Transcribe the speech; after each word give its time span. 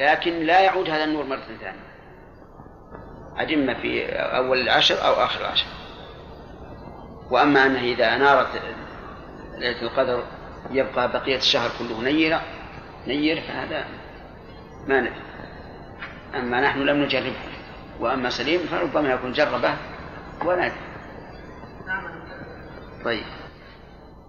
لكن 0.00 0.40
لا 0.40 0.60
يعود 0.60 0.90
هذا 0.90 1.04
النور 1.04 1.24
مرة 1.24 1.40
ثانية. 1.60 1.90
أدم 3.36 3.74
في 3.74 4.06
أول 4.12 4.60
العشر 4.60 5.06
أو 5.06 5.12
آخر 5.12 5.40
العشر. 5.40 5.66
وأما 7.30 7.66
أنه 7.66 7.80
إذا 7.80 8.14
أنارت 8.16 8.48
ليلة 9.58 9.82
القدر 9.82 10.22
يبقى 10.70 11.12
بقية 11.12 11.36
الشهر 11.36 11.70
كله 11.78 12.02
نيرة 12.02 12.42
نير 13.06 13.40
فهذا 13.40 13.84
ما 14.86 15.00
ندري 15.00 15.22
أما 16.34 16.60
نحن 16.60 16.78
لم 16.78 17.02
نجربه 17.02 17.34
وأما 18.00 18.30
سليم 18.30 18.60
فربما 18.60 19.12
يكون 19.12 19.32
جربه 19.32 19.74
ولا 20.44 20.66
ندري 20.66 20.80
طيب. 23.04 23.24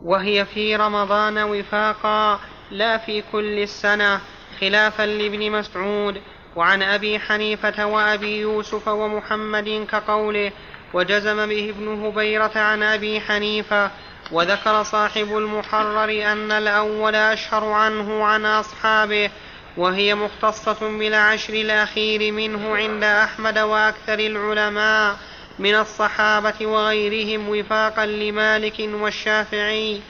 وهي 0.01 0.45
في 0.45 0.75
رمضان 0.75 1.37
وفاقا 1.37 2.39
لا 2.71 2.97
في 2.97 3.23
كل 3.31 3.59
السنة. 3.59 4.21
خلافا 4.61 5.03
لابن 5.03 5.51
مسعود 5.51 6.21
وعن 6.55 6.83
أبي 6.83 7.19
حنيفة 7.19 7.85
وأبي 7.85 8.39
يوسف 8.39 8.87
ومحمد 8.87 9.87
كقوله 9.91 10.51
وجزم 10.93 11.45
به 11.45 11.69
ابن 11.69 12.05
هبيرة 12.05 12.51
عن 12.55 12.83
أبي 12.83 13.21
حنيفة 13.21 13.91
وذكر 14.31 14.83
صاحب 14.83 15.37
المحرر 15.37 16.31
أن 16.31 16.51
الأول 16.51 17.15
أشهر 17.15 17.65
عنه 17.65 18.23
عن 18.23 18.45
أصحابه 18.45 19.29
وهي 19.77 20.15
مختصة 20.15 20.97
بالعشر 20.97 21.53
الأخير 21.53 22.31
منه 22.31 22.75
عند 22.75 23.03
أحمد 23.03 23.59
وأكثر 23.59 24.19
العلماء 24.19 25.15
من 25.59 25.75
الصحابة 25.75 26.65
وغيرهم 26.67 27.49
وفاقا 27.49 28.05
لمالك 28.05 28.79
والشافعي 28.79 30.01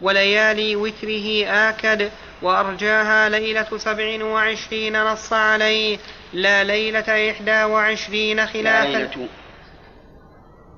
وليالي 0.00 0.76
وتره 0.76 1.46
آكد 1.46 2.10
وأرجاها 2.42 3.28
ليلة 3.28 3.78
سبع 3.78 4.24
وعشرين 4.24 5.04
نص 5.04 5.32
عليه. 5.32 5.98
لا 6.32 6.64
ليلة 6.64 7.30
إحدى 7.30 7.64
وعشرين 7.64 8.46
خلافا. 8.46 9.28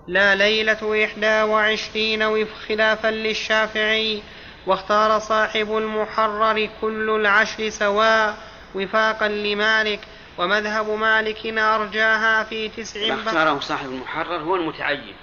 لا 0.09 0.35
ليلة. 0.35 1.05
إحدى 1.05 1.43
وعشرين 1.43 2.47
خلافا 2.69 3.09
للشافعي. 3.09 4.23
واختار 4.67 5.19
صاحب 5.19 5.77
المحرر 5.77 6.69
كل 6.81 7.11
العشر 7.11 7.69
سواء 7.69 8.37
وفاقا 8.75 9.29
لمالك. 9.29 10.01
ومذهب 10.39 10.91
مالك 10.91 11.47
أرجاها 11.47 12.45
في 12.45 12.69
تسع 12.69 13.15
اختاره 13.15 13.61
صاحب 13.61 13.89
المحرر 13.89 14.37
هو 14.37 14.57
المتعين. 14.57 15.15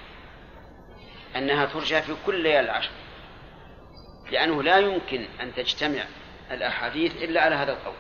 أنها 1.35 1.66
ترجى 1.66 2.01
في 2.01 2.13
كل 2.25 2.35
ليالي 2.35 2.59
العشر. 2.59 2.91
لأنه 4.31 4.63
لا 4.63 4.77
يمكن 4.77 5.27
أن 5.41 5.53
تجتمع 5.55 6.03
الأحاديث 6.52 7.16
إلا 7.16 7.42
على 7.42 7.56
هذا 7.56 7.72
القول. 7.72 7.95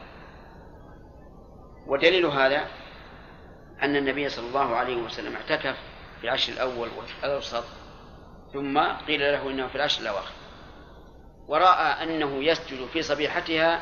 ودليل 1.87 2.25
هذا 2.25 2.67
أن 3.83 3.95
النبي 3.95 4.29
صلى 4.29 4.47
الله 4.47 4.75
عليه 4.75 4.95
وسلم 4.95 5.35
اعتكف 5.35 5.77
في 6.19 6.23
العشر 6.23 6.53
الأول 6.53 6.89
والأوسط 6.97 7.63
ثم 8.53 8.79
قيل 8.79 9.19
له 9.19 9.49
إنه 9.49 9.67
في 9.67 9.75
العشر 9.75 10.01
الأواخر. 10.01 10.33
ورأى 11.47 12.03
أنه 12.03 12.43
يسجد 12.43 12.87
في 12.87 13.01
صبيحتها 13.01 13.81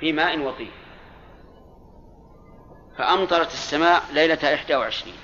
في 0.00 0.12
ماء 0.12 0.38
وطين. 0.38 0.70
فأمطرت 2.98 3.52
السماء 3.52 4.02
ليلة 4.12 4.54
إحدى 4.54 4.76
وعشرين 4.76 5.16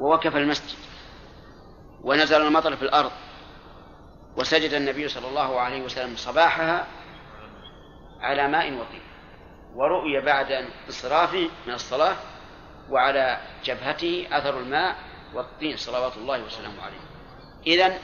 ووقف 0.00 0.36
المسجد 0.36 0.78
ونزل 2.02 2.40
المطر 2.46 2.76
في 2.76 2.82
الأرض. 2.82 3.12
وسجد 4.36 4.74
النبي 4.74 5.08
صلى 5.08 5.28
الله 5.28 5.60
عليه 5.60 5.82
وسلم 5.82 6.16
صباحها 6.16 6.86
على 8.20 8.48
ماء 8.48 8.72
وطين. 8.72 9.02
ورؤي 9.74 10.20
بعد 10.20 10.68
انصرافه 10.86 11.48
من 11.66 11.74
الصلاة 11.74 12.16
وعلى 12.90 13.40
جبهته 13.64 14.26
أثر 14.32 14.58
الماء 14.60 14.96
والطين 15.34 15.76
صلوات 15.76 16.16
الله 16.16 16.42
وسلامه 16.42 16.82
عليه. 16.82 17.00
إذن 17.66 17.98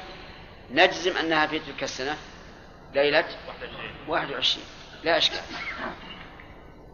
نجزم 0.71 1.17
أنها 1.17 1.47
في 1.47 1.59
تلك 1.59 1.83
السنة 1.83 2.17
ليلة 2.95 3.25
21 4.09 4.65
لا 5.05 5.19
إشكال. 5.19 5.41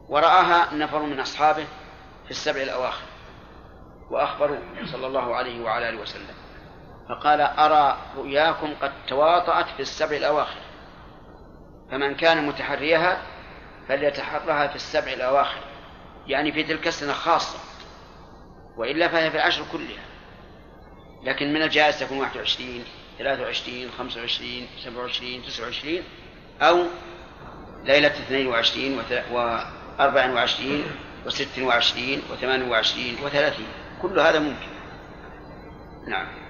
ورآها 0.08 0.74
نفر 0.74 1.02
من 1.02 1.20
أصحابه 1.20 1.66
في 2.24 2.30
السبع 2.30 2.62
الأواخر 2.62 3.04
وأخبروا 4.10 4.58
صلى 4.92 5.06
الله 5.06 5.34
عليه 5.34 5.64
وعلى 5.64 5.88
آله 5.88 6.00
وسلم. 6.00 6.45
فقال 7.08 7.40
أرى 7.40 7.98
رؤياكم 8.16 8.74
قد 8.82 8.92
تواطأت 9.08 9.66
في 9.76 9.80
السبع 9.80 10.16
الأواخر. 10.16 10.60
فمن 11.90 12.14
كان 12.14 12.46
متحريها 12.46 13.22
فليتحرها 13.88 14.66
في 14.66 14.76
السبع 14.76 15.12
الأواخر. 15.12 15.60
يعني 16.26 16.52
في 16.52 16.62
تلك 16.62 16.86
السنة 16.86 17.12
خاصة 17.12 17.58
وإلا 18.76 19.08
فهي 19.08 19.30
في 19.30 19.36
العشر 19.36 19.64
كلها. 19.72 20.04
لكن 21.22 21.52
من 21.52 21.62
الجائز 21.62 22.00
تكون 22.00 22.18
21 22.18 22.84
23 23.18 23.90
25 23.98 24.68
27 24.84 25.42
29 25.42 26.02
أو 26.62 26.84
ليلة 27.84 28.08
22 28.08 28.98
و 29.32 29.58
24 30.00 30.84
و 31.26 31.30
26 31.30 32.22
و 32.30 32.34
28 32.36 33.24
و 33.24 33.28
30 33.28 33.66
كل 34.02 34.20
هذا 34.20 34.38
ممكن. 34.38 34.68
نعم. 36.08 36.45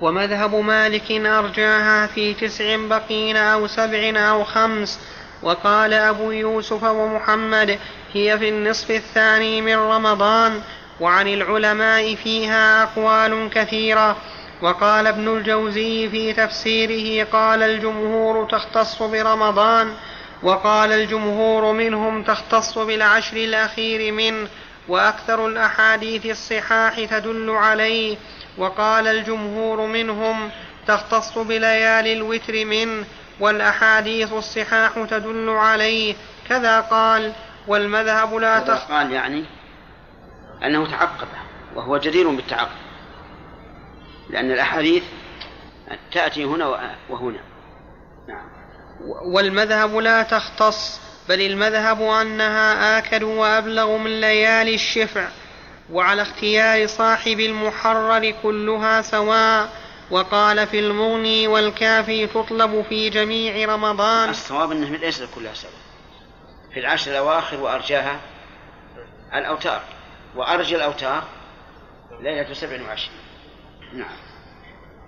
ومذهب 0.00 0.54
مالك 0.54 1.10
أرجاها 1.10 2.06
في 2.06 2.34
تسع 2.34 2.76
بقين 2.76 3.36
أو 3.36 3.66
سبع 3.66 4.12
أو 4.16 4.44
خمس. 4.44 5.00
وقال 5.42 5.92
أبو 5.92 6.30
يوسف 6.30 6.82
ومحمد 6.82 7.78
هي 8.12 8.38
في 8.38 8.48
النصف 8.48 8.90
الثاني 8.90 9.62
من 9.62 9.76
رمضان. 9.76 10.60
وعن 11.00 11.28
العلماء 11.28 12.14
فيها 12.14 12.82
أقوال 12.82 13.50
كثيرة. 13.54 14.16
وقال 14.62 15.06
ابن 15.06 15.36
الجوزي 15.36 16.08
في 16.08 16.32
تفسيره 16.32 17.26
قال 17.32 17.62
الجمهور 17.62 18.48
تختص 18.50 19.02
برمضان. 19.02 19.94
وقال 20.42 20.92
الجمهور 20.92 21.72
منهم 21.72 22.22
تختص 22.22 22.78
بالعشر 22.78 23.36
الأخير 23.36 24.12
منه 24.12 24.48
وأكثر 24.88 25.46
الأحاديث 25.46 26.26
الصحاح 26.26 27.04
تدل 27.04 27.50
عليه. 27.50 28.16
وقال 28.58 29.06
الجمهور 29.06 29.86
منهم 29.86 30.50
تختص 30.86 31.38
بليالي 31.38 32.12
الوتر 32.12 32.64
منه 32.64 33.04
والأحاديث 33.40 34.32
الصحاح 34.32 34.92
تدل 35.10 35.48
عليه. 35.48 36.14
كذا 36.48 36.80
قال 36.80 37.32
والمذهب 37.68 38.34
لا 38.34 38.58
تخ... 38.58 38.90
قال 38.90 39.12
يعني 39.12 39.44
أنه 40.64 40.90
تعقب 40.90 41.28
وهو 41.74 41.98
جدير 41.98 42.28
بالتعقب 42.28 42.76
لأن 44.30 44.50
الأحاديث 44.50 45.02
تأتي 46.12 46.44
هنا 46.44 46.96
وهنا. 47.10 47.40
نعم. 48.28 48.48
والمذهب 49.24 49.96
لا 49.96 50.22
تختص 50.22 51.00
بل 51.28 51.40
المذهب 51.40 52.02
أنها 52.02 52.98
آكد 52.98 53.22
وأبلغ 53.22 53.96
من 53.96 54.20
ليالي 54.20 54.74
الشفع. 54.74 55.28
وعلى 55.90 56.22
اختيار 56.22 56.86
صاحب 56.86 57.40
المحرر 57.40 58.34
كلها 58.42 59.02
سواء 59.02 59.84
وقال 60.10 60.66
في 60.66 60.78
المغني 60.78 61.48
والكافي 61.48 62.26
تطلب 62.26 62.84
في 62.88 63.10
جميع 63.10 63.74
رمضان. 63.74 64.28
الصواب 64.30 64.72
أنه 64.72 64.96
ليس 64.96 65.22
كلها 65.22 65.54
سواء. 65.54 65.72
في 66.74 66.80
العشر 66.80 67.10
الأواخر 67.10 67.60
وأرجاها 67.60 68.20
الأوتار. 69.34 69.82
وأرجى 70.36 70.76
الأوتار 70.76 71.24
ليلة 72.20 72.54
سبع 72.54 72.82
وعشرين. 72.82 73.18
نعم. 73.92 74.16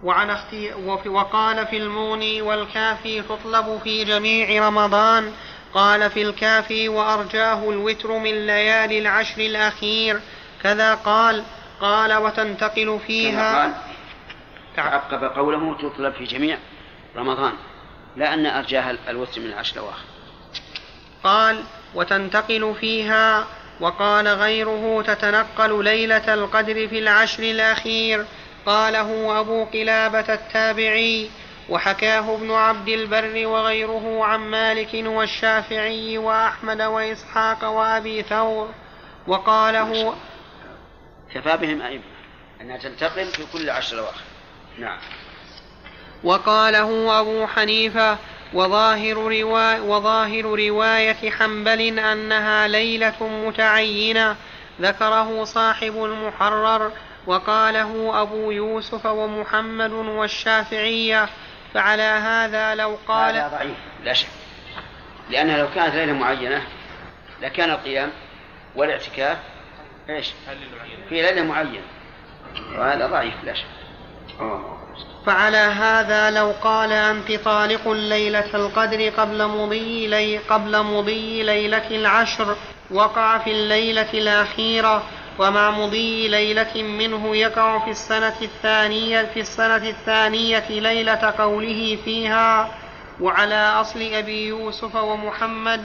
وعن 0.03 0.31
أختي 0.31 0.75
وقال 1.09 1.67
في 1.67 1.77
المغني 1.77 2.43
والكافي 2.43 3.23
تطلب 3.23 3.81
في 3.85 4.05
جميع 4.05 4.67
رمضان. 4.69 5.33
قال 5.75 6.11
في 6.11 6.23
الكافي 6.23 6.89
وأرجاه 6.89 7.71
الوتر 7.71 8.19
من 8.19 8.47
ليالي 8.47 8.99
العشر 8.99 9.41
الأخير. 9.41 10.21
كذا 10.63 10.95
قال 10.95 11.45
قال 11.81 12.15
وتنتقل 12.15 13.01
فيها. 13.07 13.83
تعقب 14.77 15.25
قوله 15.25 15.77
تطلب 15.79 16.15
في 16.15 16.25
جميع 16.25 16.59
رمضان 17.17 17.53
لا 18.17 18.35
أن 18.35 18.47
أرجاها 18.47 18.97
الوتر 19.09 19.41
من 19.41 19.47
العشر 19.47 19.75
الأواخر. 19.75 20.05
قال 21.25 21.65
وتنتقل 21.95 22.75
فيها 22.81 23.47
وقال 23.81 24.29
غيره 24.29 25.03
تتنقل 25.03 25.85
ليلة 25.85 26.35
القدر 26.35 26.89
في 26.89 26.99
العشر 26.99 27.43
الأخير. 27.43 28.27
قاله 28.67 29.41
أبو 29.41 29.65
قلابة 29.65 30.35
التابعي 30.35 31.31
وحكاه 31.69 32.35
ابن 32.35 32.51
عبد 32.51 32.89
البر 32.89 33.47
وغيره 33.47 34.25
عن 34.25 34.41
مالك 34.41 34.91
والشافعي 34.95 36.19
وأحمد 36.19 36.83
وإسحاق 36.83 37.65
وأبي 37.65 38.23
ثور. 38.23 38.69
وقاله 39.27 40.15
كفى 41.36 41.56
بهم 41.56 41.83
أئمة. 41.83 42.03
أنها 42.60 42.77
تنتقل 42.77 43.27
في 43.27 43.47
كل 43.53 43.71
عشر 43.71 43.98
أواخر. 43.98 44.21
نعم. 44.78 44.98
وقاله 46.24 47.21
أبو 47.21 47.47
حنيفة 47.47 48.18
وظاهر, 48.53 49.15
رواية 49.15 49.80
وظاهر 49.80 50.44
رواية 50.44 51.30
حنبل 51.30 51.98
أنها 51.98 52.68
ليلة 52.68 53.28
متعينة 53.47 54.36
ذكره 54.80 55.44
صاحب 55.44 56.04
المحرر. 56.04 56.92
وقاله 57.27 58.22
أبو 58.22 58.50
يوسف 58.50 59.06
ومحمد 59.06 59.91
والشافعية 59.91 61.28
فعلى 61.74 62.03
هذا 62.03 62.74
لو 62.74 62.98
قال 63.09 63.36
هذا 63.36 63.48
ضعيف 63.48 63.77
لا 64.04 64.12
شك. 64.12 64.28
لأنها 65.30 65.59
لو 65.59 65.68
كانت 65.74 65.94
ليلة 65.94 66.12
معينة 66.12 66.62
لكان 67.42 67.71
القيام 67.71 68.10
والاعتكاف 68.77 69.38
إيش؟ 70.11 70.33
في 71.09 71.23
ليلة 71.23 71.43
معينة 71.43 71.83
وهذا 72.79 73.07
ضعيف 73.07 73.35
لا 73.45 73.55
شك. 73.55 73.67
فعلى 75.27 75.57
هذا 75.57 76.31
لو 76.31 76.53
قال 76.63 76.93
أنت 76.93 77.33
طالق 77.33 77.89
ليلة 77.89 78.55
القدر 78.55 79.09
قبل 79.09 79.47
مضي 79.47 80.07
لي 80.07 80.39
قبل 80.39 80.83
مضي 80.83 81.43
ليلة 81.43 81.91
العشر 81.91 82.57
وقع 82.91 83.39
في 83.39 83.51
الليلة 83.51 84.13
الأخيرة 84.15 85.03
ومع 85.39 85.71
مضي 85.71 86.29
ليلة 86.29 86.83
منه 86.83 87.37
يقع 87.37 87.85
في 87.85 87.91
السنة 87.91 88.37
الثانية 88.43 89.23
في 89.23 89.41
السنة 89.41 89.89
الثانية 89.89 90.69
ليلة 90.69 91.35
قوله 91.39 91.99
فيها 92.05 92.71
وعلى 93.21 93.81
أصل 93.81 94.03
أبي 94.03 94.47
يوسف 94.47 94.95
ومحمد 94.95 95.85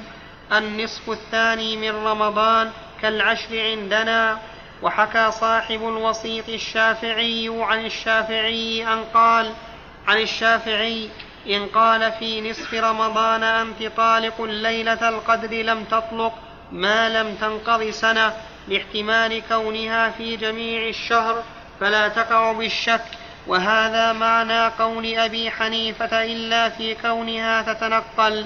النصف 0.52 1.10
الثاني 1.10 1.78
من 1.78 2.06
رمضان 2.06 2.72
كالعشر 3.02 3.62
عندنا 3.62 4.40
وحكى 4.82 5.32
صاحب 5.32 5.88
الوسيط 5.88 6.50
الشافعي 6.50 7.50
عن 7.60 7.86
الشافعي 7.86 8.94
أن 8.94 9.04
قال 9.14 9.54
عن 10.08 10.18
الشافعي 10.18 11.10
إن 11.50 11.66
قال 11.66 12.12
في 12.12 12.50
نصف 12.50 12.74
رمضان 12.74 13.44
أنت 13.44 13.84
طالق 13.98 14.42
ليلة 14.42 15.10
القدر 15.10 15.54
لم 15.54 15.84
تطلق 15.84 16.34
ما 16.72 17.10
لم 17.10 17.36
تنقض 17.36 17.90
سنة 17.90 18.34
لاحتمال 18.68 19.42
كونها 19.50 20.10
في 20.10 20.38
جميع 20.38 20.88
الشهر 20.90 21.44
فلا 21.80 22.08
تقع 22.08 22.52
بالشك 22.52 23.04
وهذا 23.48 24.14
معنى 24.14 24.68
قول 24.68 25.16
أبي 25.16 25.52
حنيفة 25.52 26.24
إلا 26.24 26.70
في 26.70 26.96
كونها 26.96 27.62
تتنقل 27.62 28.46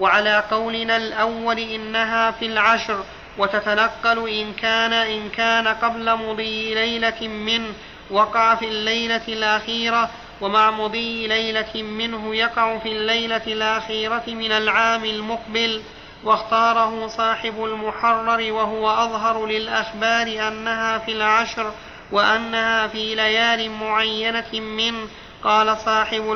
وعلى 0.00 0.44
قولنا 0.50 0.96
الأول 0.96 1.58
إنها 1.58 2.30
في 2.30 2.46
العشر 2.46 3.04
وتتنقل 3.38 4.28
إن 4.28 4.52
كان 4.52 4.92
إن 4.92 5.28
كان 5.28 5.68
قبل 5.68 6.16
مضي 6.16 6.74
ليلة 6.74 7.28
منه 7.28 7.72
وقع 8.10 8.54
في 8.54 8.68
الليلة 8.68 9.22
الأخيرة 9.28 10.10
ومع 10.40 10.70
مضي 10.70 11.26
ليلة 11.26 11.82
منه 11.82 12.34
يقع 12.34 12.78
في 12.78 12.88
الليلة 12.88 13.42
الأخيرة 13.46 14.24
من 14.26 14.52
العام 14.52 15.04
المقبل. 15.04 15.82
واختاره 16.24 17.06
صاحب 17.06 17.64
المحرر 17.64 18.52
وهو 18.52 18.90
أظهر 18.90 19.46
للأخبار 19.46 20.48
أنها 20.48 20.98
في 20.98 21.12
العشر 21.12 21.72
وأنها 22.12 22.86
في 22.86 23.14
ليال 23.14 23.70
معينة 23.70 24.60
من 24.60 25.08
قال 25.44 25.76
صاحب 25.78 26.30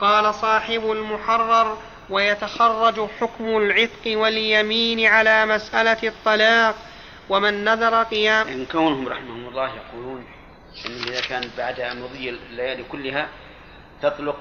قال 0.00 0.34
صاحب 0.34 0.90
المحرر 0.90 1.78
ويتخرج 2.10 3.08
حكم 3.20 3.56
العتق 3.56 4.18
واليمين 4.18 5.06
على 5.06 5.46
مسألة 5.46 6.08
الطلاق 6.08 6.74
ومن 7.28 7.64
نذر 7.64 8.02
قيام 8.02 8.48
إن 8.48 8.66
كونهم 8.66 9.08
رحمهم 9.08 9.48
الله 9.48 9.70
يقولون 9.74 10.24
إن 10.86 10.92
إذا 10.92 11.20
كان 11.20 11.50
بعد 11.58 11.80
مضي 11.80 12.30
الليالي 12.30 12.84
كلها 12.84 13.28
تطلق 14.02 14.36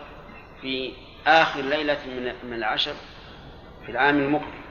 في 0.61 0.93
آخر 1.27 1.61
ليلة 1.61 1.99
من 2.07 2.33
من 2.43 2.53
العشر 2.53 2.93
في 3.85 3.91
العام 3.91 4.19
المقبل. 4.19 4.63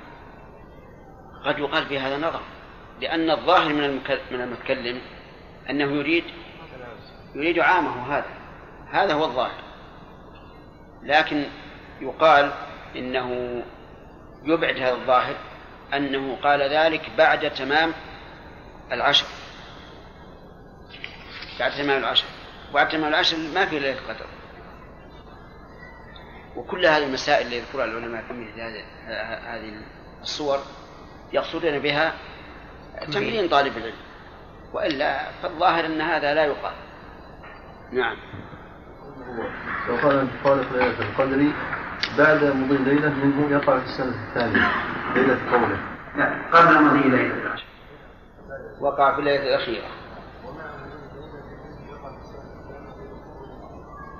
قد 1.45 1.59
يقال 1.59 1.87
في 1.87 1.99
هذا 1.99 2.19
نظر 2.19 2.41
لأن 3.01 3.31
الظاهر 3.31 3.69
من 3.69 4.01
من 4.31 4.41
المتكلم 4.41 5.01
أنه 5.71 5.93
يريد 5.93 6.25
يريد 7.35 7.59
عامه 7.59 8.17
هذا. 8.17 8.31
هذا 8.91 9.15
هو 9.15 9.25
الظاهر. 9.25 9.63
لكن 11.03 11.45
يقال 12.01 12.53
إنه 12.97 13.63
يبعد 14.45 14.77
هذا 14.77 14.95
الظاهر 14.95 15.35
أنه 15.95 16.37
قال 16.43 16.63
ذلك 16.63 17.11
بعد 17.19 17.51
تمام 17.51 17.93
العشر. 18.93 19.27
بعد 21.61 21.73
تمام 21.73 21.99
العشر. 21.99 22.27
وبعد 22.71 22.89
تمام 22.89 23.09
العشر 23.09 23.37
ما 23.55 23.67
في 23.67 23.79
ليلة 23.79 23.99
القدر. 23.99 24.27
وكل 26.57 26.87
هذه 26.87 27.05
المسائل 27.05 27.47
اللي 27.47 27.57
يذكرها 27.57 27.85
العلماء 27.85 28.23
في 28.23 28.33
مثل 28.33 28.61
هذه 29.47 29.83
الصور 30.23 30.59
يقصدون 31.33 31.79
بها 31.79 32.13
تمرين 33.13 33.49
طالب 33.49 33.77
العلم. 33.77 33.97
وإلا 34.73 35.31
فالظاهر 35.43 35.87
أن 35.87 36.01
هذا 36.01 36.35
لا 36.35 36.45
يقال. 36.45 36.75
نعم. 37.93 38.17
لو 39.89 39.97
قال 39.97 40.19
انت 40.19 40.31
خالق 40.45 40.73
ليله 40.73 41.01
القدر 41.01 41.53
بعد 42.19 42.45
مضي 42.45 42.77
ليلة 42.77 43.09
منه 43.09 43.51
يقع 43.51 43.79
في 43.79 43.87
السنة 43.87 44.29
الثانية. 44.29 44.69
ليلة 45.15 45.51
قوله. 45.53 45.79
لا 46.17 46.35
قبل 46.53 46.83
مضي 46.83 47.09
ليلة 47.09 47.35
العشر. 47.35 47.65
وقع 48.81 49.15
في 49.15 49.19
الليلة 49.19 49.43
الأخيرة. 49.43 49.87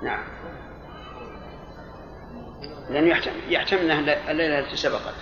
نعم. 0.03 0.25
لأنه 2.91 3.07
يحتمل, 3.07 3.35
يحتمل 3.49 3.91
أن 3.91 4.09
الليلة 4.31 4.59
التي 4.59 4.77
سبقت. 4.77 5.15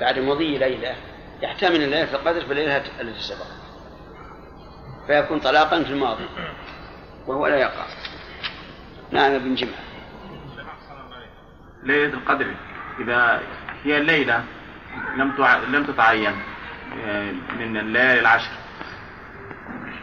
بعد 0.00 0.18
مضي 0.18 0.58
ليلة 0.58 0.96
يحتمل 1.42 1.82
أن 1.82 1.90
ليلة 1.90 2.14
القدر 2.14 2.40
في 2.40 2.52
الليلة 2.52 2.76
التي 2.76 3.20
سبقت. 3.20 3.56
فيكون 5.06 5.40
طلاقا 5.40 5.82
في 5.82 5.90
الماضي. 5.90 6.28
وهو 7.26 7.46
لا 7.46 7.56
يقع. 7.56 7.86
نعم 9.10 9.32
ابن 9.32 9.54
جمعة 9.54 9.85
ليلة 11.82 12.14
القدر. 12.14 12.46
إذا 13.00 13.40
هي 13.84 13.98
الليلة 13.98 14.44
لم 15.16 15.32
لم 15.68 15.84
تتعين 15.84 16.32
آه، 17.06 17.32
من 17.58 17.76
الليالي 17.76 18.20
العشر. 18.20 18.50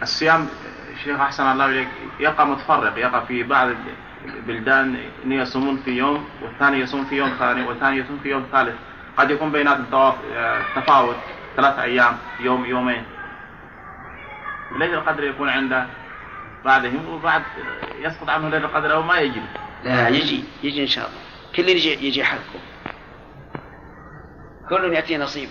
الصيام 0.02 0.48
الشيخ 0.94 1.20
أحسن 1.20 1.52
الله 1.52 1.66
إليك 1.66 1.88
يقع 2.20 2.44
متفرق 2.44 2.98
يقع 2.98 3.20
في 3.20 3.44
بعض 3.44 3.70
بلدان 4.48 4.98
يصومون 5.26 5.78
في 5.86 5.92
يوم 5.92 6.30
والثاني 6.42 6.80
يصوم 6.80 7.06
في 7.06 7.16
يوم 7.16 7.30
ثاني 7.40 7.64
والثاني 7.64 7.98
يصوم 7.98 8.20
في 8.24 8.30
يوم 8.30 8.46
ثالث. 8.52 8.76
قد 9.18 9.32
يكون 9.32 9.52
بيناتهم 9.52 10.14
تفاوت 10.76 11.16
ثلاث 11.58 11.80
أيام 11.80 12.18
يوم 12.40 12.66
يومين. 12.66 13.04
ليلة 14.80 14.98
القدر 14.98 15.24
يكون 15.24 15.50
عنده 15.50 15.88
بعدهم 16.66 17.10
وبعد 17.10 17.42
يسقط 18.00 18.30
عنه 18.30 18.50
ليلة 18.50 18.66
القدر 18.66 18.94
أو 18.94 19.02
ما 19.04 19.18
يجي 19.20 19.42
لا 19.84 20.08
يجي 20.10 20.44
يجي 20.64 20.82
إن 20.82 20.88
شاء 20.88 21.10
الله. 21.10 21.23
كل 21.56 21.70
يجي 21.70 22.08
يجي 22.08 22.24
حقه 22.24 22.60
كل 24.70 24.94
يأتي 24.94 25.18
نصيب. 25.18 25.50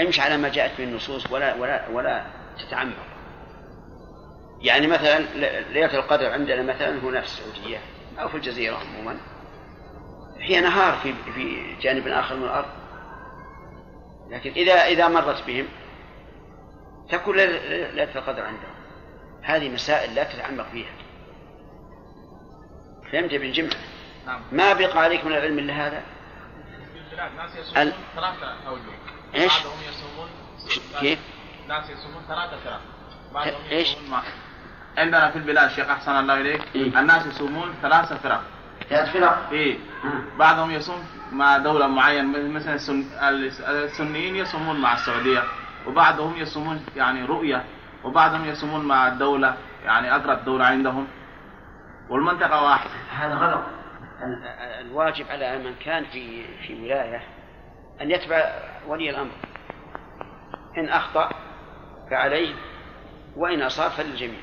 امشي 0.00 0.20
على 0.20 0.36
ما 0.36 0.48
جاءت 0.48 0.78
به 0.78 0.84
النصوص 0.84 1.30
ولا 1.30 1.54
ولا 1.54 1.88
ولا 1.88 2.26
تتعمق. 2.58 3.06
يعني 4.60 4.86
مثلا 4.86 5.18
ليلة 5.72 5.94
القدر 5.94 6.32
عندنا 6.32 6.62
مثلا 6.62 6.98
هنا 6.98 7.20
في 7.20 7.26
السعودية 7.26 7.78
أو 8.18 8.28
في 8.28 8.34
الجزيرة 8.34 8.76
عموما. 8.76 9.20
هي 10.38 10.60
نهار 10.60 10.96
في 10.96 11.14
في 11.34 11.74
جانب 11.80 12.08
آخر 12.08 12.36
من 12.36 12.44
الأرض. 12.44 12.68
لكن 14.30 14.50
إذا 14.50 14.72
إذا 14.72 15.08
مرت 15.08 15.46
بهم 15.46 15.66
تكون 17.10 17.36
ليلة 17.36 18.14
القدر 18.14 18.42
عندهم. 18.42 18.74
هذه 19.42 19.68
مسائل 19.68 20.14
لا 20.14 20.24
تتعمق 20.24 20.66
فيها. 20.72 20.92
فهمت 23.12 23.32
ابن 23.32 23.62
نعم. 23.62 23.97
ما 24.52 24.72
بقى 24.72 24.98
عليك 24.98 25.24
من 25.24 25.32
العلم 25.32 25.58
إلا 25.58 25.86
هذا؟ 25.86 26.02
ال... 27.76 27.92
ثلاثة 28.14 28.46
أوجه. 28.68 28.80
إيش؟ 29.34 29.52
بعضهم 29.52 29.78
يصومون 29.88 30.28
كيف؟ 31.00 31.18
ناس 31.68 31.90
يصومون 31.90 32.22
ثلاثة 32.28 32.56
فرق. 32.64 32.80
بعضهم 33.34 33.60
إيش؟ 33.70 33.96
عندنا 34.98 35.30
في 35.30 35.36
البلاد 35.38 35.70
شيخ 35.70 35.88
أحسن 35.88 36.12
الله 36.12 36.40
إليك. 36.40 36.62
إيه؟ 36.74 37.00
الناس 37.00 37.26
يصومون 37.26 37.74
ثلاثة 37.82 38.16
فرق. 38.16 38.42
ثلاث 38.88 39.12
فرق؟ 39.12 39.48
إيه. 39.52 39.78
بعضهم 40.38 40.70
يصوم 40.70 41.06
مع 41.32 41.58
دولة 41.58 41.86
معينة 41.86 42.48
مثلا 42.48 42.78
السنيين 43.68 44.36
يصومون 44.36 44.80
مع 44.80 44.94
السعودية 44.94 45.42
وبعضهم 45.86 46.36
يصومون 46.36 46.86
يعني 46.96 47.24
رؤية 47.24 47.64
وبعضهم 48.04 48.44
يصومون 48.44 48.84
مع 48.84 49.08
الدولة 49.08 49.56
يعني 49.84 50.14
أقرب 50.14 50.44
دولة 50.44 50.64
عندهم. 50.64 51.06
والمنطقة 52.08 52.62
واحدة. 52.62 52.90
هذا 53.10 53.34
غلط. 53.34 53.77
الواجب 54.80 55.26
على 55.28 55.58
من 55.58 55.74
كان 55.74 56.04
في 56.04 56.44
في 56.66 56.74
ولاية 56.74 57.22
أن 58.00 58.10
يتبع 58.10 58.52
ولي 58.86 59.10
الأمر. 59.10 59.32
إن 60.78 60.88
أخطأ 60.88 61.30
فعليه 62.10 62.54
وإن 63.36 63.62
أصاب 63.62 63.90
فللجميع. 63.90 64.40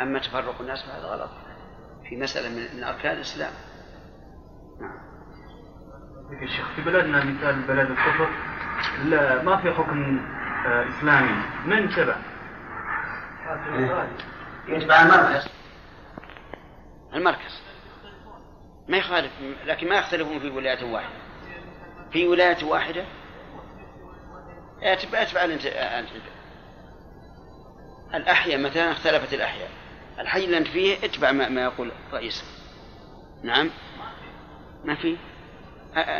أما 0.00 0.18
تفرق 0.18 0.60
الناس 0.60 0.82
فهذا 0.86 1.06
غلط. 1.06 1.30
في 2.08 2.16
مسألة 2.16 2.48
من, 2.48 2.76
من 2.76 2.84
أركان 2.84 3.16
الإسلام. 3.16 3.52
نعم. 4.80 5.08
يا 6.42 6.46
شيخ 6.46 6.68
في 6.76 6.82
بلدنا 6.82 7.24
مثال 7.24 7.62
بلد 7.62 7.90
الكفر 7.90 8.28
لا 9.04 9.42
ما 9.42 9.56
في 9.56 9.72
حكم 9.72 10.18
آه، 10.66 10.88
إسلامي. 10.88 11.42
من 11.64 11.88
تبع؟ 11.88 12.16
يتبع 14.68 15.02
المركز 15.02 15.57
المركز. 17.18 17.60
ما 18.88 18.96
يخالف 18.96 19.32
لكن 19.66 19.88
ما 19.88 19.98
يختلفون 19.98 20.40
في 20.40 20.50
ولاية 20.50 20.84
واحدة. 20.84 21.14
في 22.12 22.26
ولاية 22.26 22.64
واحدة؟ 22.64 23.04
أتبع 24.82 25.22
اتبع 25.22 25.44
الأحياء 28.14 28.60
مثلا 28.60 28.92
اختلفت 28.92 29.34
الأحياء. 29.34 29.70
الحي 30.18 30.44
اللي 30.44 30.58
أنت 30.58 30.68
فيه 30.68 30.96
اتبع 31.04 31.32
ما, 31.32 31.48
ما 31.48 31.62
يقول 31.62 31.92
رئيسه 32.12 32.44
نعم؟ 33.42 33.70
ما 34.84 34.94
في؟ 34.94 35.16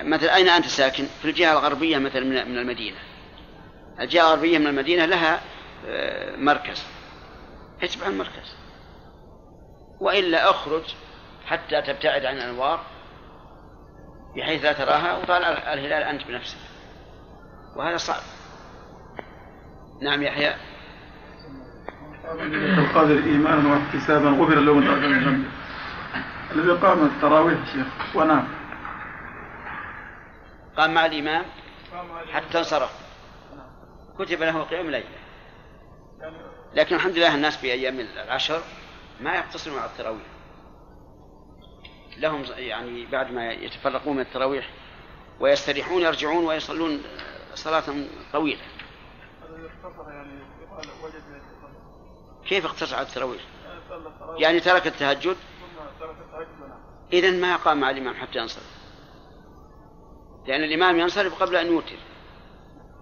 مثلا 0.02 0.37
أين 0.37 0.49
أنت 0.49 0.67
ساكن؟ 0.67 1.05
في 1.23 1.25
الجهة 1.25 1.52
الغربية 1.52 1.99
مثلا 1.99 2.25
من 2.25 2.59
المدينة. 2.59 2.99
الجهة 4.00 4.23
الغربية 4.23 4.59
من 4.59 4.67
المدينة 4.67 5.05
لها 5.05 5.40
مركز. 6.37 6.85
اتبع 7.83 8.07
المركز. 8.07 8.55
وإلا 10.00 10.50
أخرج 10.50 10.95
حتى 11.47 11.83
تبتعد 11.83 12.25
عن 12.25 12.37
الأنوار 12.37 12.81
بحيث 14.37 14.64
لا 14.64 14.73
تراها 14.73 15.17
وطالع 15.17 15.49
الهلال 15.49 16.02
أنت 16.02 16.26
بنفسك. 16.26 16.59
وهذا 17.76 17.97
صعب. 17.97 18.23
نعم 20.02 20.23
يحيى. 20.23 20.55
القادر 22.78 23.25
إيمانا 23.25 23.75
واحتسابا 23.75 24.28
غفر 24.28 24.55
له 24.55 24.75
من 24.75 24.85
تقدم 24.85 25.11
من 25.11 25.25
ذنبه 25.25 25.49
الذي 26.50 26.87
قام 26.87 27.07
التراويح 27.07 27.59
شيخ 27.73 28.17
ونام. 28.17 28.49
قام 30.76 30.95
مع 30.95 31.07
الإمام 31.07 31.45
حتى 32.33 32.59
انصرف. 32.59 32.93
كتب 34.19 34.43
له 34.43 34.62
قيام 34.62 34.90
ليلة. 34.90 35.19
لكن 36.75 36.97
الحمد 36.97 37.17
لله 37.17 37.35
الناس 37.35 37.57
في 37.57 37.73
أيام 37.73 38.00
العشر 38.00 38.62
ما 39.21 39.35
يقتصرون 39.35 39.79
على 39.79 39.91
التراويح. 39.91 40.27
لهم 42.17 42.45
يعني 42.57 43.07
بعد 43.07 43.33
ما 43.33 43.53
يتفرقون 43.53 44.17
من 44.17 44.23
التراويح 44.23 44.71
ويستريحون 45.41 46.03
يرجعون 46.03 46.45
ويصلون 46.45 47.03
صلاة 47.55 47.85
طويلة. 48.33 48.63
كيف 52.47 52.65
اقتصر 52.65 52.97
على 52.97 53.07
التراويح؟ 53.07 53.43
يعني 54.37 54.61
ترك 54.61 54.87
التهجد. 54.87 55.37
إذا 57.13 57.31
ما 57.31 57.57
قام 57.57 57.81
مع 57.81 57.91
الإمام 57.91 58.15
حتى 58.15 58.39
ينصرف. 58.39 58.79
لأن 60.47 60.65
الإمام 60.65 60.99
ينصرف 60.99 61.43
قبل 61.43 61.57
أن 61.57 61.67
يوتر 61.67 61.97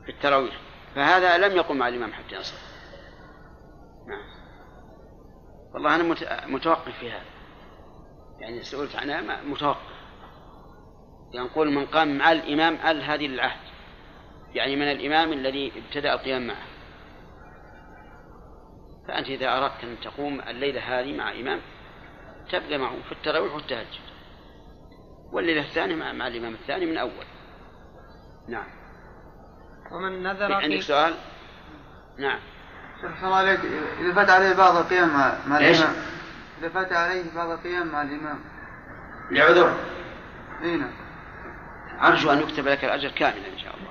في 0.04 0.12
التراويح. 0.12 0.60
فهذا 0.94 1.38
لم 1.38 1.56
يقم 1.56 1.76
مع 1.76 1.88
الإمام 1.88 2.12
حتى 2.12 2.34
ينصرف 2.34 2.62
نعم 4.06 4.24
والله 5.76 5.94
أنا 5.94 6.02
متوقف 6.46 6.98
في 6.98 7.10
هذا. 7.10 7.24
يعني 8.38 8.62
سئلت 8.62 8.96
عنها 8.96 9.42
متوقف. 9.42 9.96
يعني 11.34 11.46
نقول 11.46 11.70
من 11.70 11.86
قام 11.86 12.18
مع 12.18 12.32
الإمام 12.32 12.74
أل 12.74 13.02
هذه 13.02 13.26
العهد 13.26 13.66
يعني 14.54 14.76
من 14.76 14.90
الإمام 14.90 15.32
الذي 15.32 15.72
ابتدأ 15.76 16.14
القيام 16.14 16.46
معه. 16.46 16.66
فأنت 19.08 19.28
إذا 19.28 19.58
أردت 19.58 19.84
أن 19.84 19.96
تقوم 20.00 20.40
الليلة 20.40 20.80
هذه 20.80 21.16
مع 21.16 21.32
إمام 21.32 21.60
تبقى 22.50 22.78
معه 22.78 23.02
في 23.02 23.12
التراويح 23.12 23.54
والتهجد. 23.54 24.06
والليلة 25.32 25.60
الثانية 25.60 25.94
مع, 25.94 26.12
مع 26.12 26.26
الإمام 26.26 26.54
الثاني 26.54 26.86
من 26.86 26.98
أول. 26.98 27.26
نعم. 28.48 28.66
ومن 29.92 30.22
نذر 30.22 30.52
عندك 30.52 30.80
سؤال؟ 30.80 31.14
نعم. 32.18 32.40
الله 33.04 33.36
عليك. 33.36 33.60
إذا 34.00 34.14
فات 34.14 34.30
عليه 34.30 34.56
بعض 34.56 34.76
القيام 34.76 35.08
مع, 35.08 35.32
مع 35.46 35.58
الإمام. 35.58 35.94
إذا 36.60 36.68
فات 36.68 36.92
عليه 36.92 37.34
بعض 37.34 37.50
القيام 37.50 37.92
مع 37.92 38.02
الإمام. 38.02 38.38
لعذر. 39.30 39.74
أي 40.62 40.76
نعم. 40.76 40.92
أرجو 42.02 42.32
أن 42.32 42.38
يكتب 42.38 42.68
لك 42.68 42.84
الأجر 42.84 43.08
كاملا 43.08 43.48
إن 43.52 43.58
شاء 43.58 43.74
الله. 43.76 43.90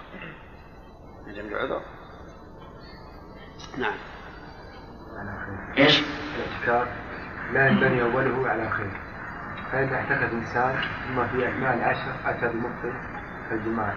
عدم 1.28 1.48
العذر 1.48 1.82
نعم. 3.78 3.96
إيش؟ 5.78 6.04
الاعتكاف 6.36 6.88
لا 7.54 7.68
ينبني 7.68 8.02
أوله 8.02 8.50
على 8.50 8.70
خير. 8.70 9.02
فاذا 9.72 9.96
اعتكف 9.96 10.34
انسان 10.34 10.82
ثم 11.08 11.28
في 11.28 11.50
اثناء 11.50 11.74
العشر 11.74 12.16
أتى 12.26 12.48
بمخطئ 12.48 12.92
كالجماعه 13.50 13.96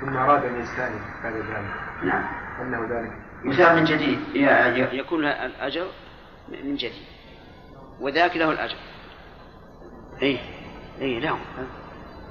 ثم 0.00 0.16
أراد 0.16 0.44
ان 0.44 0.60
يستانف 0.60 1.02
بعد 1.22 1.32
ذلك. 1.32 1.74
نعم. 2.02 2.24
أنه 2.60 2.86
ذلك. 2.90 3.29
مثال 3.44 3.76
من 3.76 3.84
جديد. 3.84 4.18
يكون 4.92 5.24
الأجر 5.24 5.86
من 6.48 6.76
جديد. 6.76 7.04
وذاك 8.00 8.36
له 8.36 8.50
الأجر. 8.50 8.76
اي 10.22 10.38
اي 11.00 11.20
له 11.20 11.38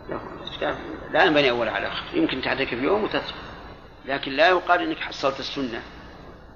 له 0.10 0.22
لا 1.12 1.24
ينبني 1.24 1.50
اول 1.50 1.70
على 1.70 1.88
آخر. 1.88 2.04
يمكن 2.18 2.42
تعتكف 2.42 2.74
يوم 2.74 3.04
وتترك 3.04 3.36
لكن 4.06 4.32
لا 4.32 4.50
يقال 4.50 4.82
إنك 4.82 4.98
حصلت 4.98 5.40
السنة. 5.40 5.82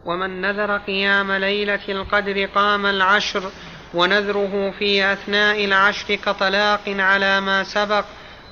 ومن 0.06 0.42
نذر 0.42 0.78
قيام 0.78 1.32
ليلة 1.32 1.80
القدر 1.90 2.46
قام 2.46 2.86
العشر 2.86 3.52
ونذره 3.94 4.72
في 4.80 5.14
أثناء 5.14 5.66
العشر 5.66 6.16
كطلاق 6.16 6.82
على 6.88 7.42
ما 7.42 7.64
سبق 7.64 8.06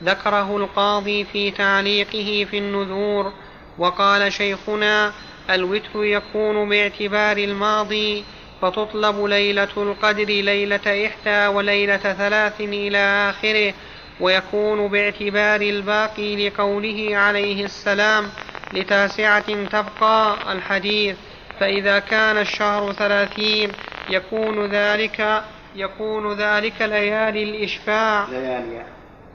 ذكره 0.04 0.58
القاضي 0.58 1.26
في 1.26 1.52
تعليقه 1.52 2.48
في 2.52 2.58
النذور. 2.58 3.34
وقال 3.78 4.34
شيخنا 4.34 5.12
الوتر 5.50 6.04
يكون 6.04 6.70
باعتبار 6.70 7.38
الماضي 7.38 8.24
فتطلب 8.62 9.26
ليلة 9.26 9.68
القدر 9.78 10.26
ليلة 10.26 11.08
إحدى 11.08 11.48
وليلة 11.56 11.98
ثلاث 11.98 12.62
إلى 12.62 12.98
آخره 13.30 13.74
ويكون 14.20 14.88
باعتبار 14.88 15.62
الباقي 15.62 16.50
لقوله 16.50 17.18
عليه 17.18 17.66
السلام 17.66 18.30
لتاسعة 18.74 19.66
تبقى 19.66 20.38
الحديث. 20.52 21.16
فإذا 21.60 22.00
كان 22.00 22.38
الشهر 22.38 22.94
ثلاثين 22.94 23.72
يكون 24.10 24.66
ذلك 24.66 25.44
يكون 25.76 26.34
ذلك 26.34 26.82
ليالي 26.82 27.44
الإشفاع. 27.44 28.28
ليالي. 28.30 28.86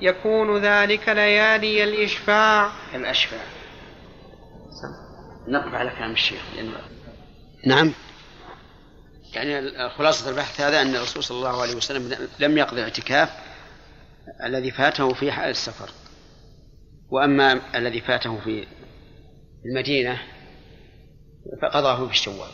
يكون 0.00 0.58
ذلك 0.58 1.08
ليالي 1.08 1.84
الإشفاع. 1.84 2.68
الأشفاع. 2.94 3.55
نقف 5.48 5.74
على 5.74 5.90
كلام 5.90 6.12
الشيخ 6.12 6.42
لأنه 6.56 6.78
نعم. 7.66 7.92
يعني 9.34 9.88
خلاصة 9.88 10.30
البحث 10.30 10.60
هذا 10.60 10.82
أن 10.82 10.94
الرسول 10.94 11.24
صلى 11.24 11.36
الله 11.38 11.62
عليه 11.62 11.74
وسلم 11.74 12.28
لم 12.38 12.58
يقضي 12.58 12.80
الاعتكاف 12.80 13.30
الذي 14.44 14.70
فاته 14.70 15.14
في 15.14 15.32
حال 15.32 15.50
السفر. 15.50 15.90
وأما 17.10 17.60
الذي 17.74 18.00
فاته 18.00 18.40
في 18.40 18.66
المدينة 19.66 20.22
فقضاه 21.62 22.06
في 22.06 22.12
الشوال. 22.12 22.50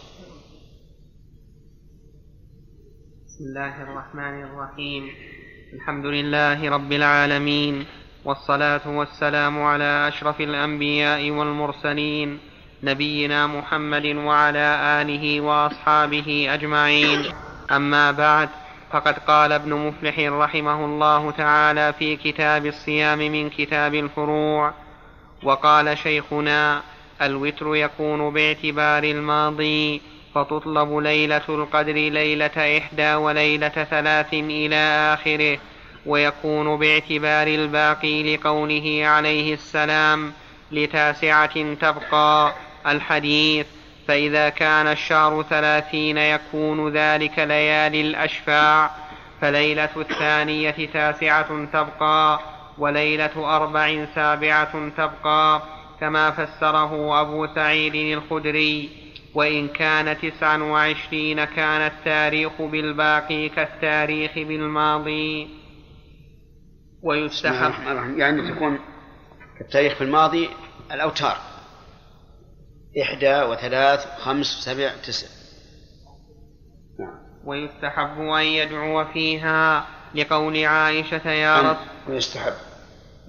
بسم 3.27 3.45
الله 3.45 3.83
الرحمن 3.83 4.43
الرحيم. 4.43 5.11
الحمد 5.75 6.07
لله 6.07 6.71
رب 6.71 6.93
العالمين 6.93 7.87
والصلاة 8.25 8.89
والسلام 8.89 9.63
على 9.63 10.09
أشرف 10.09 10.41
الأنبياء 10.41 11.31
والمرسلين 11.31 12.52
نبينا 12.83 13.47
محمد 13.47 14.07
وعلى 14.07 14.79
آله 15.03 15.41
وأصحابه 15.41 16.47
أجمعين. 16.51 17.25
أما 17.71 18.11
بعد 18.11 18.49
فقد 18.93 19.19
قال 19.19 19.53
ابن 19.53 19.75
مفلح 19.75 20.19
رحمه 20.19 20.85
الله 20.85 21.31
تعالى 21.31 21.93
في 21.99 22.17
كتاب 22.17 22.67
الصيام 22.67 23.19
من 23.19 23.51
كتاب 23.51 23.95
الفروع 23.95 24.73
وقال 25.43 25.99
شيخنا 25.99 26.83
الوتر 27.23 27.77
يكون 27.77 28.31
باعتبار 28.33 29.05
الماضي 29.05 30.01
فتطلب 30.35 30.97
ليلة 30.97 31.43
القدر 31.49 31.93
ليلة 31.93 32.79
إحدى 32.79 33.15
وليلة 33.15 33.69
ثلاث 33.69 34.35
إلى 34.35 35.15
آخره 35.15 35.59
ويكون 36.07 36.77
باعتبار 36.77 37.47
الباقي 37.47 38.37
لقوله 38.37 39.03
عليه 39.07 39.55
السلام 39.55 40.33
لتاسعة 40.73 41.75
تبقى. 41.75 42.53
الحديث 42.87 43.67
فإذا 44.09 44.49
كان 44.49 44.87
الشهر 44.87 45.43
ثلاثين 45.43 46.19
يكون 46.19 46.93
ذلك 46.93 47.39
ليالي 47.39 48.01
الأشفاع 48.01 48.91
فليلة 49.41 49.91
الثانية 49.97 50.87
تاسعة 50.93 51.65
تبقى 51.65 52.41
وليلة 52.79 53.57
أربع 53.57 54.07
سابعة 54.15 54.89
تبقى 54.89 55.63
كما 56.01 56.31
فسره 56.31 57.21
أبو 57.21 57.47
سعيد 57.55 57.95
الخدري. 57.95 59.03
وإن 59.35 59.69
كان 59.69 60.19
تسعا 60.21 60.57
وعشرين 60.57 61.45
كان 61.45 61.81
التاريخ 61.81 62.63
بالباقي 62.63 63.49
كالتاريخ 63.49 64.33
بالماضي. 64.35 65.49
ويستحب 67.03 67.73
يعني 68.19 68.51
تكون 68.51 68.79
التاريخ 69.61 69.95
في 69.95 70.05
الماضي 70.05 70.49
الأوتار. 70.93 71.52
إحدى 73.01 73.43
وثلاث 73.43 74.07
وخمس 74.07 74.59
وسبع 74.59 74.91
تسع. 75.07 75.27
ويستحب 77.45 78.21
أن 78.21 78.45
يدعو 78.45 79.05
فيها 79.05 79.87
لقول 80.15 80.65
عائشة 80.65 81.31
يا 81.31 81.61
رب. 81.61 81.77
ويستحب. 82.09 82.53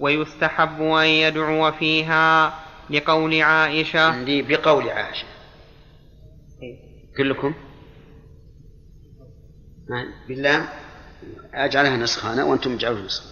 ويستحب 0.00 0.82
أن 0.82 1.06
يدعو 1.06 1.72
فيها 1.72 2.54
لقول 2.90 3.42
عائشة. 3.42 4.00
عندي 4.00 4.42
بقول 4.42 4.88
عائشة. 4.88 5.26
كلكم؟ 7.16 7.54
بالله. 10.28 10.68
أجعلها 11.54 11.96
نسخانة 11.96 12.44
وأنتم 12.44 12.72
اجعلوها 12.72 13.02
نسخة. 13.02 13.26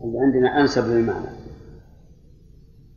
عندنا 0.00 0.60
أنسب 0.60 0.84
للمعنى. 0.84 1.45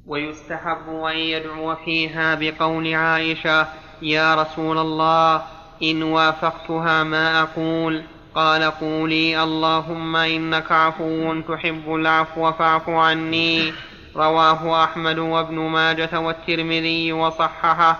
ويستحب 0.09 0.89
أن 0.89 1.17
يدعو 1.17 1.75
فيها 1.75 2.35
بقول 2.35 2.93
عائشة 2.93 3.67
يا 4.01 4.35
رسول 4.35 4.77
الله 4.77 5.41
إن 5.83 6.03
وافقتها 6.03 7.03
ما 7.03 7.41
أقول. 7.41 8.03
قال 8.35 8.63
قولي 8.63 9.43
اللهم 9.43 10.15
إنك 10.15 10.71
عفو 10.71 11.41
تحب 11.41 11.95
العفو 11.95 12.51
فاعف 12.51 12.89
عني. 12.89 13.73
رواه 14.15 14.83
أحمد 14.83 15.17
وابن 15.17 15.59
ماجة 15.59 16.19
والترمذي 16.19 17.13
وصححه 17.13 17.97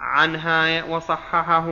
عنها 0.00 0.84
وصححه 0.84 1.66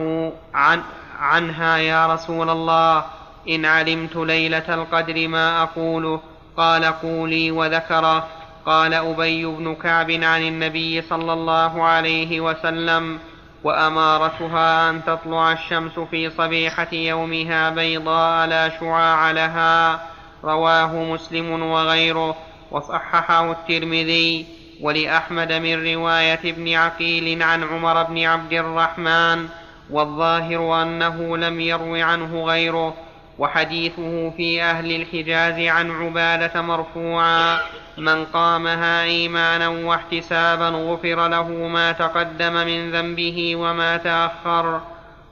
عن 0.53 0.81
عنها 1.19 1.77
يا 1.77 2.13
رسول 2.13 2.49
الله 2.49 3.05
إن 3.49 3.65
علمت 3.65 4.15
ليلة 4.15 4.73
القدر 4.73 5.27
ما 5.27 5.63
أقوله. 5.63 6.21
قال 6.57 6.85
قولي 6.85 7.51
وذكره 7.51 8.38
قال 8.65 8.93
أبي 8.93 9.45
بن 9.45 9.75
كعب 9.75 10.11
عن 10.11 10.41
النبي 10.41 11.01
صلى 11.01 11.33
الله 11.33 11.83
عليه 11.83 12.41
وسلم 12.41 13.19
وأمارتها 13.63 14.89
أن 14.89 15.01
تطلع 15.05 15.51
الشمس 15.51 15.99
في 15.99 16.29
صبيحة 16.29 16.93
يومها 16.93 17.69
بيضاء 17.69 18.47
لا 18.47 18.69
شعاع 18.79 19.31
لها 19.31 20.01
رواه 20.43 21.03
مسلم 21.03 21.61
وغيره 21.61 22.35
وصححه 22.71 23.51
الترمذي 23.51 24.45
ولأحمد 24.81 25.53
من 25.53 25.93
رواية 25.93 26.39
ابن 26.45 26.73
عقيل 26.73 27.43
عن 27.43 27.63
عمر 27.63 28.03
بن 28.03 28.23
عبد 28.25 28.53
الرحمن 28.53 29.47
والظاهر 29.89 30.81
أنه 30.81 31.37
لم 31.37 31.59
يرو 31.59 31.95
عنه 31.95 32.43
غيره 32.45 32.93
وحديثه 33.39 34.29
في 34.37 34.61
أهل 34.63 35.01
الحجاز 35.01 35.59
عن 35.59 35.91
عبادة 35.91 36.61
مرفوعا 36.61 37.59
من 37.97 38.25
قامها 38.25 39.03
إيمانا 39.03 39.67
واحتسابا 39.67 40.69
غفر 40.69 41.27
له 41.27 41.47
ما 41.49 41.91
تقدم 41.91 42.53
من 42.53 42.91
ذنبه 42.91 43.55
وما 43.55 43.97
تأخر. 43.97 44.81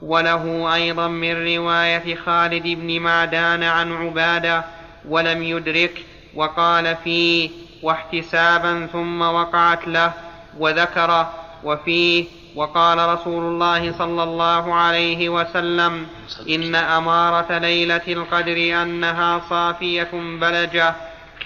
وله 0.01 0.73
أيضا 0.75 1.07
من 1.07 1.55
رواية 1.55 2.15
خالد 2.15 2.63
بن 2.63 2.99
معدان 2.99 3.63
عن 3.63 3.93
عبادة 3.93 4.63
ولم 5.09 5.43
يدرك 5.43 6.05
وقال 6.35 6.95
فيه 7.03 7.49
واحتسابا 7.83 8.87
ثم 8.93 9.21
وقعت 9.21 9.87
له 9.87 10.13
وذكر 10.57 11.27
وفيه 11.63 12.25
وقال 12.55 13.09
رسول 13.09 13.43
الله 13.43 13.97
صلى 13.97 14.23
الله 14.23 14.73
عليه 14.73 15.29
وسلم 15.29 16.07
إن 16.49 16.75
أمارة 16.75 17.57
ليلة 17.57 18.01
القدر 18.07 18.81
أنها 18.81 19.41
صافية 19.49 20.09
بلجة. 20.13 20.95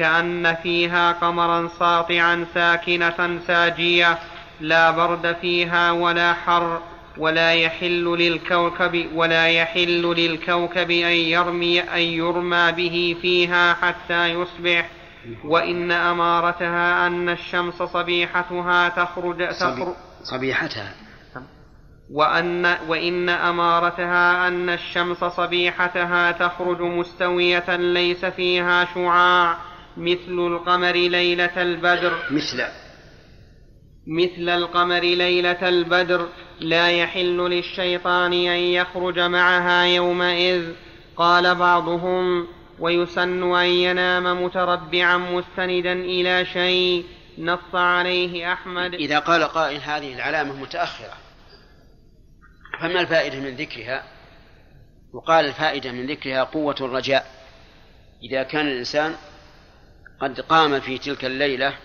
كأن 0.01 0.55
فيها 0.63 1.12
قمرا 1.12 1.67
ساطعا 1.79 2.46
ساكنة 2.53 3.39
ساجية 3.48 4.20
لا 4.61 4.92
برد 4.92 5.35
فيها 5.42 5.92
ولا 5.92 6.33
حر 6.33 6.81
ولا 7.18 7.53
يحل 7.53 8.03
للكوكب 8.03 9.07
ولا 9.16 9.48
يحل 9.48 10.01
للكوكب 10.18 10.92
أن 10.92 11.16
يرمي 11.35 11.81
أن 11.81 12.00
يرمى 12.00 12.72
به 12.72 13.16
فيها 13.22 13.74
حتى 13.74 14.27
يصبح. 14.27 14.90
وإن 15.46 15.92
أمارتها 15.92 17.07
أن 17.07 17.29
الشمس 17.29 17.83
صبيحتها 17.83 18.90
تخرج 18.90 19.50
تخرج. 19.50 19.94
صبيحتها. 20.24 20.94
وأن 22.11 22.77
وإن 22.87 23.29
أمارتها 23.29 24.48
أن 24.48 24.70
الشمس 24.70 25.18
صبيحتها 25.24 26.31
تخرج 26.31 26.81
مستوية 26.81 27.75
ليس 27.75 28.25
فيها 28.25 28.85
شعاع. 28.94 29.71
مثل 29.98 30.48
القمر 30.48 30.92
ليلة 30.92 31.62
البدر. 31.62 32.14
مثل. 32.32 32.64
مثل 34.08 34.50
القمر 34.50 35.00
ليلة 35.00 35.70
البدر. 35.70 36.30
لا 36.60 36.92
يحل 36.92 37.38
للشيطان 37.38 38.34
أن 38.34 38.60
يخرج 38.60 39.20
معها 39.20 39.84
يومئذ. 39.84 40.72
قال 41.16 41.56
بعضهم 41.56 42.48
ويسن 42.80 43.56
أن 43.56 43.66
ينام 43.66 44.44
متربعا 44.44 45.18
مستندا 45.18 45.94
إلى 45.94 46.46
شيء 46.46 47.06
نص 47.38 47.75
عليه 47.75 48.54
أحمد. 48.54 48.94
إذا 48.94 49.20
قال 49.20 49.44
قائل 49.44 49.80
هذه 49.82 50.14
العلامة 50.14 50.54
متأخرة 50.54 51.14
فما 52.82 53.01
الفائدة 53.01 53.40
من 53.40 53.56
ذكرها؟ 53.56 54.04
وقال 55.14 55.46
الفائدة 55.46 55.92
من 55.92 56.08
ذكرها 56.08 56.44
قوة 56.44 56.75
الرجاء. 56.82 57.25
إذا 58.24 58.44
كان 58.44 58.68
الإنسان 58.68 59.16
قد 60.22 60.40
قام 60.40 60.79
في 60.79 60.98
تلك 60.98 61.25
الليلة 61.25 61.77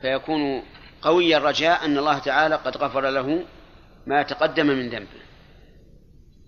فيكون 0.00 0.62
قوي 1.02 1.36
الرجاء 1.36 1.84
أن 1.84 1.98
الله 1.98 2.18
تعالى 2.18 2.54
قد 2.54 2.76
غفر 2.76 3.10
له 3.10 3.44
ما 4.06 4.22
تقدم 4.22 4.66
من 4.66 4.88
ذنبه. 4.88 5.20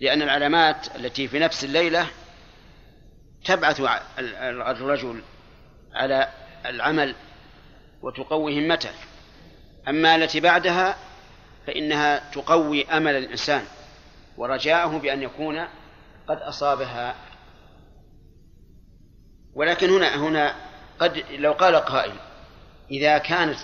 لأن 0.00 0.22
العلامات 0.22 0.96
التي 0.96 1.28
في 1.28 1.38
نفس 1.38 1.64
الليلة 1.64 2.06
تبعث 3.44 3.82
الرجل 4.18 5.22
على 5.94 6.28
العمل 6.66 7.14
وتقوي 8.02 8.58
همته. 8.66 8.92
أما 9.88 10.16
التي 10.16 10.40
بعدها 10.40 10.96
فإنها 11.66 12.30
تقوي 12.30 12.86
أمل 12.86 13.16
الإنسان 13.16 13.64
ورجاءه 14.36 14.98
بأن 14.98 15.22
يكون 15.22 15.58
قد 16.28 16.36
أصابها. 16.36 17.14
ولكن 19.54 19.90
هنا 19.90 20.16
هنا 20.16 20.67
قد 21.00 21.24
لو 21.30 21.52
قال 21.52 21.76
قائل 21.76 22.12
إذا 22.90 23.18
كانت 23.18 23.58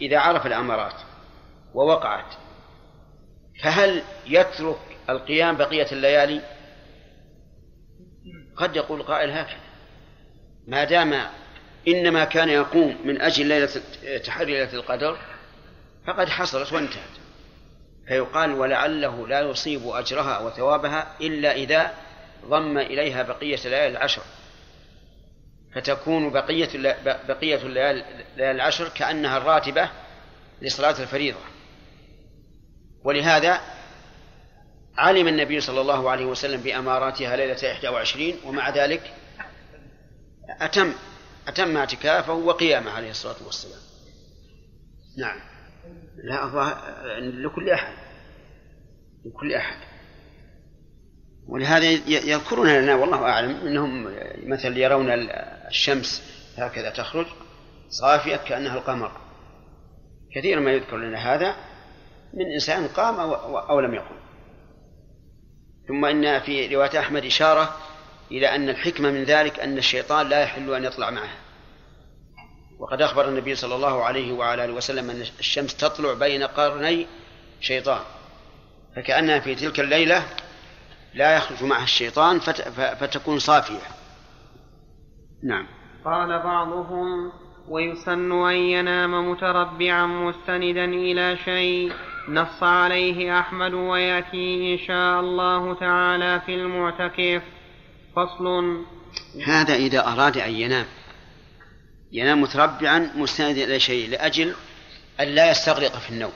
إذا 0.00 0.18
عرف 0.18 0.46
الأمارات 0.46 1.00
ووقعت 1.74 2.34
فهل 3.62 4.02
يترك 4.26 4.78
القيام 5.10 5.56
بقية 5.56 5.86
الليالي؟ 5.92 6.40
قد 8.56 8.76
يقول 8.76 9.02
قائل 9.02 9.30
هكذا. 9.30 9.60
ما 10.66 10.84
دام 10.84 11.22
إنما 11.88 12.24
كان 12.24 12.48
يقوم 12.48 12.96
من 13.04 13.20
أجل 13.20 13.46
ليلة 13.46 13.70
تحري 14.24 14.52
ليلة 14.52 14.72
القدر 14.72 15.18
فقد 16.06 16.28
حصلت 16.28 16.72
وانتهت. 16.72 17.16
فيقال 18.08 18.52
ولعله 18.52 19.28
لا 19.28 19.40
يصيب 19.40 19.88
أجرها 19.88 20.38
وثوابها 20.38 21.16
إلا 21.20 21.52
إذا 21.52 21.94
ضم 22.44 22.78
إليها 22.78 23.22
بقية 23.22 23.58
الليالي 23.64 23.88
العشر. 23.88 24.22
فتكون 25.76 26.30
بقية 26.30 26.68
بقية 27.28 27.56
الليالي 27.56 28.50
العشر 28.50 28.88
كأنها 28.88 29.36
الراتبة 29.38 29.90
لصلاة 30.62 31.02
الفريضة. 31.02 31.38
ولهذا 33.04 33.60
علم 34.98 35.28
النبي 35.28 35.60
صلى 35.60 35.80
الله 35.80 36.10
عليه 36.10 36.24
وسلم 36.24 36.60
بأماراتها 36.60 37.36
ليلة 37.36 37.56
21 37.62 38.34
ومع 38.44 38.70
ذلك 38.70 39.14
أتم 40.60 40.92
أتم 41.48 41.76
اعتكافه 41.76 42.32
وقيامه 42.32 42.90
عليه 42.90 43.10
الصلاة 43.10 43.46
والسلام. 43.46 43.80
نعم. 45.18 45.40
لا 46.16 46.76
لكل 47.20 47.70
أحد. 47.70 47.94
لكل 49.24 49.54
أحد. 49.54 49.76
ولهذا 51.48 51.90
يذكرون 52.06 52.68
لنا 52.68 52.94
والله 52.94 53.22
أعلم 53.22 53.50
أنهم 53.50 54.14
مثلا 54.46 54.78
يرون 54.78 55.10
الشمس 55.68 56.22
هكذا 56.58 56.90
تخرج 56.90 57.26
صافية 57.88 58.36
كأنها 58.36 58.78
القمر. 58.78 59.12
كثيرا 60.34 60.60
ما 60.60 60.72
يذكر 60.72 60.96
لنا 60.96 61.34
هذا 61.34 61.56
من 62.34 62.52
إنسان 62.52 62.88
قام 62.88 63.20
أو, 63.20 63.58
أو 63.58 63.80
لم 63.80 63.94
يقم. 63.94 64.16
ثم 65.88 66.04
إن 66.04 66.40
في 66.40 66.74
رواية 66.74 67.00
أحمد 67.00 67.24
إشارة 67.24 67.76
إلى 68.30 68.54
أن 68.54 68.68
الحكمة 68.68 69.10
من 69.10 69.24
ذلك 69.24 69.60
أن 69.60 69.78
الشيطان 69.78 70.28
لا 70.28 70.42
يحل 70.42 70.74
أن 70.74 70.84
يطلع 70.84 71.10
معه. 71.10 71.30
وقد 72.78 73.02
أخبر 73.02 73.28
النبي 73.28 73.54
صلى 73.54 73.74
الله 73.74 74.04
عليه 74.04 74.32
وعلى 74.32 74.64
آله 74.64 74.72
وسلم 74.72 75.10
أن 75.10 75.20
الشمس 75.38 75.76
تطلع 75.76 76.12
بين 76.12 76.42
قرني 76.42 77.06
شيطان. 77.60 78.00
فكأنها 78.96 79.40
في 79.40 79.54
تلك 79.54 79.80
الليلة 79.80 80.26
لا 81.14 81.36
يخرج 81.36 81.62
معها 81.62 81.84
الشيطان 81.84 82.40
فت... 82.40 82.62
فتكون 83.00 83.38
صافية. 83.38 83.95
نعم. 85.46 85.66
قال 86.04 86.38
بعضهم 86.42 87.32
ويسن 87.68 88.32
أن 88.32 88.56
ينام 88.56 89.30
متربعا 89.30 90.06
مستندا 90.06 90.84
إلى 90.84 91.36
شيء 91.44 91.92
نص 92.28 92.62
عليه 92.62 93.40
أحمد 93.40 93.74
ويأتي 93.74 94.74
إن 94.74 94.78
شاء 94.86 95.20
الله 95.20 95.74
تعالى 95.74 96.40
في 96.46 96.54
المعتكف. 96.54 97.42
فصل. 98.16 98.76
هذا 99.46 99.74
إذا 99.74 100.06
أراد 100.06 100.36
أن 100.36 100.52
ينام. 100.52 100.86
ينام 102.12 102.42
متربعا 102.42 103.10
مستندا 103.16 103.64
إلى 103.64 103.80
شيء 103.80 104.10
لأجل 104.10 104.54
أن 105.20 105.28
لا 105.28 105.50
يستغرق 105.50 105.98
في 105.98 106.10
النوم. 106.10 106.32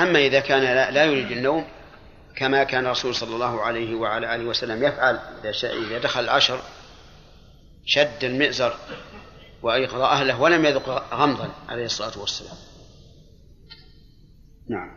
أما 0.00 0.18
إذا 0.18 0.40
كان 0.40 0.92
لا 0.94 1.04
يريد 1.04 1.30
النوم 1.30 1.64
كما 2.36 2.64
كان 2.64 2.86
الرسول 2.86 3.14
صلى 3.14 3.34
الله 3.34 3.60
عليه 3.60 3.94
وعلى 3.94 4.34
آله 4.34 4.44
وسلم 4.44 4.84
يفعل 4.84 5.18
إذا 5.64 5.98
دخل 5.98 6.24
العشر 6.24 6.60
شد 7.86 8.24
المئزر 8.24 8.74
وأيقظ 9.62 10.00
أهله 10.00 10.40
ولم 10.40 10.64
يذق 10.64 11.14
غمضا 11.14 11.48
عليه 11.68 11.84
الصلاة 11.84 12.20
والسلام. 12.20 12.56
نعم. 14.70 14.90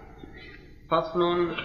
فصل 0.91 1.55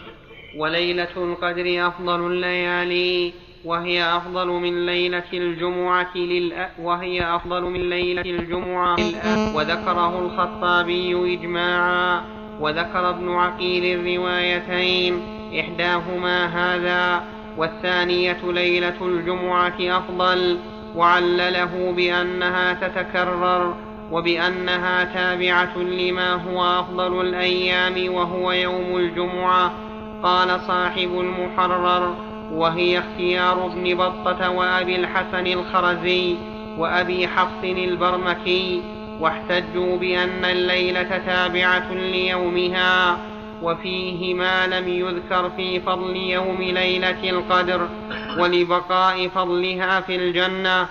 وليلة 0.57 1.17
القدر 1.17 1.89
أفضل 1.89 2.27
الليالي 2.33 3.33
وهي 3.65 4.17
أفضل 4.17 4.47
من 4.47 4.87
ليلة 4.87 5.33
الجمعة 5.33 6.17
للأ 6.17 6.71
وهي 6.81 7.37
أفضل 7.37 7.63
من 7.63 7.91
ليلة 7.91 8.23
الجمعة. 8.23 8.97
وذكره 9.57 10.19
الخطابي 10.19 11.35
إجماعا 11.35 12.25
وذكر 12.61 13.11
ابن 13.11 13.29
عقيل 13.29 14.01
الروايتين. 14.01 15.38
إحداهما 15.61 16.47
هذا 16.47 17.23
والثانية 17.57 18.39
ليلة 18.45 18.95
الجمعة 19.03 19.77
أفضل 19.81 20.59
وعلله 20.97 21.93
بأنها 21.97 22.73
تتكرر 22.73 23.75
وبأنها 24.13 25.05
تابعة 25.05 25.79
لما 25.79 26.33
هو 26.35 26.81
أفضل 26.81 27.21
الأيام 27.21 28.15
وهو 28.15 28.53
يوم 28.53 28.97
الجمعة 28.97 29.73
قال 30.23 30.61
صاحب 30.61 31.21
المحرر 31.21 32.15
وهي 32.53 32.99
اختيار 32.99 33.67
ابن 33.67 33.95
بطة 33.95 34.51
وأبي 34.51 34.97
الحسن 34.97 35.47
الخرزي 35.47 36.37
وأبي 36.79 37.29
حفص 37.29 37.65
البرمكي 37.65 38.83
واحتجوا 39.21 39.97
بأن 39.97 40.45
الليلة 40.45 41.19
تابعة 41.27 41.93
ليومها 41.93 43.19
وفيه 43.63 44.35
ما 44.35 44.67
لم 44.67 44.89
يذكر 44.89 45.51
في 45.51 45.81
فضل 45.81 46.17
يوم 46.17 46.63
ليلة 46.63 47.31
القدر 47.31 47.89
ولبقاء 48.39 49.29
فضلها 49.29 50.01
في 50.01 50.17
الجنة 50.17 50.89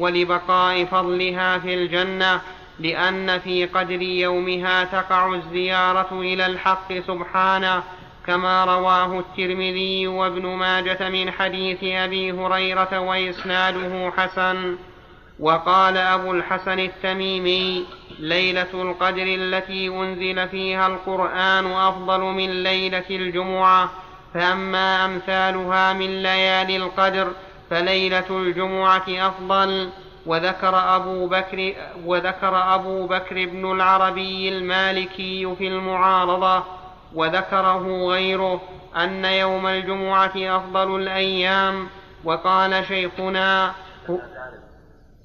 ولبقاء 0.00 0.84
فضلها 0.84 1.58
في 1.58 1.74
الجنة 1.74 2.40
لأن 2.80 3.38
في 3.38 3.66
قدر 3.66 4.02
يومها 4.02 4.84
تقع 4.84 5.34
الزيارة 5.34 6.08
إلى 6.12 6.46
الحق 6.46 6.92
سبحانه 6.92 7.82
كما 8.26 8.64
رواه 8.64 9.18
الترمذي 9.18 10.06
وابن 10.06 10.46
ماجة 10.46 11.08
من 11.08 11.30
حديث 11.30 11.78
أبي 11.84 12.32
هريرة 12.32 13.00
وإسناده 13.00 14.12
حسن. 14.16 14.76
وقال 15.40 15.96
أبو 15.96 16.32
الحسن 16.32 16.78
التميمي 16.78 17.86
ليلة 18.18 18.66
القدر 18.74 19.22
التي 19.22 19.88
أنزل 19.88 20.48
فيها 20.48 20.86
القرآن 20.86 21.72
أفضل 21.72 22.20
من 22.20 22.62
ليلة 22.62 23.04
الجمعة 23.10 23.90
فأما 24.34 25.04
أمثالها 25.04 25.92
من 25.92 26.22
ليالي 26.22 26.76
القدر 26.76 27.28
فليلة 27.70 28.24
الجمعة 28.30 29.04
أفضل. 29.08 29.88
وذكر 30.26 30.96
أبو 30.96 31.26
بكر 31.26 31.74
وذكر 32.04 32.74
أبو 32.74 33.06
بكر 33.06 33.46
بن 33.46 33.72
العربي 33.72 34.48
المالكي 34.48 35.54
في 35.58 35.68
المعارضة 35.68 36.64
وذكره 37.14 38.06
غيره 38.08 38.60
أن 38.96 39.24
يوم 39.24 39.66
الجمعة 39.66 40.32
أفضل 40.36 40.96
الأيام. 41.00 41.88
وقال 42.24 42.84
شيخنا 42.88 43.72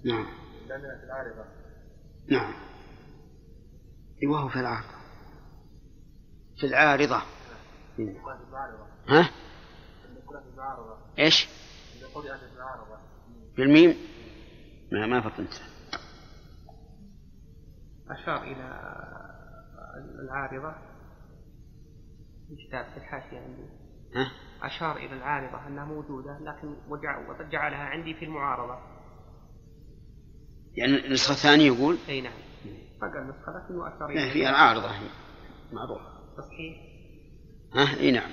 نعم. 0.06 0.26
نعم. 2.28 2.54
وهو 4.30 4.50
في 4.50 4.60
العارضة. 4.60 4.88
في 6.58 6.66
العارضة. 6.68 7.24
ها؟ 9.10 9.30
إيش؟ 11.20 11.48
بالميم؟ 13.58 13.96
ما 14.92 15.08
ما 15.08 15.22
فطنت 15.30 15.54
أشار 18.10 18.44
إلى 18.44 18.64
العارضة. 20.24 20.76
كتاب 22.68 22.86
في 22.86 22.98
الحاشية 22.98 23.40
عندي. 23.40 23.70
ها؟ 24.16 24.32
أشار 24.62 24.98
إلى 24.98 25.14
العارضة 25.14 25.68
أنها 25.68 25.86
موجودة 25.86 26.40
لكن 26.40 26.76
وجعلها 26.90 27.84
عندي 27.84 28.14
في 28.14 28.26
المعارضة. 28.26 29.01
يعني 30.76 31.06
النسخة 31.06 31.32
الثانية 31.32 31.68
يقول؟ 31.68 31.98
أي 32.10 32.22
نعم. 32.22 32.34
بقى 33.02 33.22
النسخة 33.22 33.52
لكنه 33.52 33.88
أشار 33.96 34.10
إلى 34.10 34.32
في 34.32 34.50
العارضة 34.50 34.88
هي. 34.88 35.08
معروف. 35.72 36.02
تصحيح. 36.38 36.78
ها؟ 37.76 38.00
إي 38.00 38.12
نعم. 38.12 38.30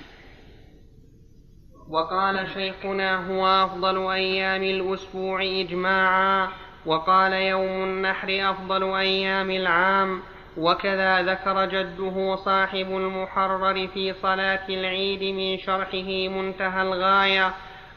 وقال 1.89 2.49
شيخنا 2.53 3.27
هو 3.27 3.47
أفضل 3.65 4.11
أيام 4.11 4.63
الأسبوع 4.63 5.43
إجماعا 5.43 6.49
وقال 6.85 7.33
يوم 7.33 7.83
النحر 7.83 8.27
أفضل 8.51 8.83
أيام 8.95 9.51
العام. 9.51 10.21
وكذا 10.57 11.21
ذكر 11.21 11.65
جده 11.65 12.35
صاحب 12.35 12.87
المحرر 12.87 13.87
في 13.87 14.13
صلاة 14.13 14.69
العيد 14.69 15.35
من 15.35 15.57
شرحه 15.57 16.27
منتهى 16.27 16.81
الغاية 16.81 17.53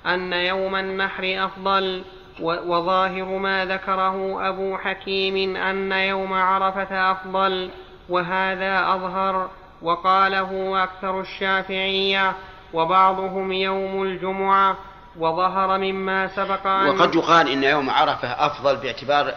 أن 0.06 0.32
يوم 0.32 0.76
النحر 0.76 1.44
أفضل. 1.44 2.04
وظاهر 2.40 3.24
ما 3.24 3.64
ذكره 3.64 4.48
أبو 4.48 4.78
حكيم 4.78 5.56
أن 5.56 5.92
يوم 5.92 6.32
عرفة 6.32 7.12
أفضل 7.12 7.70
وهذا 8.08 8.94
أظهر 8.94 9.50
وقاله 9.82 10.82
أكثر 10.84 11.20
الشافعية 11.20 12.36
وبعضهم 12.74 13.52
يوم 13.52 14.02
الجمعة 14.02 14.76
وظهر 15.18 15.78
مما 15.78 16.28
سبق 16.28 16.66
أن 16.66 16.88
وقد 16.88 17.14
يقال 17.14 17.48
إن 17.48 17.64
يوم 17.64 17.90
عرفة 17.90 18.28
أفضل 18.28 18.76
باعتبار 18.76 19.34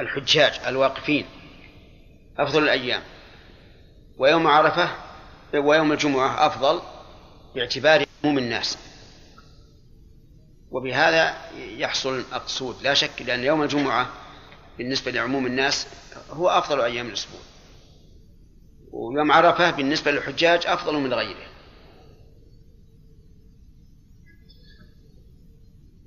الحجاج 0.00 0.60
الواقفين 0.66 1.26
أفضل 2.38 2.62
الأيام. 2.62 3.00
ويوم 4.18 4.46
عرفة 4.46 4.88
ويوم 5.54 5.92
الجمعة 5.92 6.46
أفضل 6.46 6.80
باعتبار 7.54 8.04
عموم 8.24 8.38
الناس. 8.38 8.87
وبهذا 10.70 11.36
يحصل 11.56 12.14
المقصود 12.14 12.82
لا 12.82 12.94
شك 12.94 13.22
لأن 13.22 13.44
يوم 13.44 13.62
الجمعة 13.62 14.08
بالنسبة 14.78 15.10
لعموم 15.10 15.46
الناس 15.46 15.86
هو 16.30 16.48
أفضل 16.48 16.80
أيام 16.80 17.06
الأسبوع. 17.06 17.40
ويوم 18.92 19.32
عرفة 19.32 19.70
بالنسبة 19.70 20.10
للحجاج 20.10 20.66
أفضل 20.66 20.96
من 20.96 21.14
غيره. 21.14 21.48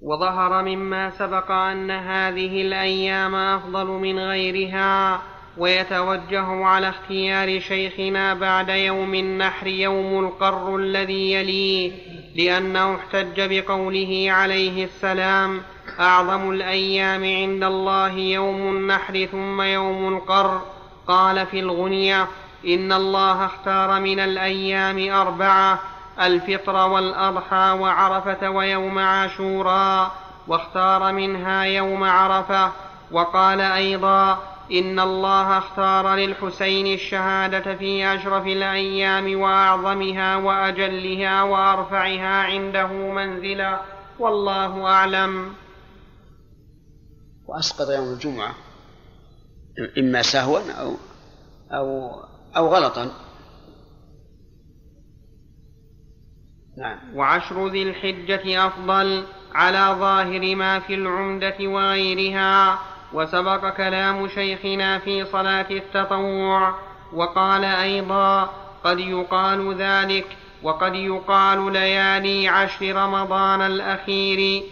وظهر 0.01 0.63
مما 0.63 1.09
سبق 1.09 1.51
أن 1.51 1.91
هذه 1.91 2.61
الأيام 2.61 3.35
أفضل 3.35 3.85
من 3.85 4.19
غيرها. 4.19 5.21
ويتوجه 5.57 6.65
على 6.65 6.89
اختيار 6.89 7.59
شيخنا 7.59 8.33
بعد 8.33 8.69
يوم 8.69 9.13
النحر 9.13 9.67
يوم 9.67 10.25
القر 10.25 10.75
الذي 10.75 11.33
يليه 11.33 11.91
لأنه 12.35 12.95
احتج 12.95 13.35
بقوله 13.37 14.27
عليه 14.29 14.85
السلام 14.85 15.61
أعظم 15.99 16.51
الأيام 16.51 17.23
عند 17.23 17.63
الله 17.63 18.11
يوم 18.11 18.55
النحر 18.55 19.25
ثم 19.31 19.61
يوم 19.61 20.17
القر. 20.17 20.61
قال 21.07 21.45
في 21.45 21.59
الغنية 21.59 22.27
إن 22.67 22.93
الله 22.93 23.45
اختار 23.45 23.99
من 23.99 24.19
الأيام 24.19 25.13
أربعة 25.13 25.79
الفطر 26.21 26.89
والأضحى 26.89 27.77
وعرفة 27.79 28.49
ويوم 28.49 28.99
عاشوراء 28.99 30.11
واختار 30.47 31.13
منها 31.13 31.63
يوم 31.63 32.03
عرفة. 32.03 32.71
وقال 33.11 33.61
أيضا 33.61 34.50
إن 34.71 34.99
الله 34.99 35.57
اختار 35.57 36.15
للحسين 36.15 36.87
الشهادة 36.87 37.75
في 37.75 38.05
أشرف 38.15 38.47
الأيام 38.47 39.41
وأعظمها 39.41 40.35
وأجلها 40.35 41.43
وأرفعها 41.43 42.43
عنده 42.43 42.87
منزلا 42.87 43.81
والله 44.19 44.85
أعلم. 44.85 45.53
وأسقط 47.47 47.89
يوم 47.89 48.13
الجمعة 48.13 48.55
إما 49.97 50.21
سهوا 50.21 50.59
أو 50.71 50.95
أو 51.71 52.11
أو 52.57 52.67
غلطا. 52.67 53.11
نعم. 56.77 57.15
وعشر 57.15 57.67
ذي 57.67 57.83
الحجة 57.83 58.67
أفضل 58.67 59.25
على 59.53 59.99
ظاهر 59.99 60.55
ما 60.55 60.79
في 60.79 60.93
العمدة 60.93 61.55
وغيرها. 61.59 62.90
وسبق 63.13 63.69
كلام 63.69 64.27
شيخنا 64.27 64.99
في 64.99 65.25
صلاة 65.25 65.65
التطوع 65.71 66.75
وقال 67.13 67.63
أيضا 67.63 68.49
قد 68.83 68.99
يقال 68.99 69.75
ذلك 69.75 70.37
وقد 70.63 70.95
يقال 70.95 71.73
ليالي 71.73 72.47
عشر 72.47 72.95
رمضان 72.95 73.61
الأخير 73.61 74.63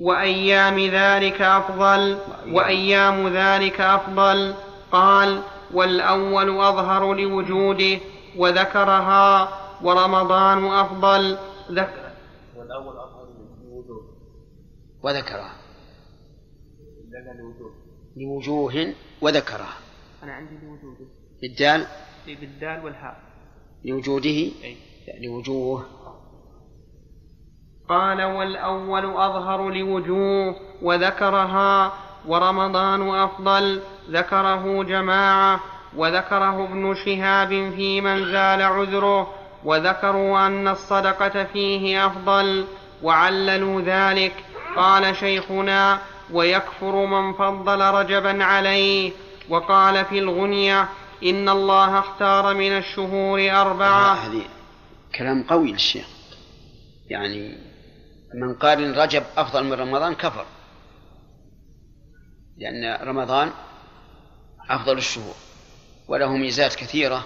وأيام 0.00 0.78
ذلك 0.78 1.42
أفضل 1.42 2.18
وأيام 2.52 3.28
ذلك 3.28 3.80
أفضل. 3.80 4.54
قال 4.92 5.42
والأول 5.74 6.60
أظهر 6.60 7.14
لوجوده 7.14 7.98
وذكرها 8.36 9.48
ورمضان 9.82 10.66
أفضل. 10.66 11.38
ذكر 11.70 12.10
والأول 12.56 12.96
أظهر 12.96 13.26
لوجوده 13.64 14.02
وذكرها. 15.02 15.57
لوجوه. 18.16 18.94
وذكرها. 19.20 19.76
أنا 20.22 20.32
عندي 20.32 20.54
لوجوده 20.54 21.06
بالدال 21.42 21.86
بالدال 22.26 22.84
والهاء. 22.84 23.20
لوجوده؟ 23.84 24.28
أي. 24.64 24.76
لوجوه. 25.22 25.84
قال 27.88 28.22
والأول 28.22 29.04
أظهر 29.04 29.70
لوجوه 29.70 30.56
وذكرها 30.82 31.92
ورمضان 32.26 33.08
أفضل. 33.08 33.80
ذكره 34.10 34.82
جماعة. 34.82 35.60
وذكره 35.96 36.64
ابن 36.64 36.94
شهاب 36.94 37.48
في 37.48 38.00
من 38.00 38.24
زال 38.24 38.62
عذره. 38.62 39.34
وذكروا 39.64 40.46
أن 40.46 40.68
الصدقة 40.68 41.44
فيه 41.44 42.06
أفضل. 42.06 42.64
وعللوا 43.02 43.80
ذلك. 43.80 44.44
قال 44.76 45.16
شيخنا 45.16 45.98
ويكفر 46.32 47.06
من 47.06 47.32
فضل 47.32 47.80
رجبا 47.80 48.44
عليه. 48.44 49.12
وقال 49.48 50.04
في 50.04 50.18
الغنية 50.18 50.88
إن 51.22 51.48
الله 51.48 51.98
اختار 51.98 52.54
من 52.54 52.78
الشهور 52.78 53.50
أربعة. 53.50 54.14
هذه 54.14 54.42
كلام 55.14 55.42
قوي 55.42 55.72
للشيخ. 55.72 56.06
يعني 57.10 57.58
من 58.34 58.54
قال 58.54 58.84
إن 58.84 58.94
رجب 58.94 59.22
أفضل 59.36 59.64
من 59.64 59.72
رمضان 59.72 60.14
كفر. 60.14 60.46
لأن 62.58 63.08
رمضان 63.08 63.50
أفضل 64.70 64.98
الشهور. 64.98 65.34
وله 66.08 66.36
ميزات 66.36 66.74
كثيرة 66.74 67.24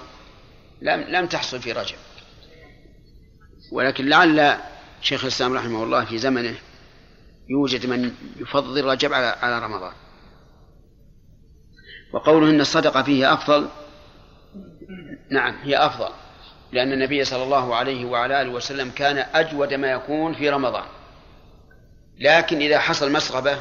لم 0.82 1.00
لم 1.00 1.26
تحصل 1.26 1.60
في 1.60 1.72
رجب. 1.72 1.96
ولكن 3.72 4.08
لعل 4.08 4.56
شيخ 5.02 5.22
الإسلام 5.22 5.52
رحمه 5.54 5.84
الله 5.84 6.04
في 6.04 6.18
زمنه 6.18 6.54
يوجد 7.48 7.86
من 7.86 8.14
يفضل 8.36 8.84
رجب 8.84 9.12
على 9.12 9.58
رمضان. 9.58 9.92
وقوله 12.12 12.50
إن 12.50 12.60
الصدقة 12.60 13.02
فيه 13.02 13.32
أفضل 13.32 13.68
نعم 15.30 15.54
هي 15.62 15.76
أفضل 15.76 16.08
لأن 16.72 16.92
النبي 16.92 17.24
صلى 17.24 17.42
الله 17.42 17.74
عليه 17.74 18.04
وعلى 18.04 18.42
آله 18.42 18.50
وسلم 18.50 18.90
كان 18.90 19.18
أجود 19.34 19.74
ما 19.74 19.90
يكون 19.90 20.34
في 20.34 20.50
رمضان. 20.50 20.84
لكن 22.18 22.60
إذا 22.60 22.78
حصل 22.78 23.12
مسغبة 23.12 23.58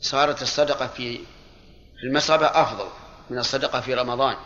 صارت 0.00 0.42
الصدقة 0.42 0.86
في 0.86 1.18
في 2.00 2.06
المسغبة 2.06 2.46
أفضل 2.46 2.88
من 3.30 3.38
الصدقة 3.38 3.80
في 3.80 3.94
رمضان. 3.94 4.36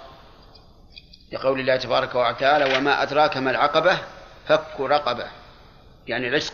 لقول 1.32 1.60
الله 1.60 1.76
تبارك 1.76 2.14
وتعالى 2.14 2.76
وما 2.76 3.02
أدراك 3.02 3.36
ما 3.36 3.50
العقبة 3.50 3.98
فك 4.46 4.80
رقبة. 4.80 5.26
يعني 6.06 6.28
رزق 6.30 6.52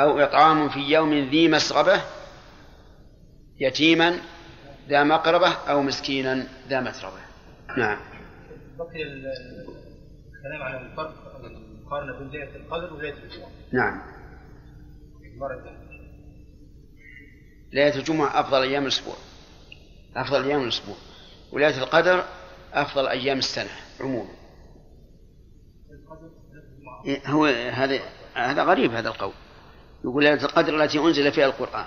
أو 0.00 0.20
إطعام 0.20 0.68
في 0.68 0.80
يوم 0.80 1.14
ذي 1.14 1.48
مسغبة 1.48 2.02
يتيما 3.60 4.20
ذا 4.88 5.04
مقربة 5.04 5.48
أو 5.48 5.82
مسكينا 5.82 6.46
ذا 6.68 6.80
متربة 6.80 7.20
نعم. 7.78 7.98
بقي 8.78 9.02
الكلام 9.02 10.62
على 10.62 10.80
الفرق 10.80 11.26
المقارنة 11.86 12.18
بين 12.18 12.28
ليلة 12.28 12.56
القدر 12.56 12.94
وليلة 12.94 13.18
الجمعة. 13.22 13.50
نعم. 13.72 14.02
ليلة 17.72 17.96
الجمعة 17.96 18.40
أفضل 18.40 18.62
أيام 18.62 18.82
الأسبوع. 18.82 19.14
أفضل 20.16 20.44
أيام 20.44 20.62
الأسبوع. 20.62 20.96
وليلة 21.52 21.82
القدر 21.82 22.24
أفضل 22.72 23.06
أيام 23.08 23.38
السنة 23.38 23.70
عموما. 24.00 24.30
إيه، 27.06 27.26
هو 27.26 27.44
هذا 27.72 28.00
هذا 28.34 28.62
غريب 28.62 28.92
هذا 28.92 29.08
القول. 29.08 29.32
يقول 30.04 30.24
ليلة 30.24 30.44
القدر 30.44 30.84
التي 30.84 30.98
أنزل 30.98 31.32
فيها 31.32 31.46
القرآن. 31.46 31.86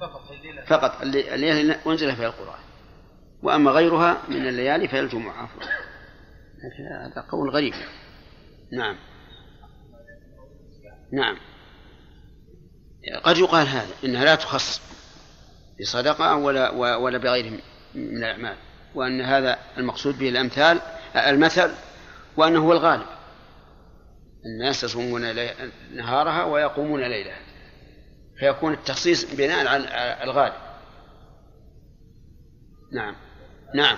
فقط 0.00 0.30
الليلة. 0.30 0.64
فقط 0.64 1.02
الليلة 1.02 1.80
أنزل 1.86 2.16
فيها 2.16 2.26
القرآن. 2.26 2.60
وأما 3.42 3.70
غيرها 3.70 4.22
من 4.28 4.48
الليالي 4.48 4.88
فهي 4.88 5.00
الجمعة 5.00 5.48
لكن 6.58 6.84
هذا 6.84 7.26
قول 7.30 7.50
غريب. 7.50 7.74
نعم. 8.72 8.96
نعم. 11.12 11.36
قد 13.24 13.38
يقال 13.38 13.66
هذا 13.66 13.94
إنها 14.04 14.24
لا 14.24 14.34
تخص 14.34 14.80
بصدقة 15.80 16.36
ولا 16.36 16.70
ولا 16.96 17.18
بغيره 17.18 17.50
من 17.94 18.16
الأعمال 18.16 18.56
وأن 18.94 19.20
هذا 19.20 19.58
المقصود 19.78 20.18
به 20.18 20.28
الأمثال 20.28 20.80
المثل 21.16 21.70
وأنه 22.36 22.64
هو 22.64 22.72
الغالب. 22.72 23.06
الناس 24.46 24.84
يصومون 24.84 25.22
نهارها 25.94 26.44
ويقومون 26.44 27.00
ليلها. 27.00 27.38
فيكون 28.38 28.72
التخصيص 28.72 29.34
بناء 29.34 29.66
على 29.66 29.78
الغالب. 30.24 30.54
نعم. 32.92 33.14
نعم. 33.74 33.96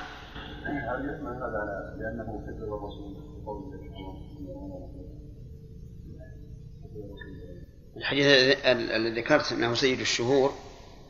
الحديث 7.97 8.27
ال- 8.67 8.91
الذي 8.93 9.21
ذكرت 9.21 9.53
أنه 9.53 9.75
سيد 9.75 10.01
الشهور 10.01 10.55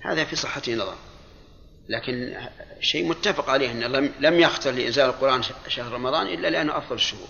هذا 0.05 0.25
في 0.25 0.37
صحته 0.37 0.75
نظر 0.75 0.95
لكن 1.89 2.37
شيء 2.81 3.09
متفق 3.09 3.51
عليه 3.51 3.73
أنه 3.73 3.87
لم 3.87 4.13
لم 4.21 4.35
يختر 4.35 4.71
لإنزال 4.71 5.07
القرآن 5.07 5.43
شهر 5.69 5.93
رمضان 5.93 6.27
إلا 6.27 6.49
لأنه 6.51 6.77
أفضل 6.79 6.95
الشهور. 6.97 7.29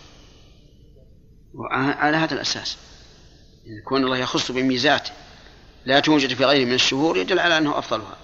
وعلى 1.55 2.17
هذا 2.17 2.35
الأساس. 2.35 2.79
ان 3.67 3.83
كون 3.85 4.05
الله 4.05 4.17
يخص 4.17 4.51
بميزات 4.51 5.09
لا 5.85 6.01
توجد 6.01 6.35
في 6.35 6.45
غيره 6.45 6.67
من 6.67 6.75
الشهور 6.75 7.17
يدل 7.17 7.39
على 7.39 7.59
أنه 7.59 7.79
أفضلها. 7.79 8.17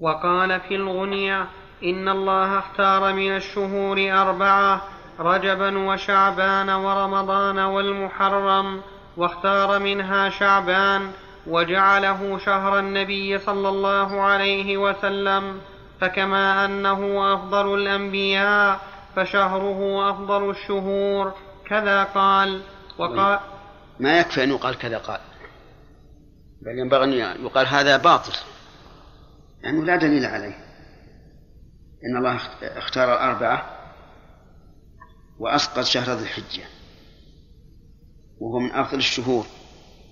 وقال 0.00 0.60
في 0.60 0.74
الغنية 0.74 1.48
إن 1.84 2.08
الله 2.08 2.58
اختار 2.58 3.12
من 3.12 3.36
الشهور 3.36 4.12
أربعة 4.12 4.82
رجبا 5.20 5.78
وشعبان 5.78 6.70
ورمضان 6.70 7.58
والمحرم 7.58 8.80
واختار 9.16 9.78
منها 9.78 10.28
شعبان 10.28 11.10
وجعله 11.46 12.38
شهر 12.38 12.78
النبي 12.78 13.38
صلى 13.38 13.68
الله 13.68 14.20
عليه 14.20 14.76
وسلم 14.76 15.60
فكما 16.00 16.64
أنه 16.64 17.34
أفضل 17.34 17.74
الأنبياء 17.74 18.80
فشهره 19.16 20.10
أفضل 20.10 20.50
الشهور. 20.50 21.34
كذا 21.66 22.04
قال. 22.04 22.62
وقال 22.98 23.40
ما 24.00 24.18
يكفي 24.18 24.44
أن 24.44 24.50
يقال 24.50 24.78
كذا 24.78 24.98
قال. 24.98 25.20
بل 26.62 26.78
ينبغي 26.78 27.04
أن 27.04 27.44
يقال 27.44 27.66
هذا 27.66 27.96
باطل. 27.96 28.32
لأنه 29.62 29.84
لا 29.84 29.96
دليل 29.96 30.24
عليه. 30.24 30.64
إن 32.04 32.16
الله 32.16 32.36
اخت- 32.36 32.62
اختار 32.62 33.12
الأربعة 33.12 33.78
وأسقط 35.38 35.84
شهر 35.84 36.16
ذي 36.16 36.22
الحجة. 36.22 36.64
وهو 38.40 38.58
من 38.58 38.70
أفضل 38.72 38.98
الشهور. 38.98 39.46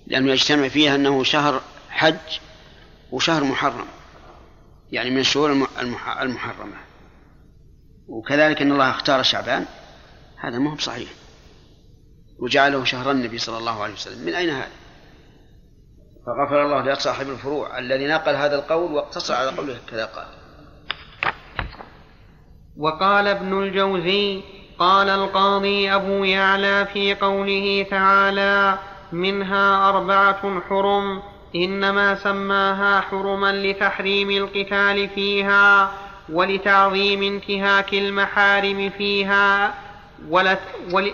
لأنه 0.07 0.33
يجتمع 0.33 0.69
فيها 0.69 0.95
أنه 0.95 1.25
شهر 1.25 1.61
حج 1.91 2.39
وشهر 3.13 3.45
محرم. 3.45 3.87
يعني 4.93 5.11
من 5.11 5.19
الشهور 5.19 5.53
الم- 5.53 5.67
المح- 5.81 6.19
المحرمة. 6.21 6.77
وكذلك 8.09 8.63
إن 8.63 8.73
الله 8.73 8.91
اختار 8.91 9.23
شعبان 9.23 9.67
هذا 10.37 10.59
ما 10.59 10.71
هو 10.71 10.75
بصحيح. 10.75 11.11
وجعله 12.39 12.85
شهر 12.85 13.11
النبي 13.11 13.39
صلى 13.39 13.59
الله 13.59 13.83
عليه 13.83 13.95
وسلم. 13.95 14.27
من 14.27 14.35
أين 14.35 14.51
هذا؟ 14.51 14.71
فغفر 16.27 16.63
الله 16.63 16.93
لصاحب 16.93 17.29
الفروع 17.29 17.79
الذي 17.79 18.07
نقل 18.07 18.35
هذا 18.35 18.55
القول 18.55 18.93
واقتصر 18.93 19.35
على 19.35 19.51
قوله 19.51 19.79
كذا 19.91 20.05
قال. 20.05 20.27
وقال 22.77 23.29
ابن 23.29 23.63
الجوزي 23.63 24.43
قال 24.79 25.09
القاضي 25.09 25.95
أبو 25.95 26.25
يعلى 26.25 26.87
في 26.93 27.15
قوله 27.15 27.87
تعالى 27.91 28.79
منها 29.13 29.89
أربعة 29.89 30.61
حرم 30.61 31.23
إنما 31.55 32.15
سماها 32.15 33.01
حرما 33.01 33.53
لتحريم 33.53 34.31
القتال 34.31 35.09
فيها. 35.09 35.93
ولتعظيم 36.33 37.23
انتهاك 37.23 37.95
المحارم 37.95 38.91
فيها 38.91 39.75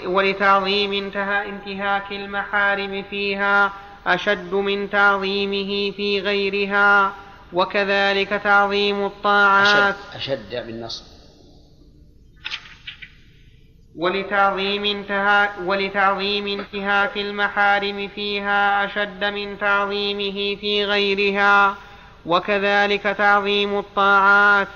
ولتعظيم 0.06 0.92
انتهاك 0.92 2.12
المحارم 2.12 3.04
فيها 3.10 3.72
أشد 4.06 4.54
من 4.54 4.90
تعظيمه 4.90 5.90
في 5.96 6.20
غيرها 6.20 7.12
وكذلك 7.52 8.28
تعظيم 8.28 9.06
الطاعات. 9.06 9.94
أشد, 10.14 10.16
أشد 10.16 10.66
بالنصب 10.66 11.04
ولتعظيم 13.96 14.84
انتهاك 14.84 15.50
ولتعظيم 15.64 16.46
انتهاك 16.46 17.16
المحارم 17.16 18.08
فيها 18.14 18.84
أشد 18.84 19.24
من 19.24 19.58
تعظيمه 19.58 20.56
في 20.60 20.84
غيرها 20.84 21.76
وكذلك 22.26 23.02
تعظيم 23.02 23.78
الطاعات. 23.78 24.68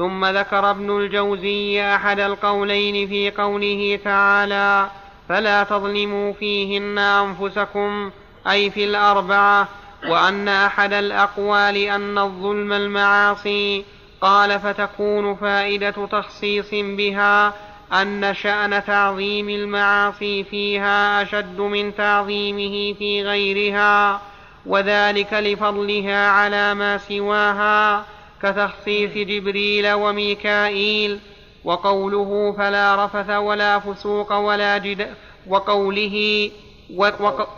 ثم 0.00 0.26
ذكر 0.26 0.70
ابن 0.70 0.98
الجوزي 0.98 1.94
أحد 1.94 2.20
القولين 2.20 3.08
في 3.08 3.30
قوله 3.30 3.98
تعالى 4.04 4.90
فلا 5.28 5.62
تظلموا 5.64 6.32
فيهن 6.32 6.98
أنفسكم 6.98 8.10
أي 8.50 8.70
في 8.70 8.84
الأربعة 8.84 9.68
وأن 10.08 10.48
أحد 10.48 10.92
الأقوال 10.92 11.76
أن 11.76 12.18
الظلم 12.18 12.72
المعاصي. 12.72 13.84
قال 14.20 14.60
فتكون 14.60 15.34
فائدة 15.34 16.06
تخصيص 16.12 16.70
بها 16.72 17.54
أن 17.92 18.34
شأن 18.34 18.84
تعظيم 18.84 19.48
المعاصي 19.48 20.44
فيها 20.44 21.22
أشد 21.22 21.60
من 21.60 21.94
تعظيمه 21.94 22.94
في 22.98 23.22
غيرها 23.22 24.20
وذلك 24.66 25.32
لفضلها 25.32 26.28
على 26.28 26.74
ما 26.74 26.98
سواها. 26.98 28.04
كتخصيص 28.42 29.10
جبريل 29.10 29.92
وميكائيل 29.92 31.20
وقوله 31.64 32.52
فلا 32.52 33.04
رفث 33.04 33.30
ولا 33.30 33.78
فسوق 33.78 34.32
ولا 34.32 34.78
جد 34.78 35.14
وقوله 35.46 36.50
و... 36.94 37.04
وق... 37.04 37.48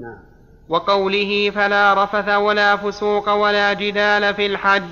نعم. 0.00 0.18
وقوله 0.68 1.50
فلا 1.50 2.04
رفث 2.04 2.28
ولا 2.28 2.76
فسوق 2.76 3.32
ولا 3.32 3.72
جدال 3.72 4.34
في 4.34 4.46
الحج 4.46 4.88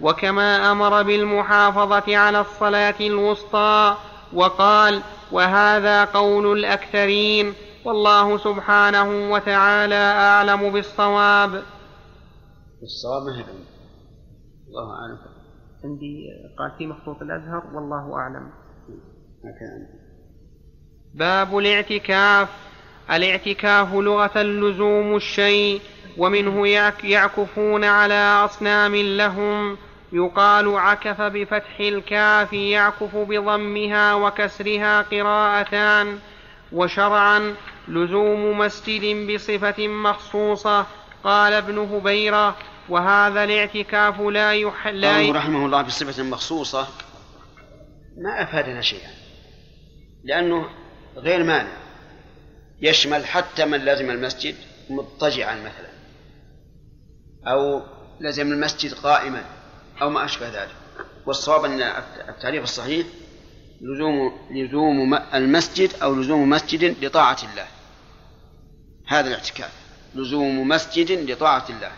وكما 0.00 0.72
أمر 0.72 1.02
بالمحافظة 1.02 2.16
على 2.16 2.40
الصلاة 2.40 2.94
الوسطى 3.00 3.96
وقال 4.32 5.02
وهذا 5.32 6.04
قول 6.04 6.58
الأكثرين 6.58 7.54
والله 7.84 8.38
سبحانه 8.38 9.32
وتعالى 9.32 9.94
أعلم 9.94 10.70
بالصواب. 10.70 11.62
الصواب 12.82 13.22
ما 13.26 13.38
هي؟ 13.38 13.44
الله 14.76 14.94
أعلم. 14.94 15.18
عندي 15.84 16.26
قال 16.58 16.78
في 16.78 16.86
مخطوط 16.86 17.22
الأزهر 17.22 17.62
والله 17.74 18.14
أعلم. 18.14 18.50
باب 21.14 21.58
الاعتكاف. 21.58 22.48
الاعتكاف 23.10 23.94
لغة 23.94 24.42
لزوم 24.42 25.16
الشيء 25.16 25.80
ومنه 26.18 26.68
يعكفون 27.04 27.84
على 27.84 28.44
أصنام 28.44 28.96
لهم. 28.96 29.76
يقال 30.12 30.76
عكف 30.76 31.20
بفتح 31.20 31.80
الكاف 31.80 32.52
يعكف 32.52 33.16
بضمها 33.16 34.14
وكسرها 34.14 35.02
قراءتان. 35.02 36.18
وشرعا 36.72 37.54
لزوم 37.88 38.58
مسجد 38.58 39.34
بصفة 39.34 39.88
مخصوصة. 39.88 40.86
قال 41.24 41.52
ابن 41.52 41.78
هبيرة 41.78 42.56
وهذا 42.88 43.44
الاعتكاف 43.44 44.20
لا 44.20 44.54
يحل 44.54 45.00
لا 45.00 45.32
رحمه 45.32 45.66
الله 45.66 45.82
بصفة 45.82 46.22
مخصوصة 46.22 46.88
ما 48.16 48.42
أفادنا 48.42 48.80
شيئا 48.80 49.10
لأنه 50.24 50.68
غير 51.16 51.44
مانع. 51.44 51.76
يشمل 52.80 53.26
حتى 53.26 53.64
من 53.64 53.84
لزم 53.84 54.10
المسجد 54.10 54.54
مضطجعا 54.90 55.54
مثلا 55.54 55.90
أو 57.46 57.82
لزم 58.20 58.52
المسجد 58.52 58.94
قائما 58.94 59.44
أو 60.02 60.10
ما 60.10 60.24
أشبه 60.24 60.48
ذلك. 60.48 60.74
والصواب 61.26 61.64
أن 61.64 61.82
التعريف 62.28 62.64
الصحيح 62.64 63.06
لزوم 63.80 64.48
لزوم 64.50 65.14
المسجد 65.14 65.90
أو 66.02 66.14
لزوم 66.14 66.50
مسجد 66.50 67.04
لطاعة 67.04 67.38
الله. 67.52 67.66
هذا 69.06 69.28
الاعتكاف 69.28 69.72
لزوم 70.14 70.68
مسجد 70.68 71.30
لطاعة 71.30 71.64
الله. 71.70 71.92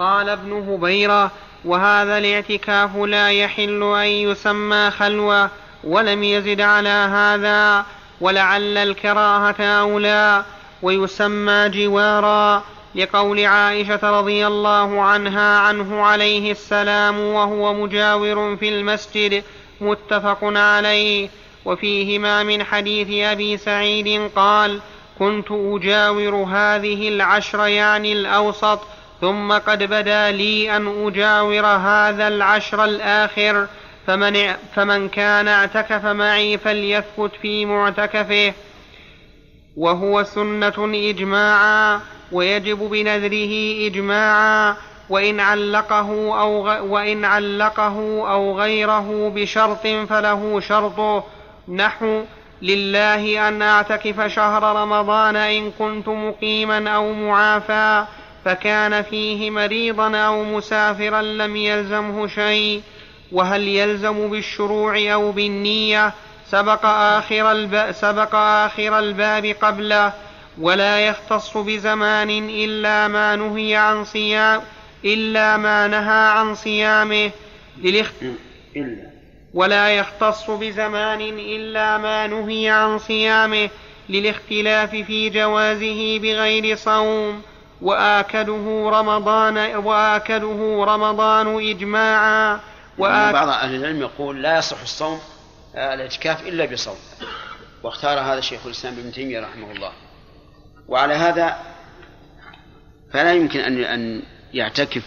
قال 0.00 0.28
ابن 0.28 0.52
هبيرة 0.52 1.30
وهذا 1.64 2.18
الاعتكاف 2.18 2.96
لا 2.96 3.30
يحل 3.30 3.82
أن 3.82 4.06
يسمى 4.06 4.90
خلوة 4.90 5.50
ولم 5.84 6.24
يزد 6.24 6.60
على 6.60 6.88
هذا 6.88 7.84
ولعل 8.20 8.78
الكراهة 8.78 9.62
أولى 9.62 10.44
ويسمى 10.82 11.68
جوارا 11.68 12.62
لقول 12.94 13.44
عائشة 13.44 14.18
رضي 14.20 14.46
الله 14.46 15.02
عنها 15.02 15.58
عنه 15.58 16.02
عليه 16.02 16.52
السلام 16.52 17.20
وهو 17.20 17.74
مجاور 17.74 18.56
في 18.56 18.68
المسجد 18.68 19.44
متفق 19.80 20.38
عليه. 20.42 21.28
وفيهما 21.64 22.42
من 22.42 22.64
حديث 22.64 23.24
أبي 23.24 23.56
سعيد 23.56 24.30
قال 24.36 24.80
كنت 25.18 25.46
أجاور 25.50 26.34
هذه 26.34 27.08
العشر 27.08 27.66
يعني 27.66 28.12
الأوسط 28.12 28.80
ثم 29.20 29.52
قد 29.52 29.82
بدا 29.82 30.30
لي 30.30 30.76
أن 30.76 31.06
أجاور 31.06 31.66
هذا 31.66 32.28
العشر 32.28 32.84
الآخر 32.84 33.66
فمن, 34.06 34.54
فمن 34.74 35.08
كان 35.08 35.48
اعتكف 35.48 36.04
معي 36.06 36.58
فليثبت 36.58 37.30
في 37.42 37.66
معتكفه 37.66 38.52
وهو 39.76 40.22
سنة 40.22 40.90
إجماعا 40.94 42.00
ويجب 42.32 42.78
بنذره 42.78 43.86
إجماعا 43.86 44.76
وإن 45.10 45.40
علقه 45.40 46.40
أو. 46.40 46.64
وإن 46.92 47.24
علقه 47.24 47.96
أو 48.32 48.60
غيره 48.60 49.32
بشرط 49.34 49.86
فله 49.86 50.60
شرطه 50.60 51.24
نحو 51.68 52.22
لله 52.62 53.48
أن 53.48 53.62
أعتكف 53.62 54.20
شهر 54.20 54.62
رمضان 54.82 55.36
إن 55.36 55.70
كنت 55.70 56.08
مقيما 56.08 56.90
أو 56.90 57.12
معافى 57.12 58.04
فكان 58.44 59.02
فيه 59.02 59.50
مريضا 59.50 60.16
أو 60.16 60.44
مسافرا 60.44 61.22
لم 61.22 61.56
يلزمه 61.56 62.26
شيء 62.26 62.82
وهل 63.32 63.68
يلزم 63.68 64.30
بالشروع 64.30 65.12
أو 65.12 65.32
بالنية؟ 65.32 66.12
سبق 66.50 66.86
آخر 66.86 67.52
الباب, 67.52 67.92
سبق 67.92 68.34
آخر 68.34 68.98
الباب 68.98 69.46
قبله 69.46 70.12
ولا 70.60 71.00
يختص 71.00 71.56
بزمان 71.56 72.30
إلا 72.50 73.08
ما 73.08 73.36
نهي 73.36 73.76
عن 73.76 74.04
صيام 74.04 74.62
إلا 75.04 75.56
ما 75.56 75.86
نهى 75.86 76.38
عن 76.38 76.54
صيامه. 76.54 77.30
للاخت... 77.82 78.14
ولا 79.54 79.90
يختص 79.90 80.50
بزمان 80.50 81.20
إلا 81.38 81.98
ما 81.98 82.26
نهي 82.26 82.68
عن 82.68 82.98
صيامه. 82.98 83.68
للاختلاف 84.08 84.90
في 84.90 85.30
جوازه 85.30 86.18
بغير 86.18 86.76
صوم. 86.76 87.42
وآكده 87.82 88.90
رمضان 88.90 89.76
وآكده 89.76 90.84
رمضان 90.84 91.70
إجماعا. 91.70 92.60
وآك... 92.98 93.32
بعض 93.32 93.48
أهل 93.48 93.74
العلم 93.74 94.00
يقول 94.00 94.42
لا 94.42 94.58
يصح 94.58 94.80
الصوم 94.82 95.18
آه، 95.74 95.94
الاعتكاف 95.94 96.46
إلا 96.48 96.64
بصوم. 96.64 96.96
واختار 97.82 98.20
هذا 98.20 98.40
شيخ 98.40 98.66
الإسلام 98.66 98.98
ابن 98.98 99.12
تيمية 99.12 99.40
رحمه 99.40 99.72
الله. 99.72 99.92
وعلى 100.88 101.14
هذا 101.14 101.58
فلا 103.12 103.34
يمكن 103.34 103.60
أن 103.60 103.84
أن 103.84 104.22
يعتكف 104.54 105.06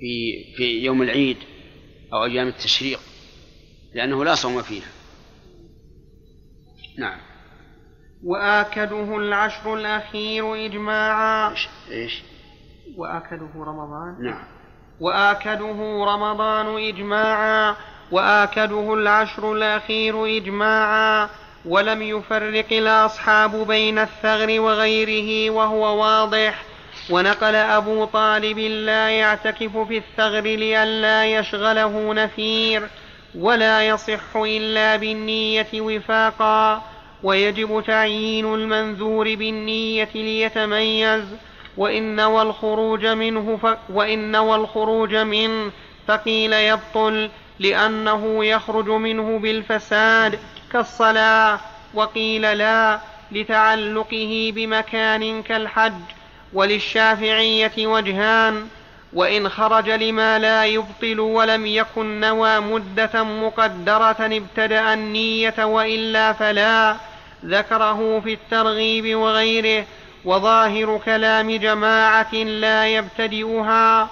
في 0.00 0.44
في 0.56 0.84
يوم 0.84 1.02
العيد 1.02 1.36
أو 2.12 2.24
أيام 2.24 2.48
التشريق 2.48 3.00
لأنه 3.94 4.24
لا 4.24 4.34
صوم 4.34 4.62
فيها. 4.62 4.88
نعم. 6.98 7.27
وآكده 8.24 9.16
العشر 9.16 9.74
الأخير 9.74 10.66
إجماعا. 10.66 11.50
إيش, 11.50 11.68
إيش؟ 11.90 12.22
وآكده 12.96 13.48
رمضان. 13.56 14.16
نعم. 14.20 14.44
وآكده 15.00 16.04
رمضان 16.04 16.88
إجماعا. 16.88 17.76
وآكده 18.12 18.94
العشر 18.94 19.52
الأخير 19.52 20.26
إجماعا. 20.26 21.28
ولم 21.64 22.02
يفرق 22.02 22.72
الأصحاب 22.72 23.66
بين 23.66 23.98
الثغر 23.98 24.60
وغيره 24.60 25.50
وهو 25.50 26.00
واضح. 26.00 26.62
ونقل 27.10 27.54
أبو 27.54 28.04
طالب 28.04 28.58
لا 28.58 29.10
يعتكف 29.10 29.76
في 29.76 29.98
الثغر 29.98 30.42
لئلا 30.42 31.26
يشغله 31.26 32.14
نفير. 32.14 32.88
ولا 33.34 33.88
يصح 33.88 34.36
إلا 34.36 34.96
بالنية 34.96 35.80
وفاقا. 35.80 36.82
ويجب 37.22 37.82
تعيين 37.86 38.54
المنذور 38.54 39.34
بالنية 39.34 40.08
ليتميز 40.14 41.24
وإن 41.76 42.16
نوى 42.16 42.42
الخروج 42.42 43.06
منه 43.06 43.58
ف... 43.62 43.76
وإن 43.92 44.30
نوى 44.32 44.56
الخروج 44.56 45.14
منه 45.14 45.70
فقيل 46.08 46.52
يبطل 46.52 47.30
لأنه 47.58 48.44
يخرج 48.44 48.88
منه 48.88 49.38
بالفساد 49.38 50.38
كالصلاة 50.72 51.60
وقيل 51.94 52.42
لا 52.58 53.00
لتعلقه 53.32 54.52
بمكان 54.54 55.42
كالحج 55.42 55.92
وللشافعية 56.52 57.86
وجهان 57.86 58.66
وإن 59.12 59.48
خرج 59.48 59.90
لما 59.90 60.38
لا 60.38 60.64
يبطل 60.64 61.20
ولم 61.20 61.66
يكن 61.66 62.20
نوى 62.20 62.60
مدة 62.60 63.22
مقدرة 63.22 64.16
ابتدأ 64.20 64.94
النية 64.94 65.54
وإلا 65.64 66.32
فلا. 66.32 66.96
ذكره 67.44 68.20
في 68.20 68.32
الترغيب 68.32 69.16
وغيره 69.16 69.84
وظاهر 70.24 71.00
كلام 71.04 71.50
جماعة 71.50 72.34
لا 72.34 72.86
يبتدئها 72.86 74.08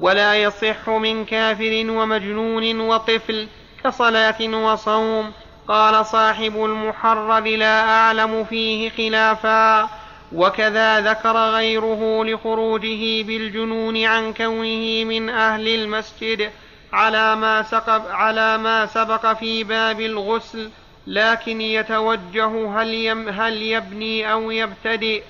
ولا 0.00 0.34
يصح 0.42 0.88
من 0.88 1.24
كافر 1.24 1.84
ومجنون 1.88 2.80
وطفل 2.80 3.48
كصلاة 3.84 4.42
وصوم. 4.42 5.32
قال 5.68 6.06
صاحب 6.06 6.64
المحرر 6.64 7.40
لا 7.40 7.80
أعلم 7.80 8.44
فيه 8.44 8.90
خلافا. 8.90 9.88
وكذا 10.32 11.00
ذكر 11.00 11.36
غيره 11.36 12.24
لخروجه 12.24 13.22
بالجنون 13.22 14.04
عن 14.04 14.32
كونه 14.32 15.04
من 15.04 15.28
أهل 15.30 15.68
المسجد 15.68 16.50
على 16.92 17.36
ما, 17.36 17.64
على 18.10 18.58
ما 18.58 18.86
سبق 18.86 19.32
في 19.32 19.64
باب 19.64 20.00
الغسل. 20.00 20.70
لكن 21.06 21.60
يتوجه 21.60 22.82
هل, 22.82 22.94
يم 22.94 23.28
هل 23.28 23.62
يبني 23.62 24.32
أو 24.32 24.50
يبتدئ. 24.50 25.22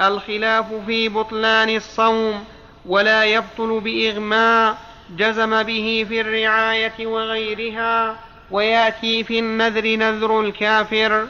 الخلاف 0.00 0.74
في 0.74 1.08
بطلان 1.08 1.76
الصوم 1.76 2.44
ولا 2.86 3.24
يبطل 3.24 3.80
بإغماء 3.80 4.78
جزم 5.16 5.62
به 5.62 6.06
في 6.08 6.20
الرعاية 6.20 7.06
وغيرها 7.06 8.18
ويأتي 8.50 9.24
في 9.24 9.38
النذر 9.38 9.96
نذر 9.96 10.40
الكافر. 10.40 11.28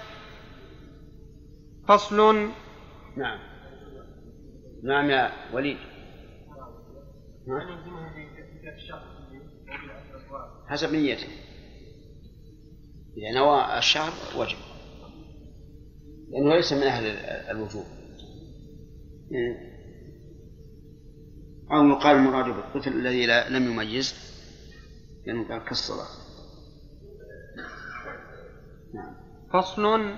فصل. 1.89 2.51
نعم. 3.17 3.39
نعم 4.85 5.11
يا 5.11 5.33
وليد. 5.53 5.79
حسب 10.69 10.93
نيته 10.93 11.48
إذا 13.19 13.31
نوى 13.39 13.79
الشهر 13.79 14.13
وجب 14.37 14.59
لأنه 16.31 16.55
ليس 16.55 16.73
من 16.73 16.83
أهل 16.83 17.07
الوجوب. 17.51 17.85
أو 21.73 21.89
يقال 21.89 22.17
المراد 22.17 22.45
بالطفل 22.45 22.93
الذي 22.93 23.27
لم 23.27 23.73
يميز 23.73 24.15
لأنه 25.27 25.49
قال 25.49 25.65
كالصلاة. 25.65 26.07
نعم. 28.95 29.15
فصل 29.53 30.15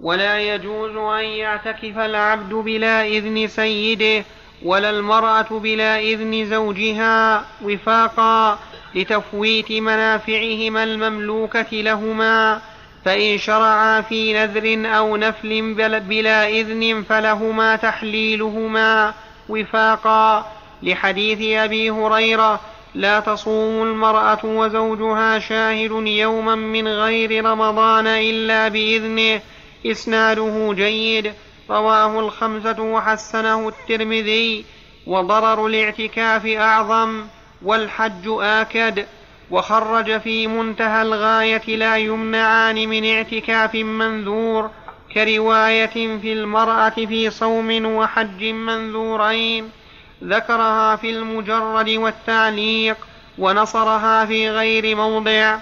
ولا 0.00 0.54
يجوز 0.54 0.96
أن 0.96 1.24
يعتكف 1.24 1.98
العبد 1.98 2.54
بلا 2.54 3.06
إذن 3.06 3.46
سيده 3.46 4.24
ولا 4.64 4.90
المرأة 4.90 5.58
بلا 5.58 5.98
إذن 5.98 6.50
زوجها 6.50 7.46
وفاقا. 7.64 8.58
لتفويت 8.94 9.72
منافعهما 9.72 10.84
المملوكة 10.84 11.66
لهما 11.72 12.60
فإن 13.04 13.38
شرعا 13.38 14.00
في 14.00 14.32
نذر 14.32 14.96
أو 14.96 15.16
نفل 15.16 15.74
بلا 16.00 16.48
إذن 16.48 17.02
فلهما 17.08 17.76
تحليلهما. 17.76 19.14
وفاقا 19.48 20.52
لحديث 20.82 21.58
أبي 21.58 21.90
هريرة 21.90 22.60
لا 22.94 23.20
تصوم 23.20 23.82
المرأة 23.82 24.38
وزوجها 24.44 25.38
شاهد 25.38 25.90
يوما 26.06 26.54
من 26.54 26.88
غير 26.88 27.44
رمضان 27.44 28.06
إلا 28.06 28.68
بإذنه. 28.68 29.40
إسناده 29.86 30.72
جيد 30.76 31.32
رواه 31.70 32.20
الخمسة 32.20 32.82
وحسنه 32.82 33.68
الترمذي 33.68 34.64
وضرر 35.06 35.66
الاعتكاف 35.66 36.46
أعظم. 36.46 37.24
والحج 37.66 38.28
آكد 38.40 39.06
وخرج 39.50 40.20
في 40.20 40.46
منتهى 40.46 41.02
الغاية 41.02 41.76
لا 41.76 41.96
يمنعان 41.96 42.88
من 42.88 43.14
اعتكاف 43.14 43.74
منذور 43.74 44.70
كرواية 45.14 46.18
في 46.18 46.32
المرأة 46.32 46.88
في 46.88 47.30
صوم 47.30 47.86
وحج 47.86 48.44
منذورين 48.44 49.70
ذكرها 50.24 50.96
في 50.96 51.10
المجرد 51.10 51.90
والتعليق 51.90 52.96
ونصرها 53.38 54.24
في 54.24 54.50
غير 54.50 54.96
موضع 54.96 55.58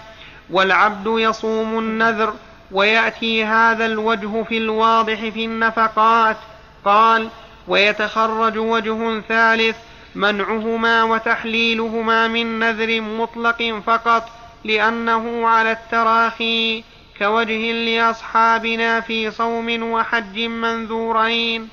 والعبد 0.51 1.07
يصوم 1.07 1.79
النذر 1.79 2.35
ويأتي 2.73 3.45
هذا 3.45 3.87
الوجه 3.87 4.43
في 4.43 4.59
الواضح 4.59 5.29
في 5.29 5.45
النفقات 5.45 6.37
قال 6.85 7.29
ويتخرج 7.69 8.59
وجه 8.59 9.21
ثالث 9.21 9.77
منعهما 10.15 11.05
وتحليلهما 11.05 12.29
من 12.29 12.59
نذر 12.59 13.01
مطلق 13.01 13.83
فقط 13.87 14.29
لأنه 14.65 15.49
على 15.49 15.73
التراخي 15.73 16.85
كوجه 17.19 17.73
لأصحابنا 17.73 19.01
في 19.01 19.31
صوم 19.31 19.83
وحج 19.83 20.41
منذورين. 20.41 21.69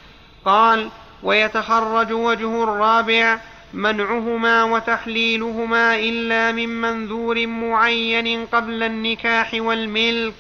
قال 0.46 0.90
ويتخرج 1.24 2.12
وجه 2.12 2.64
الرابع 2.64 3.40
منعهما 3.74 4.64
وتحليلهما 4.64 5.96
إلا 5.96 6.52
من 6.52 6.70
منذور 6.70 7.48
معين 7.48 8.46
قبل 8.46 8.84
النكاح 8.84 9.54
والملك 9.54 10.34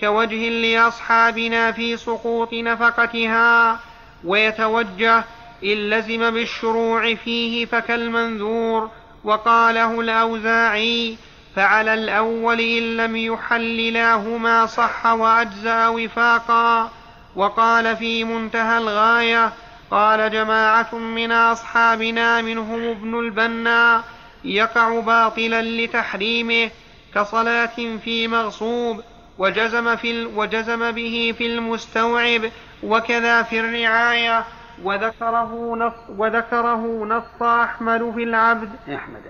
كوجه 0.00 0.48
لأصحابنا 0.48 1.72
في 1.72 1.96
سقوط 1.96 2.52
نفقتها. 2.52 3.80
ويتوجه 4.24 5.24
إن 5.64 5.90
لزم 5.90 6.30
بالشروع 6.30 7.14
فيه 7.14 7.66
فكالمنذور 7.66 8.90
وقاله 9.24 10.00
الأوزاعي 10.00 11.16
فعلى 11.56 11.94
الأول 11.94 12.60
إن 12.60 12.96
لم 12.96 13.16
يحللاهما 13.16 14.66
صح 14.66 15.06
وأجزأ 15.06 15.88
وفاقا 15.88 16.90
وقال 17.36 17.96
في 17.96 18.24
منتهى 18.24 18.78
الغاية 18.78 19.52
قال 19.90 20.30
جماعة 20.30 20.94
من 20.94 21.32
أصحابنا 21.32 22.40
منهم 22.40 22.90
ابن 22.90 23.18
البنا 23.18 24.04
يقع 24.44 25.00
باطلا 25.00 25.62
لتحريمه 25.62 26.70
كصلاة 27.14 27.96
في 28.04 28.28
مغصوب 28.28 29.02
وجزم, 29.38 29.96
في 29.96 30.24
وجزم 30.24 30.90
به 30.90 31.34
في 31.38 31.46
المستوعب 31.46 32.42
وكذا 32.82 33.42
في 33.42 33.60
الرعاية 33.60 34.44
وذكره 34.84 35.76
نص 35.76 35.92
وذكره 36.18 37.04
نص 37.04 37.42
أحمد 37.42 38.12
في 38.14 38.22
العبد. 38.22 38.70
أحمد. 38.94 39.22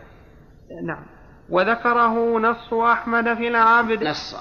نعم. 0.87 1.07
وذكره 1.49 2.39
نص 2.39 2.73
أحمد 2.73 3.35
في 3.35 3.49
العبد. 3.49 4.05
نص. 4.05 4.37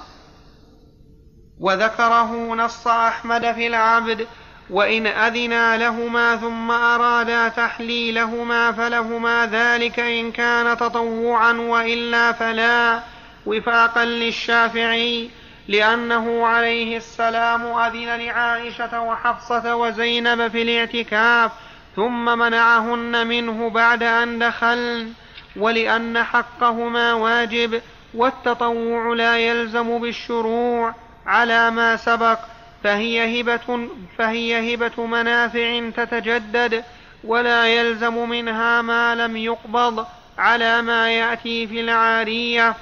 وذكره 1.60 2.54
نص 2.54 2.86
أحمد 2.86 3.52
في 3.52 3.66
العبد. 3.66 4.26
وإن 4.70 5.06
أذنا 5.06 5.76
لهما 5.76 6.36
ثم 6.36 6.70
أرادا 6.70 7.48
تحليلهما 7.48 8.72
فلهما 8.72 9.46
ذلك 9.46 10.00
إن 10.00 10.32
كان 10.32 10.76
تطوعا 10.76 11.52
وإلا 11.52 12.32
فلا 12.32 13.00
وفاقا 13.46 14.04
للشافعي. 14.04 15.30
لأنه 15.68 16.46
عليه 16.46 16.96
السلام 16.96 17.62
أذن 17.62 18.20
لعائشة 18.20 19.00
وحفصة 19.00 19.76
وزينب 19.76 20.48
في 20.48 20.62
الاعتكاف 20.62 21.52
ثم 21.96 22.38
منعهن 22.38 23.26
منه 23.26 23.70
بعد 23.70 24.02
أن 24.02 24.38
دخلن 24.38 25.12
ولأن 25.56 26.22
حقهما 26.22 27.12
واجب 27.12 27.82
والتطوع 28.14 29.14
لا 29.14 29.38
يلزم 29.38 29.98
بالشروع 29.98 30.94
على 31.26 31.70
ما 31.70 31.96
سبق 31.96 32.38
فهي 32.84 33.40
هبة 33.40 33.88
فهي 34.18 34.74
هبة 34.74 35.06
منافع 35.06 35.90
تتجدد 35.96 36.84
ولا 37.24 37.66
يلزم 37.66 38.28
منها 38.28 38.82
ما 38.82 39.14
لم 39.14 39.36
يقبض 39.36 40.06
على 40.38 40.82
ما 40.82 41.10
يأتي 41.12 41.66
في 41.66 41.80
العارية. 41.80 42.74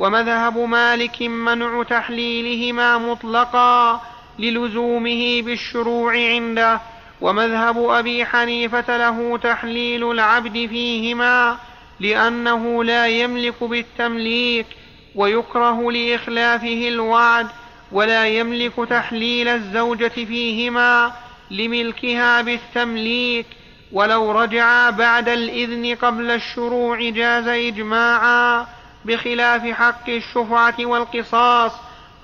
ومذهب 0.00 0.58
مالك 0.58 1.22
منع 1.22 1.82
تحليلهما 1.82 2.98
مطلقا 2.98 4.00
للزومه 4.38 5.42
بالشروع 5.42 6.12
عنده 6.12 6.80
ومذهب 7.20 7.78
أبي 7.78 8.24
حنيفة 8.24 8.96
له 8.96 9.38
تحليل 9.38 10.10
العبد 10.10 10.52
فيهما 10.52 11.58
لأنه 12.00 12.84
لا 12.84 13.06
يملك 13.06 13.64
بالتمليك 13.64 14.66
ويكره 15.14 15.92
لإخلافه 15.92 16.88
الوعد 16.88 17.46
ولا 17.92 18.26
يملك 18.26 18.72
تحليل 18.90 19.48
الزوجة 19.48 20.08
فيهما 20.08 21.12
لملكها 21.50 22.42
بالتمليك. 22.42 23.46
ولو 23.92 24.32
رجعا 24.32 24.90
بعد 24.90 25.28
الإذن 25.28 25.94
قبل 25.94 26.30
الشروع 26.30 27.10
جاز 27.10 27.48
إجماعا. 27.48 28.66
بخلاف 29.04 29.66
حق 29.66 30.08
الشفعة 30.08 30.74
والقصاص 30.80 31.72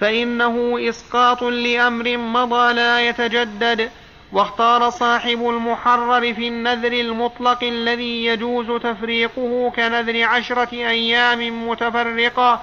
فإنه 0.01 0.89
إسقاط 0.89 1.43
لأمر 1.43 2.16
مضى 2.16 2.72
لا 2.72 3.09
يتجدد. 3.09 3.91
واختار 4.33 4.91
صاحب 4.91 5.49
المحرر 5.49 6.35
في 6.35 6.49
النذر 6.49 6.93
المطلق 6.93 7.64
الذي 7.64 8.24
يجوز 8.27 8.83
تفريقه 8.83 9.72
كنذر 9.77 10.22
عشرة 10.22 10.72
أيام 10.72 11.68
متفرقة 11.68 12.61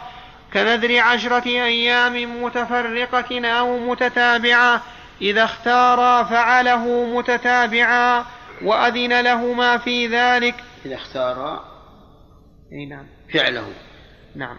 كنذر 0.54 1.00
عشرة 1.00 1.46
أيام 1.48 2.44
متفرقة 2.44 3.48
أو 3.48 3.80
متتابعة. 3.80 4.82
إذا 5.22 5.44
اختارا 5.44 6.24
فعله 6.24 7.06
متتابعا 7.18 8.26
وأذن 8.62 9.22
لهما 9.22 9.78
في 9.78 10.08
ذلك. 10.08 10.56
إذا 10.86 10.96
اختار 10.96 11.64
أي 12.72 12.86
نعم. 12.86 13.06
فعله. 13.34 13.66
نعم. 14.36 14.58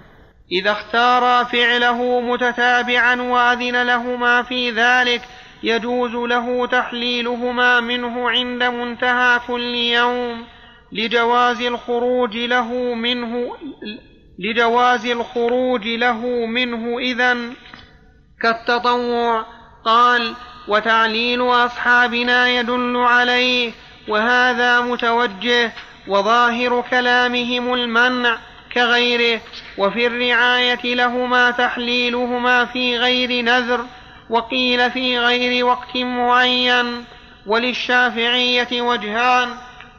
إذا 0.53 0.71
اختارا 0.71 1.45
فعله 1.45 2.21
متتابعا 2.21 3.23
وأذن 3.23 3.83
لهما 3.83 4.43
في 4.43 4.71
ذلك 4.71 5.23
يجوز 5.63 6.15
له 6.15 6.67
تحليلهما 6.67 7.81
منه 7.81 8.31
عند 8.31 8.63
منتهى 8.63 9.41
كل 9.47 9.75
يوم 9.75 10.45
لجواز 10.93 11.61
الخروج 11.61 12.37
له 12.37 12.73
منه 12.95 13.57
لجواز 14.39 15.07
الخروج 15.07 15.87
له 15.89 16.47
منه 16.47 16.99
إذا 16.99 17.37
كالتطوع 18.41 19.47
قال 19.85 20.35
وتعليل 20.69 21.43
أصحابنا 21.43 22.49
يدل 22.49 22.97
عليه 22.97 23.73
وهذا 24.09 24.81
متوجه 24.81 25.73
وظاهر 26.09 26.85
كلامهم 26.91 27.75
المنع 27.75 28.39
كغيره 28.75 29.41
وفي 29.79 30.07
الرعاية 30.07 30.95
لهما 30.95 31.51
تحليلهما 31.51 32.65
في 32.65 32.99
غير 32.99 33.45
نذر 33.45 33.87
وقيل 34.31 34.91
في 34.91 35.19
غير 35.19 35.65
وقت 35.65 35.97
معين 35.97 37.05
وللشافعية 37.47 38.83
وجهان 38.83 39.49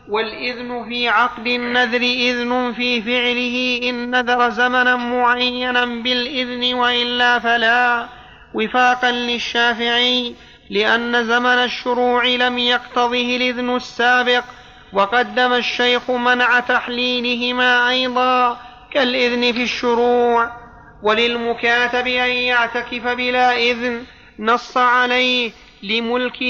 والإذن 0.10 0.86
في 0.90 1.08
عقد 1.10 1.48
النذر 1.48 2.02
إذن 2.02 2.74
في 2.78 3.02
فعله 3.02 3.80
إن 3.90 4.12
نذر 4.12 4.50
زمنا 4.50 4.96
معينا 4.96 5.86
بالإذن 5.86 6.74
وإلا 6.74 7.40
فلا 7.40 8.08
وفاقا 8.54 9.12
للشافعي 9.12 10.36
لأن 10.70 11.24
زمن 11.24 11.46
الشروع 11.46 12.26
لم 12.26 12.58
يقتضه 12.58 13.36
الإذن 13.36 13.76
السابق 13.76 14.44
وقدم 14.96 15.54
الشيخ 15.54 16.12
منع 16.12 16.60
تحليلهما 16.60 17.90
أيضا 17.90 18.60
كالإذن 18.94 19.54
في 19.54 19.64
الشروع 19.64 20.52
وللمكاتب 21.04 22.08
أن 22.08 22.30
يعتكف 22.30 23.08
بلا 23.08 23.58
إذن 23.58 24.04
نص 24.40 24.78
عليه 24.78 25.52
لملك 25.84 26.42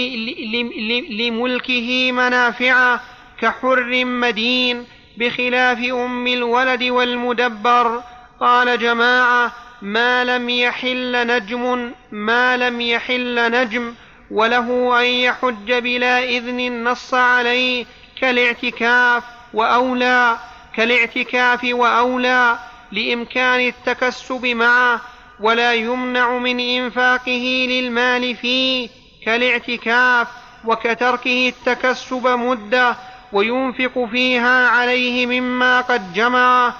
لملكه 1.09 2.11
منافعه 2.11 3.01
كحر 3.41 4.05
مدين 4.05 4.85
بخلاف 5.17 5.77
أم 5.77 6.27
الولد 6.27 6.83
والمدبر. 6.83 8.03
قال 8.39 8.79
جماعة 8.79 9.51
ما 9.81 10.23
لم 10.23 10.49
يحل 10.49 11.27
نجم 11.27 11.91
ما 12.11 12.57
لم 12.57 12.81
يحل 12.81 13.51
نجم 13.51 13.93
وله 14.31 14.99
أن 15.01 15.05
يحج 15.05 15.73
بلا 15.73 16.23
إذن 16.23 16.83
نص 16.83 17.13
عليه 17.13 17.85
كالاعتكاف 18.21 19.23
وأولى 19.53 20.37
كالاعتكاف 20.75 21.63
وأولى 21.63 22.59
لإمكان 22.91 23.59
التكسب 23.59 24.45
معه 24.45 25.01
ولا 25.39 25.73
يمنع 25.73 26.37
من 26.37 26.59
إنفاقه 26.59 27.67
للمال 27.69 28.35
فيه 28.35 28.89
كالاعتكاف 29.25 30.27
وكتركه 30.65 31.53
التكسب 31.57 32.27
مدة 32.27 32.95
وينفق 33.33 34.05
فيها 34.11 34.67
عليه 34.67 35.27
مما 35.27 35.81
قد 35.81 36.13
جمع. 36.13 36.73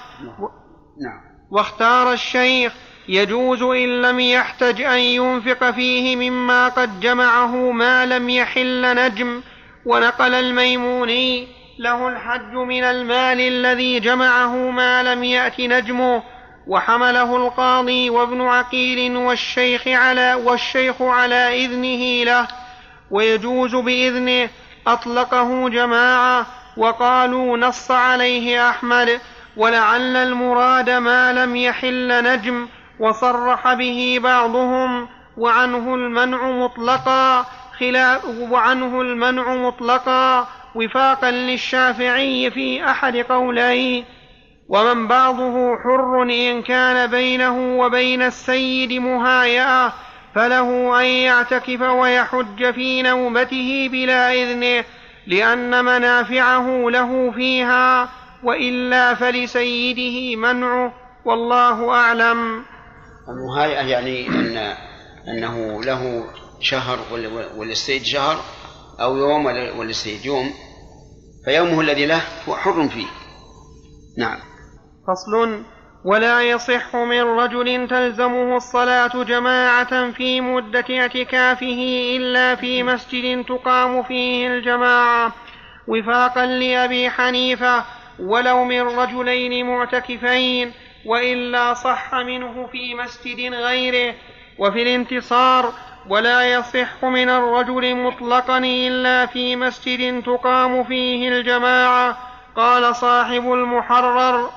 نعم. 1.00 1.20
واختار 1.50 2.12
الشيخ 2.12 2.72
يجوز 3.08 3.62
إن 3.62 4.02
لم 4.02 4.20
يحتج 4.20 4.82
أن 4.82 4.98
ينفق 4.98 5.70
فيه 5.70 6.30
مما 6.30 6.68
قد 6.68 7.00
جمعه 7.00 7.70
ما 7.72 8.06
لم 8.06 8.28
يحل 8.28 8.94
نجم. 8.96 9.42
ونقل 9.86 10.34
الميموني 10.34 11.48
له 11.78 12.08
الحج 12.08 12.52
من 12.54 12.84
المال 12.84 13.40
الذي 13.40 14.00
جمعه 14.00 14.56
ما 14.70 15.02
لم 15.02 15.24
يأت 15.24 15.60
نجمه 15.60 16.22
وحمله 16.66 17.36
القاضي 17.36 18.10
وابن 18.10 18.40
عقيل 18.40 19.16
والشيخ 19.16 19.88
على 19.88 20.34
والشيخ 20.34 21.02
على 21.02 21.64
إذنه 21.64 22.24
له 22.24 22.48
ويجوز 23.10 23.74
بإذنه 23.74 24.48
أطلقه 24.86 25.68
جماعة 25.68 26.46
وقالوا 26.76 27.56
نص 27.58 27.90
عليه 27.90 28.70
أحمد 28.70 29.20
ولعل 29.56 30.16
المراد 30.16 30.90
ما 30.90 31.32
لم 31.32 31.56
يحل 31.56 32.24
نجم 32.24 32.68
وصرح 33.00 33.74
به 33.74 34.18
بعضهم 34.22 35.08
وعنه 35.36 35.94
المنع 35.94 36.50
مطلقا 36.50 37.46
وعنه 38.50 39.00
المنع 39.00 39.54
مطلقا 39.54 40.48
وفاقا 40.74 41.30
للشافعي 41.30 42.50
في 42.50 42.84
أحد 42.84 43.16
قوليه 43.16 44.04
ومن 44.68 45.08
بعضه 45.08 45.76
حر 45.76 46.22
إن 46.22 46.62
كان 46.62 47.10
بينه 47.10 47.78
وبين 47.78 48.22
السيد 48.22 48.92
مهايأة 48.92 49.92
فله 50.34 51.00
أن 51.00 51.06
يعتكف 51.06 51.80
ويحج 51.80 52.70
في 52.74 53.02
نوبته 53.02 53.88
بلا 53.92 54.32
إذنه 54.32 54.84
لأن 55.26 55.84
منافعه 55.84 56.90
له 56.90 57.30
فيها 57.30 58.08
وإلا 58.42 59.14
فلسيده 59.14 60.36
منعه 60.36 60.92
والله 61.24 61.90
أعلم. 61.90 62.64
المهايئة 63.28 63.80
يعني 63.80 64.28
أن 64.28 64.74
أنه 65.28 65.84
له 65.84 66.24
شهر 66.60 66.98
وللسيد 67.56 68.02
شهر 68.02 68.40
أو 69.00 69.16
يوم 69.16 69.46
وللسيد 69.46 70.24
يوم 70.24 70.52
فيومه 71.44 71.80
الذي 71.80 72.06
له 72.06 72.22
هو 72.48 72.56
حر 72.56 72.88
فيه. 72.88 73.06
نعم. 74.18 74.38
فصل. 75.08 75.62
ولا 76.04 76.42
يصح 76.42 76.96
من 76.96 77.22
رجل 77.22 77.88
تلزمه 77.88 78.56
الصلاة 78.56 79.24
جماعة 79.24 80.12
في 80.12 80.40
مدة 80.40 80.84
اعتكافه 80.90 82.16
إلا 82.16 82.54
في 82.54 82.82
مسجد 82.82 83.44
تقام 83.44 84.02
فيه 84.02 84.48
الجماعة. 84.48 85.32
وفاقا 85.88 86.46
لأبي 86.46 87.10
حنيفة 87.10 87.84
ولو 88.20 88.64
من 88.64 88.80
رجلين 88.80 89.66
معتكفين 89.66 90.72
وإلا 91.06 91.74
صح 91.74 92.14
منه 92.14 92.66
في 92.66 92.94
مسجد 92.94 93.54
غيره. 93.54 94.14
وفي 94.58 94.82
الانتصار 94.82 95.72
ولا 96.08 96.52
يصح 96.52 97.04
من 97.04 97.28
الرجل 97.28 97.96
مطلقا 97.96 98.58
إلا 98.58 99.26
في 99.26 99.56
مسجد 99.56 100.22
تقام 100.22 100.84
فيه 100.84 101.28
الجماعة. 101.28 102.18
قال 102.56 102.96
صاحب 102.96 103.52
المحرر 103.52 104.50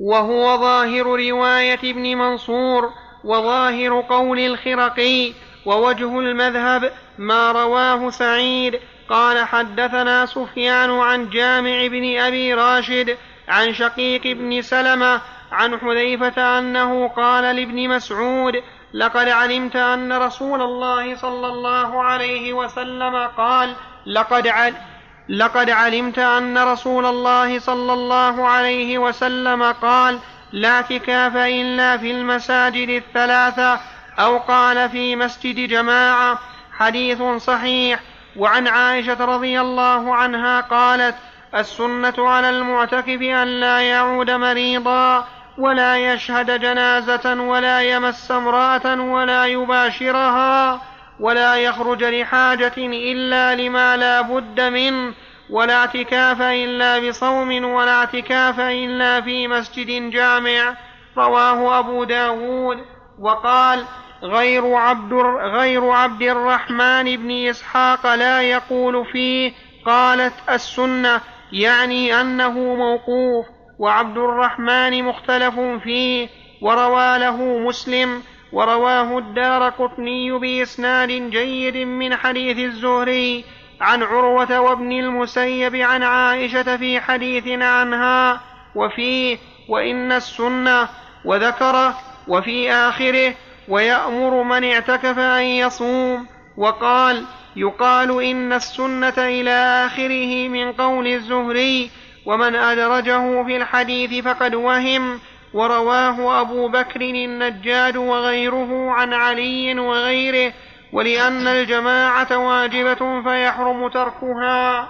وهو 0.00 0.56
ظاهر 0.56 1.06
رواية 1.06 1.78
ابن 1.84 2.16
منصور 2.16 2.90
وظاهر 3.24 4.00
قول 4.00 4.38
الخرقي 4.38 5.32
ووجه 5.66 6.18
المذهب 6.18 6.92
ما 7.18 7.52
رواه 7.52 8.10
سعيد. 8.10 8.80
قال 9.08 9.46
حدثنا 9.46 10.26
سفيان 10.26 10.90
عن 10.90 11.30
جامع 11.30 11.86
بن 11.86 12.18
أبي 12.18 12.54
راشد 12.54 13.16
عن 13.48 13.72
شقيق 13.74 14.22
بن 14.22 14.62
سلمة 14.62 15.20
عن 15.52 15.78
حذيفة 15.78 16.58
أنه 16.58 17.08
قال 17.08 17.56
لابن 17.56 17.88
مسعود 17.88 18.62
لقد 18.94 19.28
علمت 19.28 19.76
أن 19.76 20.12
رسول 20.12 20.62
الله 20.62 21.16
صلى 21.16 21.46
الله 21.46 22.02
عليه 22.02 22.52
وسلم 22.52 23.16
قال 23.36 23.74
لقد 24.06 24.48
علمت 24.48 24.90
لقد 25.28 25.70
علمت 25.70 26.18
أن 26.18 26.58
رسول 26.58 27.06
الله 27.06 27.58
صلى 27.58 27.92
الله 27.92 28.48
عليه 28.48 28.98
وسلم 28.98 29.62
قال 29.62 30.18
لا 30.52 30.68
اعتكاف 30.68 31.36
إلا 31.36 31.96
في 31.96 32.10
المساجد 32.10 32.88
الثلاثة 32.88 33.80
أو 34.18 34.38
قال 34.38 34.90
في 34.90 35.16
مسجد 35.16 35.68
جماعة 35.68 36.38
حديث 36.72 37.22
صحيح. 37.22 38.00
وعن 38.36 38.68
عائشة 38.68 39.24
رضي 39.24 39.60
الله 39.60 40.14
عنها 40.14 40.60
قالت 40.60 41.14
السنة 41.54 42.14
على 42.18 42.50
المعتكف 42.50 43.22
أن 43.22 43.48
لا 43.48 43.80
يعود 43.80 44.30
مريضا. 44.30 45.28
ولا 45.60 46.12
يشهد 46.12 46.60
جنازة 46.60 47.42
ولا 47.42 47.82
يمس 47.82 48.30
امرأة 48.30 49.00
ولا 49.00 49.46
يباشرها 49.46 50.80
ولا 51.20 51.56
يخرج 51.56 52.04
لحاجة 52.04 52.72
إلا 52.76 53.54
لما 53.54 53.96
لا 53.96 54.20
بد 54.20 54.60
منه 54.60 55.14
ولا 55.50 55.74
اعتكاف 55.74 56.42
إلا 56.42 57.08
بصوم 57.08 57.64
ولا 57.64 57.92
اعتكاف 57.92 58.60
إلا 58.60 59.20
في 59.20 59.48
مسجد 59.48 60.10
جامع. 60.10 60.74
رواه 61.16 61.78
أبو 61.78 62.04
داود. 62.04 62.78
وقال 63.18 63.84
غير 64.22 64.74
عبد, 64.74 65.12
غير 65.42 65.90
عبد 65.90 66.22
الرحمن 66.22 67.16
بن 67.16 67.30
إسحاق 67.30 68.14
لا 68.14 68.42
يقول 68.42 69.06
فيه 69.12 69.52
قالت 69.86 70.34
السنة 70.50 71.20
يعني 71.52 72.20
أنه 72.20 72.50
موقوف. 72.74 73.59
وعبد 73.80 74.18
الرحمن 74.18 75.04
مختلف 75.04 75.54
فيه 75.82 76.28
وروى 76.60 77.18
له 77.18 77.58
مسلم 77.58 78.22
ورواه 78.52 79.18
الدار 79.18 79.68
قطني 79.68 80.32
بإسناد 80.32 81.08
جيد 81.08 81.76
من 81.76 82.16
حديث 82.16 82.58
الزهري 82.58 83.44
عن 83.80 84.02
عروة 84.02 84.60
وابن 84.60 84.92
المسيب 84.92 85.76
عن 85.76 86.02
عائشة 86.02 86.76
في 86.76 87.00
حديث 87.00 87.48
عنها 87.48 88.40
وفيه 88.74 89.38
وإن 89.68 90.12
السنة 90.12 90.88
وذكره 91.24 91.98
وفي 92.28 92.72
آخره 92.72 93.34
ويأمر 93.68 94.42
من 94.42 94.64
اعتكف 94.64 95.18
أن 95.18 95.42
يصوم 95.42 96.26
وقال 96.56 97.24
يقال 97.56 98.24
إن 98.24 98.52
السنة 98.52 99.14
إلى 99.18 99.86
آخره 99.86 100.48
من 100.48 100.72
قول 100.72 101.06
الزهري 101.06 101.90
ومن 102.30 102.54
أدرجه 102.54 103.44
في 103.44 103.56
الحديث 103.56 104.24
فقد 104.24 104.54
وهم 104.54 105.20
ورواه 105.54 106.40
أبو 106.40 106.68
بكر 106.68 107.00
النجاد 107.00 107.96
وغيره 107.96 108.90
عن 108.90 109.12
علي 109.12 109.78
وغيره 109.78 110.52
ولأن 110.92 111.46
الجماعة 111.46 112.38
واجبة 112.38 113.22
فيحرم 113.22 113.88
تركها. 113.88 114.88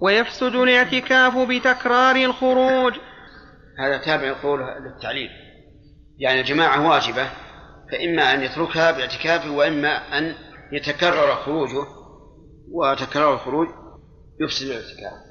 ويفسد 0.00 0.54
الاعتكاف 0.54 1.38
بتكرار 1.38 2.16
الخروج. 2.16 2.94
هذا 3.78 3.98
تابع 4.04 4.28
القول 4.28 4.60
للتعليل 4.60 5.30
يعني 6.18 6.40
الجماعة 6.40 6.88
واجبة 6.88 7.28
فإما 7.92 8.34
أن 8.34 8.42
يتركها 8.42 8.90
باعتكافه 8.90 9.50
وإما 9.50 10.18
أن 10.18 10.34
يتكرر 10.72 11.34
خروجه 11.34 11.86
وتكرار 12.72 13.34
الخروج 13.34 13.68
يفسد 14.40 14.66
الاعتكاف. 14.66 15.23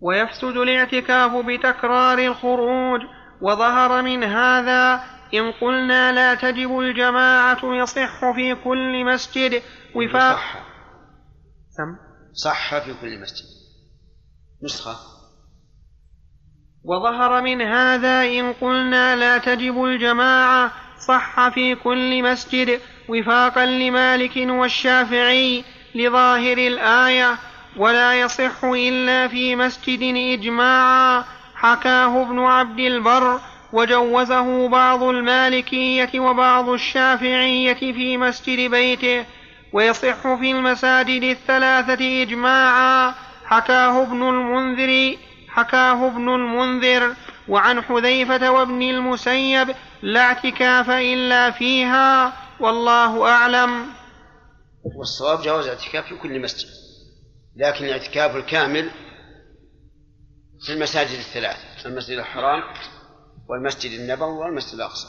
ويفسد 0.00 0.56
الاعتكاف 0.56 1.32
بتكرار 1.46 2.18
الخروج. 2.18 3.00
وظهر 3.40 4.02
من 4.02 4.24
هذا 4.24 5.04
إن 5.34 5.52
قلنا 5.52 6.12
لا 6.12 6.34
تجب 6.34 6.78
الجماعة 6.78 7.58
يصح 7.64 8.32
في 8.34 8.54
كل 8.54 9.04
مسجد. 9.04 9.62
وفاق 9.94 10.36
صح 10.36 10.58
سم. 11.70 11.96
صح 12.32 12.78
في 12.78 12.94
كل 13.00 13.20
مسجد. 13.20 13.46
نسخة. 14.64 14.96
وظهر 16.84 17.42
من 17.42 17.62
هذا 17.62 18.22
إن 18.22 18.52
قلنا 18.52 19.16
لا 19.16 19.38
تجب 19.38 19.84
الجماعة 19.84 20.72
صح 21.08 21.48
في 21.48 21.74
كل 21.74 22.22
مسجد. 22.22 22.80
وفاقا 23.08 23.66
لمالك 23.66 24.36
والشافعي 24.36 25.64
لظاهر 25.94 26.58
الآية 26.58 27.38
ولا 27.76 28.20
يصح 28.20 28.64
إلا 28.64 29.28
في 29.28 29.56
مسجد 29.56 30.14
إجماعا. 30.40 31.24
حكاه 31.54 32.22
ابن 32.22 32.38
عبد 32.38 32.78
البر 32.78 33.40
وجوزه 33.72 34.68
بعض 34.68 35.02
المالكية 35.02 36.20
وبعض 36.20 36.68
الشافعية 36.68 37.74
في 37.92 38.16
مسجد 38.16 38.70
بيته 38.70 39.24
ويصح 39.72 40.22
في 40.22 40.50
المساجد 40.50 41.22
الثلاثة 41.22 42.22
إجماعا. 42.22 43.14
حكاه 43.44 44.02
ابن 44.02 44.22
المنذر 44.28 45.16
حكاه 45.48 46.06
ابن 46.06 46.28
المنذر. 46.28 47.14
وعن 47.48 47.82
حذيفة 47.82 48.50
وابن 48.50 48.82
المسيب 48.82 49.74
لا 50.02 50.20
اعتكاف 50.20 50.90
إلا 50.90 51.50
فيها. 51.50 52.32
والله 52.60 53.28
أعلم. 53.28 53.86
والصواب 54.98 55.42
جواز 55.42 55.64
الاعتكاف 55.66 56.04
في 56.04 56.14
كل 56.14 56.40
مسجد. 56.40 56.85
لكن 57.56 57.84
الاعتكاف 57.84 58.36
الكامل 58.36 58.90
في 60.66 60.72
المساجد 60.72 61.18
الثلاث 61.18 61.86
المسجد 61.86 62.18
الحرام 62.18 62.62
والمسجد 63.48 64.00
النبوي 64.00 64.38
والمسجد 64.38 64.74
الأقصى. 64.74 65.06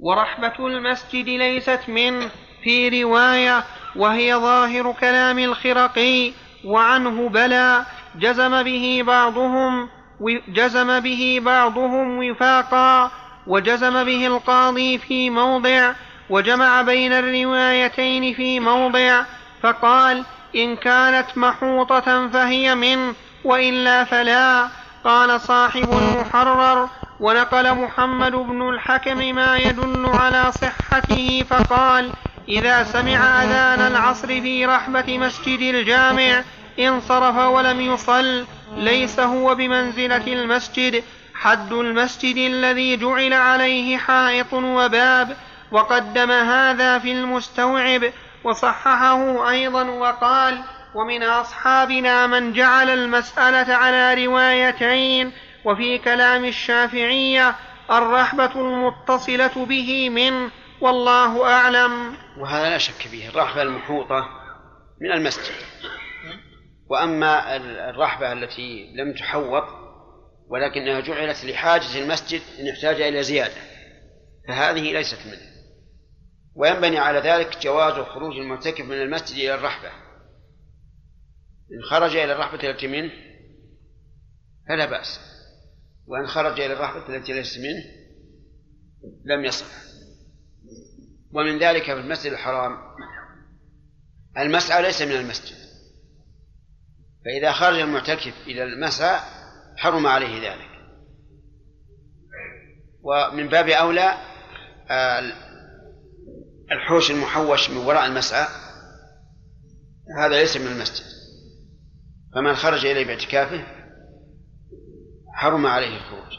ورحبة 0.00 0.66
المسجد 0.66 1.28
ليست 1.28 1.80
منه 1.88 2.30
في 2.62 3.02
رواية 3.02 3.64
وهي 3.96 4.34
ظاهر 4.34 4.92
كلام 4.92 5.38
الخرقي 5.38 6.32
وعنه 6.64 7.28
بلى. 7.28 7.86
جزم 8.16 8.62
به 8.62 9.02
بعضهم 9.06 9.88
جزم 10.48 11.00
به 11.00 11.40
بعضهم 11.44 12.30
وفاقا 12.30 13.10
وجزم 13.46 14.04
به 14.04 14.26
القاضي 14.26 14.98
في 14.98 15.30
موضع 15.30 15.94
وجمع 16.30 16.82
بين 16.82 17.12
الروايتين 17.12 18.34
في 18.34 18.60
موضع 18.60 19.22
فقال 19.62 20.24
إن 20.56 20.76
كانت 20.76 21.26
محوطة 21.36 22.28
فهي 22.28 22.74
منه 22.74 23.14
وإلا 23.44 24.04
فلا. 24.04 24.68
قال 25.04 25.40
صاحب 25.40 25.88
المحرر 25.92 26.88
ونقل 27.20 27.74
محمد 27.74 28.32
بن 28.32 28.68
الحكم 28.68 29.18
ما 29.18 29.56
يدل 29.56 30.06
على 30.06 30.52
صحته 30.52 31.44
فقال 31.50 32.10
إذا 32.48 32.84
سمع 32.84 33.42
أذان 33.42 33.80
العصر 33.80 34.28
في 34.28 34.66
رحبة 34.66 35.18
مسجد 35.18 35.60
الجامع 35.60 36.42
انصرف 36.78 37.36
ولم 37.36 37.80
يصل 37.80 38.44
ليس 38.76 39.20
هو 39.20 39.54
بمنزلة 39.54 40.32
المسجد 40.32 41.04
حد 41.34 41.72
المسجد 41.72 42.36
الذي 42.36 42.96
جعل 42.96 43.32
عليه 43.32 43.96
حائط 43.96 44.52
وباب. 44.52 45.36
وقدم 45.72 46.30
هذا 46.30 46.98
في 46.98 47.12
المستوعب 47.12 48.12
وصححه 48.44 49.50
أيضا 49.50 49.82
وقال 49.82 50.64
ومن 50.94 51.22
أصحابنا 51.22 52.26
من 52.26 52.52
جعل 52.52 52.90
المسألة 52.90 53.74
على 53.74 54.26
روايتين 54.26 55.32
وفي 55.64 55.98
كلام 55.98 56.44
الشافعية 56.44 57.54
الرحبة 57.90 58.60
المتصلة 58.60 59.66
به 59.66 60.10
منه 60.10 60.50
والله 60.80 61.44
أعلم. 61.44 62.16
وهذا 62.38 62.70
لا 62.70 62.78
شك 62.78 63.08
فيه 63.10 63.28
الرحبة 63.28 63.62
المحوطة 63.62 64.28
من 65.00 65.12
المسجد. 65.12 65.54
وأما 66.90 67.56
الرحبة 67.90 68.32
التي 68.32 68.92
لم 68.96 69.14
تحوط 69.14 69.64
ولكنها 70.50 71.00
جعلت 71.00 71.44
لحاجة 71.44 71.98
المسجد 71.98 72.40
إن 72.60 72.68
احتاج 72.68 73.00
إلى 73.00 73.22
زيادة 73.22 73.60
فهذه 74.48 74.92
ليست 74.92 75.18
منه. 75.26 75.57
وينبني 76.58 76.98
على 76.98 77.18
ذلك 77.18 77.58
جواز 77.62 77.94
خروج 77.94 78.36
المعتكف 78.36 78.84
من 78.84 79.02
المسجد 79.02 79.36
إلى 79.36 79.54
الرحبة. 79.54 79.88
إن 81.72 81.82
خرج 81.90 82.16
إلى 82.16 82.32
الرحبة 82.32 82.70
التي 82.70 82.86
منه 82.86 83.12
فلا 84.68 84.86
بأس. 84.86 85.20
وإن 86.06 86.26
خرج 86.26 86.60
إلى 86.60 86.72
الرحبة 86.72 87.16
التي 87.16 87.32
ليست 87.32 87.58
منه 87.58 87.84
لم 89.24 89.44
يصح. 89.44 89.66
ومن 91.32 91.58
ذلك 91.58 91.84
في 91.84 91.92
المسجد 91.92 92.32
الحرام. 92.32 92.78
المسعى 94.38 94.82
ليس 94.82 95.02
من 95.02 95.16
المسجد. 95.16 95.56
فإذا 97.24 97.52
خرج 97.52 97.78
المعتكف 97.78 98.34
إلى 98.46 98.62
المسعى 98.62 99.20
حرم 99.76 100.06
عليه 100.06 100.50
ذلك. 100.52 100.68
ومن 103.02 103.48
باب 103.48 103.68
أولى 103.68 104.14
آه، 104.90 105.47
الحوش 106.72 107.10
المحوش 107.10 107.70
من 107.70 107.76
وراء 107.76 108.06
المسعى 108.06 108.46
هذا 110.18 110.40
ليس 110.40 110.56
من 110.56 110.66
المسجد. 110.66 111.18
فمن 112.34 112.54
خرج 112.54 112.86
إليه 112.86 113.06
باعتكافه 113.06 113.66
حرم 115.32 115.66
عليه 115.66 115.96
الخروج 115.96 116.38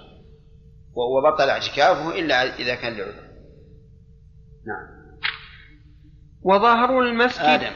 وبطل 0.95 1.49
اعتكافه 1.49 2.19
إلا 2.19 2.55
إذا 2.55 2.75
كان 2.75 2.93
لعذر. 2.93 3.29
نعم. 4.67 4.99
وظهر 6.41 6.99
المسجد 6.99 7.43
آدم. 7.43 7.73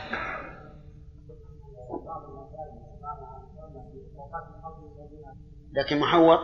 لكن 5.73 5.99
محوط 5.99 6.39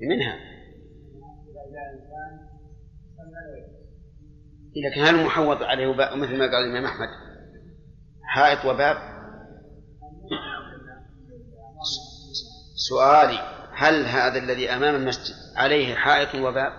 منها. 0.00 0.60
لكن 4.76 5.00
هل 5.00 5.24
محوط 5.24 5.62
عليه 5.62 5.86
مثل 5.94 6.38
ما 6.38 6.44
قال 6.44 6.64
الإمام 6.64 6.84
أحمد؟ 6.84 7.08
حائط 8.22 8.64
وباب 8.64 8.96
سؤالي 12.88 13.38
هل 13.72 14.04
هذا 14.06 14.38
الذي 14.38 14.70
أمام 14.70 14.94
المسجد 14.94 15.34
عليه 15.56 15.94
حائط 15.94 16.34
وباب 16.34 16.72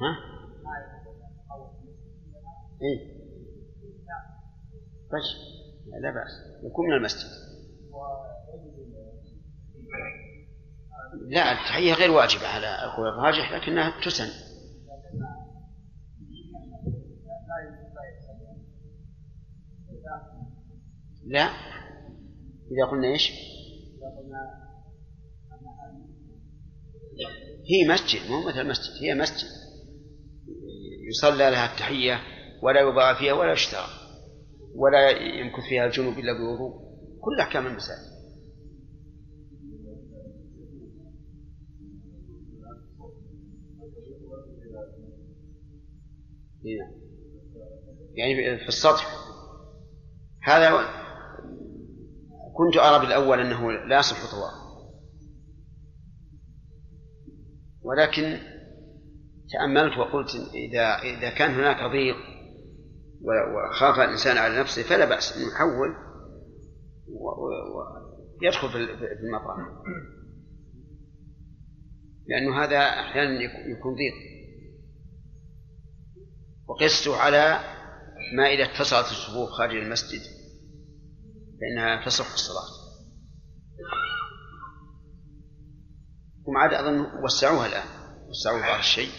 ها؟ 0.00 0.16
إيه؟ 2.82 3.16
طيب 5.12 6.02
لا 6.02 6.10
بأس. 6.10 6.62
يكون 6.64 6.86
من 6.86 6.92
المسجد. 6.96 7.30
لا 11.28 11.52
التحية 11.52 11.92
غير 11.92 12.10
واجبة 12.10 12.46
على 12.46 12.66
أقول 12.66 13.08
الراجح 13.08 13.52
لكنها 13.52 14.00
تسن. 14.04 14.28
لا. 21.26 21.50
إذا 22.70 22.90
قلنا 22.90 23.08
إيش؟ 23.08 23.30
هي 27.70 27.88
مسجد 27.88 28.30
مو 28.30 28.48
مثل 28.48 28.68
مسجد 28.68 29.02
هي 29.02 29.14
مسجد. 29.14 29.48
يصلى 31.08 31.50
لها 31.50 31.72
التحية 31.72 32.20
ولا 32.62 32.80
يضاع 32.80 33.14
فيها 33.18 33.32
ولا 33.32 33.52
يشترى 33.52 33.86
ولا 34.74 35.10
يمكث 35.10 35.64
فيها 35.68 35.86
الجنوب 35.86 36.18
إلا 36.18 36.32
بوضوء. 36.32 36.86
كل 37.20 37.40
أحكام 37.40 37.66
المساجد 37.66 38.15
يعني 48.14 48.58
في 48.58 48.68
السطح. 48.68 49.06
هذا 50.42 50.70
كنت 52.56 52.76
أرى 52.76 53.06
بالأول 53.06 53.40
أنه 53.40 53.72
لا 53.72 53.98
يصح 53.98 54.30
طواف. 54.30 54.66
ولكن 57.82 58.38
تأملت 59.52 59.98
وقلت 59.98 60.30
إذا 60.54 60.98
إذا 60.98 61.30
كان 61.30 61.54
هناك 61.54 61.92
ضيق 61.92 62.16
وخاف 63.22 63.98
الإنسان 63.98 64.36
على 64.36 64.60
نفسه 64.60 64.82
فلا 64.82 65.04
بأس 65.04 65.36
أن 65.36 65.42
يحول 65.48 65.96
ويدخل 68.42 68.68
في 68.68 68.76
المطار 69.22 69.56
لأنه 72.26 72.64
هذا 72.64 72.78
أحيانا 72.78 73.40
يكون 73.42 73.94
ضيق. 73.94 74.35
وقست 76.68 77.08
على 77.08 77.60
ما 78.36 78.46
إذا 78.46 78.64
اتصلت 78.64 79.06
الصفوف 79.06 79.50
خارج 79.50 79.76
المسجد 79.76 80.20
فإنها 81.60 82.04
تصح 82.04 82.32
الصلاة. 82.32 82.86
هم 86.48 86.56
عاد 86.56 86.74
أظن 86.74 87.24
وسعوها 87.24 87.66
الآن 87.66 87.88
وسعوا 88.28 88.60
بعض 88.60 88.78
الشيء 88.78 89.10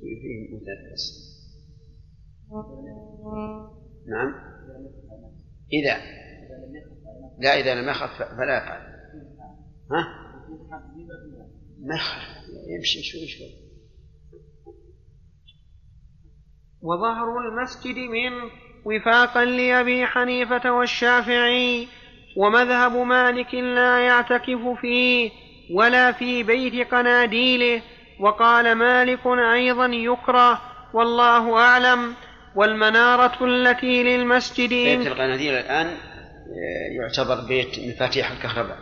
فيه 0.00 0.92
بس 0.92 1.26
نعم. 4.08 4.34
إذا 5.72 5.96
لا 7.38 7.60
إذا 7.60 7.74
لم 7.74 7.88
يخف 7.88 8.22
فلا 8.22 8.56
يفعل. 8.56 8.80
ها؟ 9.92 10.26
ما 11.78 11.94
يخف 11.94 12.48
يمشي 12.68 13.02
شوي 13.02 13.26
شوي. 13.26 13.65
وظهر 16.82 17.38
المسجد 17.38 17.96
منه 17.98 18.50
وفاقا 18.84 19.44
لأبي 19.44 20.06
حنيفة 20.06 20.72
والشافعي 20.72 21.88
ومذهب 22.36 22.92
مالك 22.92 23.54
لا 23.54 23.98
يعتكف 23.98 24.80
فيه 24.80 25.30
ولا 25.74 26.12
في 26.12 26.42
بيت 26.42 26.94
قناديله 26.94 27.82
وقال 28.20 28.72
مالك 28.72 29.26
أيضا 29.26 29.86
يكره 29.86 30.60
والله 30.94 31.58
أعلم. 31.58 32.14
والمنارة 32.56 33.44
التي 33.44 34.02
للمسجد 34.02 34.68
بيت 34.68 35.06
القناديل 35.06 35.54
الآن 35.54 35.96
يعتبر 37.00 37.46
بيت 37.48 37.78
مفاتيح 37.78 38.30
الكهرباء. 38.30 38.78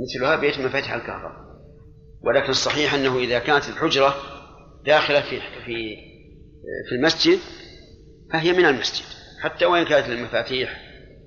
مثلها 0.00 0.36
بيت 0.36 0.58
مفاتيح 0.58 0.92
الكهرباء. 0.92 1.46
ولكن 2.22 2.48
الصحيح 2.48 2.94
أنه 2.94 3.18
إذا 3.18 3.38
كانت 3.38 3.68
الحجرة 3.68 4.14
داخلة 4.86 5.20
في 5.20 5.40
في 5.64 5.96
في 6.88 6.94
المسجد 6.94 7.38
فهي 8.32 8.52
من 8.52 8.64
المسجد 8.64 9.06
حتى 9.42 9.66
وإن 9.66 9.84
كانت 9.84 10.08
للمفاتيح 10.08 10.80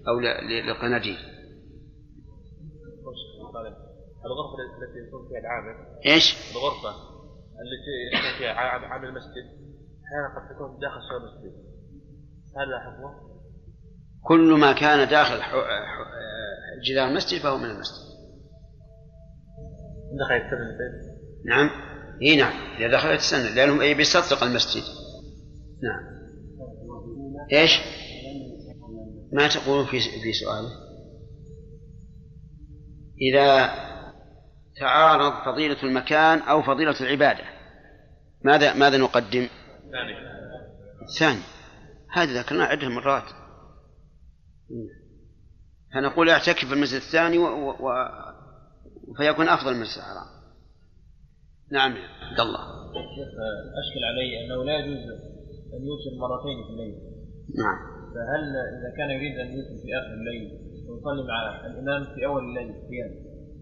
أو 0.08 0.20
للقناديل. 0.20 1.18
الغرفة 4.26 4.58
التي 4.84 5.08
يكون 5.08 5.30
فيها 5.30 5.40
العامل 5.40 5.76
إيش؟ 6.06 6.36
الغرفة 6.52 6.90
التي 7.62 8.18
يكون 8.18 8.40
فيها 8.40 8.54
عامل 8.54 9.08
المسجد 9.08 9.46
أحيانا 10.06 10.28
قد 10.36 10.56
تكون 10.56 10.80
داخل 10.80 11.02
سور 11.10 11.18
المسجد. 11.18 11.54
هل 12.58 12.70
لا 12.70 12.80
حكمه؟ 12.80 13.30
كل 14.24 14.60
ما 14.60 14.74
كان 14.74 15.10
داخل 15.10 15.40
جدار 16.86 17.08
المسجد 17.08 17.42
فهو 17.42 17.58
من 17.58 17.70
المسجد. 17.70 18.10
دخل 20.20 20.36
البيت؟ 20.36 21.20
نعم. 21.46 21.70
إي 22.22 22.36
نعم. 22.36 22.54
إذا 22.78 22.92
دخل 22.92 23.10
يتسنن 23.10 23.56
لأنه 23.56 23.94
بيصدق 23.94 24.44
المسجد. 24.44 24.99
نعم. 25.84 26.20
إيش؟ 27.54 27.72
ما 29.34 29.48
تقولون 29.48 29.86
في 29.86 30.00
في 30.00 30.34
سؤاله؟ 30.34 30.70
إذا 33.22 33.72
تعارض 34.80 35.46
فضيلة 35.46 35.84
المكان 35.84 36.40
أو 36.40 36.62
فضيلة 36.62 36.96
العبادة 37.02 37.44
ماذا 38.46 38.74
ماذا 38.74 38.98
نقدم؟ 38.98 39.48
ثاني. 41.20 41.40
هذا 42.12 42.42
ذكرناه 42.42 42.66
عدة 42.66 42.90
مرات. 42.90 43.24
فنقول 45.94 46.30
اعتكف 46.30 46.66
في 46.66 46.74
المسجد 46.74 47.02
الثاني 47.02 47.38
و... 47.38 47.70
و... 47.70 47.94
فيكون 49.18 49.50
أفضل 49.50 49.72
من 49.72 49.76
المسجد 49.76 49.98
الحرام. 49.98 50.40
نعم 51.72 51.96
يا. 51.96 52.08
عبد 52.30 52.40
الله 52.40 52.60
شيخ 52.94 53.28
أشكل 53.82 54.04
علي 54.10 54.46
أنه 54.46 54.64
لا 54.66 54.78
يجوز 54.78 55.00
أن 55.74 55.82
يوتر 55.90 56.12
مرتين 56.24 56.58
في 56.66 56.70
الليل. 56.74 56.96
نعم. 57.62 57.78
فهل 58.14 58.44
إذا 58.78 58.90
كان 58.98 59.10
يريد 59.10 59.40
أن 59.40 59.48
يوتر 59.48 59.76
في 59.84 59.90
آخر 60.00 60.14
الليل 60.14 60.44
ويصلي 60.90 61.24
مع 61.28 61.66
الإمام 61.66 62.16
في 62.16 62.26
أول 62.26 62.44
الليل 62.44 62.74
قيام 62.90 63.12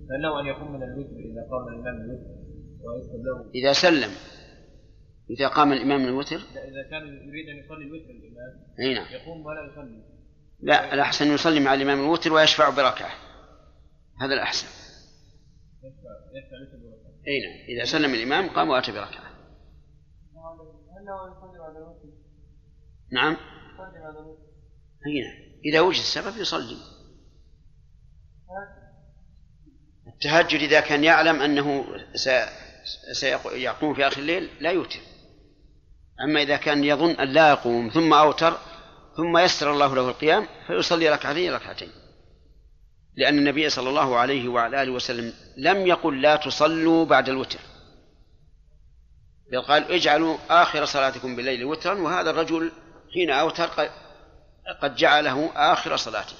فهل 0.09 0.21
له 0.21 0.39
أن 0.39 0.45
يقوم 0.45 0.71
من 0.73 0.83
الوتر 0.83 1.17
إذا 1.31 1.41
قام 1.51 1.67
الإمام 1.73 1.95
الوتر؟ 2.01 2.29
ويكتب 2.83 3.21
له. 3.25 3.51
إذا 3.55 3.73
سلم 3.73 4.11
إذا 5.29 5.47
قام 5.47 5.73
الإمام 5.73 6.01
الوتر؟ 6.07 6.35
إذا 6.35 6.83
كان 6.91 7.03
يريد 7.07 7.49
أن 7.49 7.57
يصلي 7.57 7.85
الوتر 7.85 8.09
الإمام 8.09 8.53
أي 8.79 8.93
نعم. 8.93 9.07
يقوم 9.13 9.45
ولا 9.45 9.71
يصلي؟ 9.71 10.03
لا 10.59 10.93
الأحسن 10.93 11.33
يصلي 11.33 11.59
مع 11.59 11.73
الإمام 11.73 11.99
الوتر 11.99 12.33
ويشفع 12.33 12.69
بركعة. 12.69 13.11
هذا 14.21 14.33
الأحسن. 14.33 14.67
يشفع 15.83 16.09
يشفع 16.33 16.57
وتر 16.61 16.77
بركعة. 16.77 17.11
أي 17.27 17.39
نعم. 17.45 17.77
إذا 17.77 17.83
سلم 17.85 18.13
الإمام 18.13 18.49
قام 18.49 18.69
وأتى 18.69 18.91
بركعة 18.91 19.27
هل 20.37 20.53
له 20.57 20.63
يصلي 20.63 20.87
بعد 20.87 20.96
الوتر؟ 20.96 20.96
نعم. 23.11 23.31
نعم 23.31 23.37
إذا 25.65 25.81
وجد 25.81 25.99
السبب 25.99 26.37
يصلي. 26.37 26.77
التهجد 30.07 30.59
إذا 30.59 30.79
كان 30.79 31.03
يعلم 31.03 31.41
أنه 31.41 31.85
سيقوم 33.11 33.93
في 33.93 34.07
آخر 34.07 34.21
الليل 34.21 34.49
لا 34.59 34.71
يوتر. 34.71 34.99
أما 36.23 36.41
إذا 36.41 36.57
كان 36.57 36.83
يظن 36.83 37.09
أن 37.11 37.27
لا 37.27 37.49
يقوم 37.49 37.89
ثم 37.89 38.13
أوتر 38.13 38.57
ثم 39.17 39.37
يسر 39.37 39.71
الله 39.71 39.95
له 39.95 40.09
القيام 40.09 40.47
فيصلي 40.67 41.09
ركعتين 41.09 41.53
ركعتين. 41.53 41.89
لأن 43.15 43.37
النبي 43.37 43.69
صلى 43.69 43.89
الله 43.89 44.17
عليه 44.17 44.47
وعلى 44.47 44.83
آله 44.83 44.91
وسلم 44.91 45.33
لم 45.57 45.87
يقل 45.87 46.21
لا 46.21 46.35
تصلوا 46.35 47.05
بعد 47.05 47.29
الوتر. 47.29 47.59
بل 49.51 49.61
قال 49.61 49.91
اجعلوا 49.91 50.37
آخر 50.49 50.85
صلاتكم 50.85 51.35
بالليل 51.35 51.65
وترا 51.65 51.93
وهذا 51.93 52.29
الرجل 52.29 52.71
حين 53.13 53.29
أوتر 53.29 53.69
قد 54.81 54.95
جعله 54.95 55.51
آخر 55.73 55.95
صلاته 55.95 56.35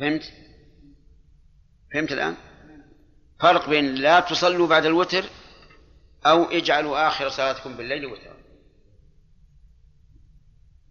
فهمت؟ 0.00 0.22
فهمت 1.94 2.12
الآن؟ 2.12 2.36
فرق 3.40 3.68
بين 3.68 3.94
لا 3.94 4.20
تصلوا 4.20 4.68
بعد 4.68 4.84
الوتر 4.84 5.24
أو 6.26 6.44
اجعلوا 6.44 7.08
آخر 7.08 7.28
صلاتكم 7.28 7.76
بالليل 7.76 8.06
وترا 8.06 8.34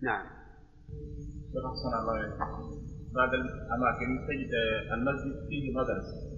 نعم. 0.02 0.26
بعض 3.16 3.30
الأماكن 3.34 4.28
تجد 4.28 4.52
المسجد 4.94 5.48
فيه 5.50 5.74
مدرسة 5.74 6.33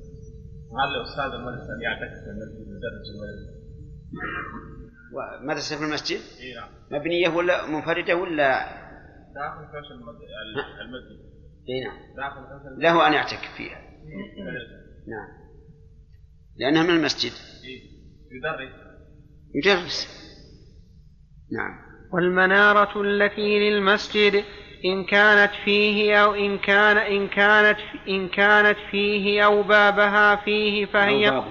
هل 0.79 1.01
أستاذ 1.01 1.31
المدرسة 1.39 1.73
أن 1.75 1.81
يعتكف 1.81 2.19
في 2.23 2.29
المسجد 2.29 2.67
يدرس؟ 2.67 3.07
ومدرسة 5.15 5.77
في 5.77 5.83
المسجد؟ 5.83 6.19
إي 6.39 6.53
نعم. 6.55 6.69
مبنية 6.91 7.29
ولا 7.29 7.67
منفردة 7.67 8.15
ولا؟ 8.15 8.59
داخل 9.35 9.65
فرش 9.71 9.91
المد- 9.91 10.81
المسجد. 10.81 11.19
اي 11.69 11.83
نعم. 11.83 11.97
داخل 12.17 12.35
فرش 12.49 12.61
المسجد. 12.67 12.83
له 12.83 13.07
أن 13.07 13.13
يعتكف 13.13 13.55
فيها. 13.57 13.81
نعم. 15.07 15.45
لأنها 16.57 16.83
من 16.83 16.89
المسجد. 16.89 17.31
إيه. 17.63 17.81
يدرس. 18.31 18.75
يجرس 19.55 20.07
نعم. 21.51 21.85
والمنارة 22.13 23.01
التي 23.01 23.59
للمسجد. 23.69 24.43
إن 24.85 25.03
كانت 25.03 25.51
فيه 25.65 26.23
أو 26.23 26.33
إن 26.35 26.57
كان 26.57 26.97
إن 26.97 27.27
كانت 27.27 27.77
إن 28.09 28.27
كانت 28.27 28.77
فيه 28.91 29.45
أو 29.45 29.63
بابها 29.63 30.35
فيه 30.35 30.85
فهي. 30.85 31.43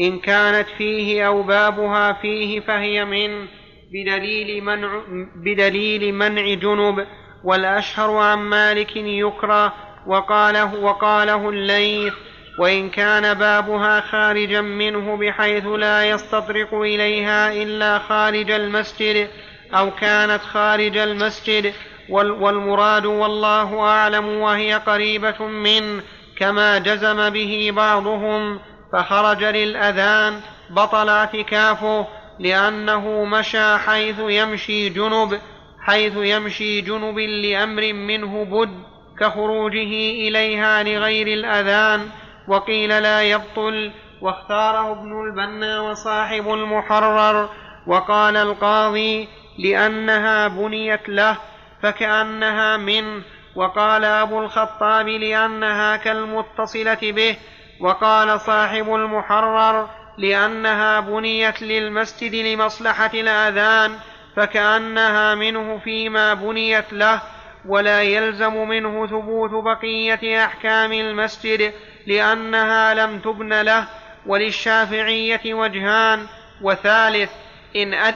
إن 0.00 0.18
كانت 0.18 0.68
فيه 0.78 1.26
أو 1.26 1.42
بابها 1.42 2.12
فيه 2.12 2.60
فهي 2.60 3.04
من 3.04 3.46
بدليل 3.92 4.64
منع 4.64 5.02
بدليل 5.36 6.14
منع 6.14 6.54
جنب 6.54 7.06
والأشهر 7.44 8.16
عن 8.16 8.38
مالك 8.38 8.96
يكره 8.96 9.74
وقاله 10.06 10.74
وقاله 10.74 11.48
الليث 11.48 12.12
وإن 12.58 12.90
كان 12.90 13.34
بابها 13.34 14.00
خارجا 14.00 14.60
منه 14.60 15.16
بحيث 15.16 15.66
لا 15.66 16.10
يستطرق 16.10 16.74
إليها 16.74 17.52
إلا 17.52 17.98
خارج 17.98 18.50
المسجد 18.50 19.28
أو 19.74 19.90
كانت 19.90 20.42
خارج 20.42 20.96
المسجد 20.96 21.72
والمراد 22.12 23.06
والله 23.06 23.80
أعلم 23.80 24.28
وهي 24.28 24.74
قريبة 24.74 25.46
منه 25.46 26.02
كما 26.36 26.78
جزم 26.78 27.30
به 27.30 27.72
بعضهم 27.76 28.60
فخرج 28.92 29.44
للأذان 29.44 30.40
بطل 30.70 31.08
اعتكافه 31.08 32.06
لأنه 32.38 33.24
مشى 33.24 33.78
حيث 33.78 34.16
يمشي 34.18 34.88
جنب 34.88 35.40
حيث 35.80 36.12
يمشي 36.16 36.80
جنب 36.80 37.18
لأمر 37.18 37.92
منه 37.92 38.44
بد 38.44 38.82
كخروجه 39.20 40.10
إليها 40.28 40.82
لغير 40.82 41.26
الأذان 41.26 42.08
وقيل 42.48 43.02
لا 43.02 43.22
يبطل 43.22 43.92
واختاره 44.20 44.92
ابن 44.92 45.24
البنا 45.24 45.80
وصاحب 45.80 46.52
المحرر 46.52 47.48
وقال 47.86 48.36
القاضي 48.36 49.28
لأنها 49.58 50.48
بنيت 50.48 51.08
له 51.08 51.36
فكأنها 51.82 52.76
منه 52.76 53.22
وقال 53.54 54.04
أبو 54.04 54.40
الخطاب 54.40 55.08
لأنها 55.08 55.96
كالمتصلة 55.96 56.98
به 57.02 57.36
وقال 57.80 58.40
صاحب 58.40 58.94
المحرر 58.94 59.88
لأنها 60.18 61.00
بنيت 61.00 61.62
للمسجد 61.62 62.34
لمصلحة 62.34 63.10
الأذان 63.14 63.98
فكأنها 64.36 65.34
منه 65.34 65.78
فيما 65.78 66.34
بنيت 66.34 66.92
له 66.92 67.22
ولا 67.68 68.02
يلزم 68.02 68.68
منه 68.68 69.06
ثبوت 69.06 69.50
بقية 69.50 70.44
أحكام 70.44 70.92
المسجد 70.92 71.72
لأنها 72.06 72.94
لم 72.94 73.18
تبن 73.18 73.62
له 73.62 73.86
وللشافعية 74.26 75.54
وجهان 75.54 76.26
وثالث 76.62 77.30
إن 77.76 77.94
أد 77.94 78.14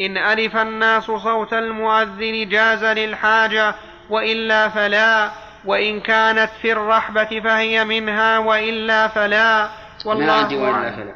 إن 0.00 0.16
ألف 0.16 0.56
الناس 0.56 1.04
صوت 1.04 1.52
المؤذن 1.52 2.48
جاز 2.48 2.84
للحاجة 2.84 3.74
وإلا 4.10 4.68
فلا. 4.68 5.30
وإن 5.64 6.00
كانت 6.00 6.50
في 6.62 6.72
الرحبة 6.72 7.40
فهي 7.40 7.84
منها 7.84 8.38
وإلا 8.38 9.08
فلا. 9.08 9.70
والله 10.06 10.26
ما 10.26 10.32
عندي 10.32 10.56
وإلا 10.56 10.96
فلا. 10.96 11.14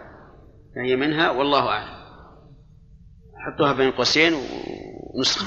فهي 0.74 0.96
منها 0.96 1.30
والله 1.30 1.68
أعلم. 1.68 1.96
حطوها 3.46 3.72
بين 3.72 3.90
قوسين 3.90 4.32
ونسخة. 5.14 5.46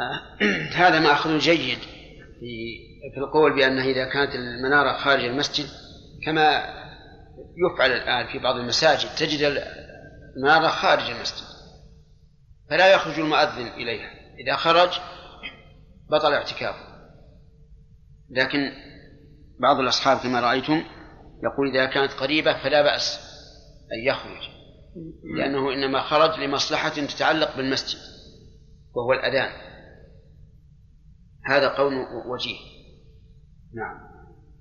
آه، 0.00 0.44
هذا 0.82 1.00
مأخذ 1.00 1.38
جيد 1.38 1.78
في 2.40 2.78
في 3.14 3.20
القول 3.20 3.54
بأنه 3.56 3.84
إذا 3.84 4.04
كانت 4.04 4.34
المنارة 4.34 4.96
خارج 4.96 5.24
المسجد 5.24 5.66
كما 6.26 6.64
يفعل 7.56 7.90
الآن 7.90 8.26
في 8.26 8.38
بعض 8.38 8.56
المساجد 8.56 9.08
تجد 9.18 9.42
المنارة 10.38 10.68
خارج 10.68 11.10
المسجد. 11.10 11.46
فلا 12.70 12.94
يخرج 12.94 13.20
المؤذن 13.20 13.66
إليها. 13.66 14.10
إذا 14.38 14.56
خرج 14.56 15.00
بطل 16.10 16.32
اعتكافه. 16.32 16.88
لكن 18.30 18.72
بعض 19.60 19.80
الأصحاب 19.80 20.18
كما 20.18 20.40
رأيتم 20.40 20.84
يقول 21.42 21.68
إذا 21.70 21.86
كانت 21.86 22.12
قريبة 22.12 22.62
فلا 22.62 22.82
بأس 22.82 23.18
أن 23.92 24.08
يخرج. 24.08 24.48
لأنه 25.38 25.72
إنما 25.72 26.02
خرج 26.02 26.40
لمصلحة 26.40 26.88
تتعلق 26.88 27.56
بالمسجد 27.56 27.98
وهو 28.94 29.12
الأذان. 29.12 29.52
هذا 31.46 31.68
قول 31.68 31.94
وجيه. 32.26 32.58
نعم. 33.74 34.08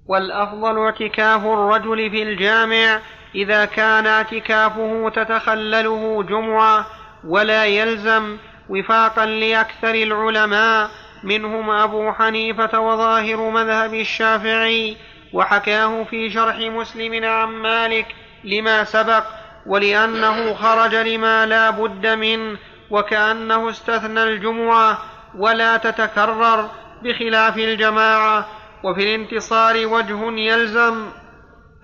والأفضل 0.05 0.77
اعتكاف 0.77 1.41
الرجل 1.41 2.11
في 2.11 2.23
الجامع 2.23 3.01
إذا 3.35 3.65
كان 3.65 4.07
اعتكافه 4.07 5.09
تتخلله 5.15 6.23
جمعة 6.23 6.85
ولا 7.27 7.65
يلزم 7.65 8.37
وفاقا 8.69 9.25
لأكثر 9.25 9.95
العلماء 9.95 10.89
منهم 11.23 11.69
أبو 11.69 12.11
حنيفة 12.11 12.79
وظاهر 12.79 13.49
مذهب 13.49 13.93
الشافعي 13.93 14.97
وحكاه 15.33 16.03
في 16.03 16.29
شرح 16.29 16.57
مسلم 16.57 17.25
عن 17.25 17.47
مالك 17.47 18.15
لما 18.43 18.83
سبق 18.83 19.23
ولأنه 19.65 20.53
خرج 20.53 20.95
لما 20.95 21.45
لا 21.45 21.69
بد 21.69 22.07
منه 22.07 22.57
وكأنه 22.89 23.69
استثنى 23.69 24.23
الجمعة 24.23 24.97
ولا 25.37 25.77
تتكرر 25.77 26.69
بخلاف 27.03 27.57
الجماعة 27.57 28.47
وفي 28.83 29.03
الانتصار 29.03 29.87
وجه 29.87 30.31
يلزم. 30.39 31.05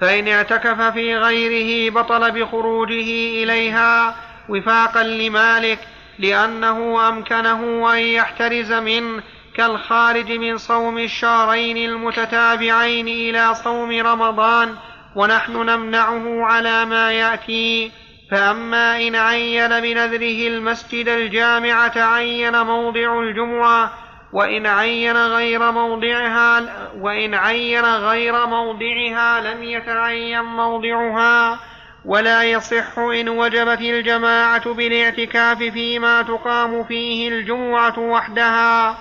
فإن 0.03 0.27
اعتكف 0.27 0.81
في 0.81 1.15
غيره 1.17 1.91
بطل 1.91 2.31
بخروجه 2.31 3.43
إليها 3.43 4.15
وفاقا 4.49 5.03
لمالك 5.03 5.79
لأنه 6.19 7.09
أمكنه 7.09 7.93
أن 7.93 7.99
يحترز 7.99 8.71
منه 8.71 9.23
كالخارج 9.55 10.31
من 10.31 10.57
صوم 10.57 10.97
الشهرين 10.97 11.77
المتتابعين 11.77 13.07
إلى 13.07 13.55
صوم 13.55 13.91
رمضان 13.91 14.75
ونحن 15.15 15.51
نمنعه 15.51 16.45
على 16.45 16.85
ما 16.85 17.11
يأتي. 17.11 17.91
فأما 18.31 19.07
إن 19.07 19.15
عين 19.15 19.79
بنذره 19.79 20.47
المسجد 20.47 21.07
الجامع 21.07 21.87
تعين 21.87 22.61
موضع 22.61 23.19
الجمعة 23.19 23.93
وإن 24.33 24.65
عين 24.65 25.17
غير 25.17 25.71
موضعها 25.71 26.59
وإن 26.99 27.33
عين 27.33 27.85
غير 27.85 28.45
موضعها 28.45 29.53
لم 29.53 29.63
يتعين 29.63 30.41
موضعها 30.41 31.59
ولا 32.05 32.43
يصح 32.43 32.99
إن 32.99 33.29
وجبت 33.29 33.81
الجماعة 33.81 34.73
بالاعتكاف 34.73 35.57
فيما 35.57 36.21
تقام 36.21 36.83
فيه 36.83 37.29
الجمعة 37.29 37.99
وحدها. 37.99 38.97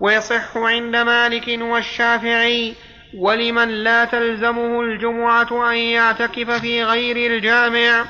ويصح 0.00 0.56
عند 0.56 0.96
مالك 0.96 1.58
والشافعي 1.62 2.74
ولمن 3.18 3.68
لا 3.68 4.04
تلزمه 4.04 4.80
الجمعة 4.80 5.70
أن 5.70 5.76
يعتكف 5.76 6.50
في 6.50 6.84
غير 6.84 7.16
الجامع 7.32 8.04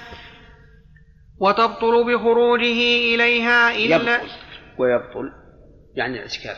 وتبطل 1.40 2.05
بخروجه 2.05 3.14
إليها 3.14 3.70
إلا 3.70 3.96
يبطل 3.96 4.28
ويبطل. 4.78 5.41
يعني 5.97 6.14
الاعتكاف. 6.14 6.57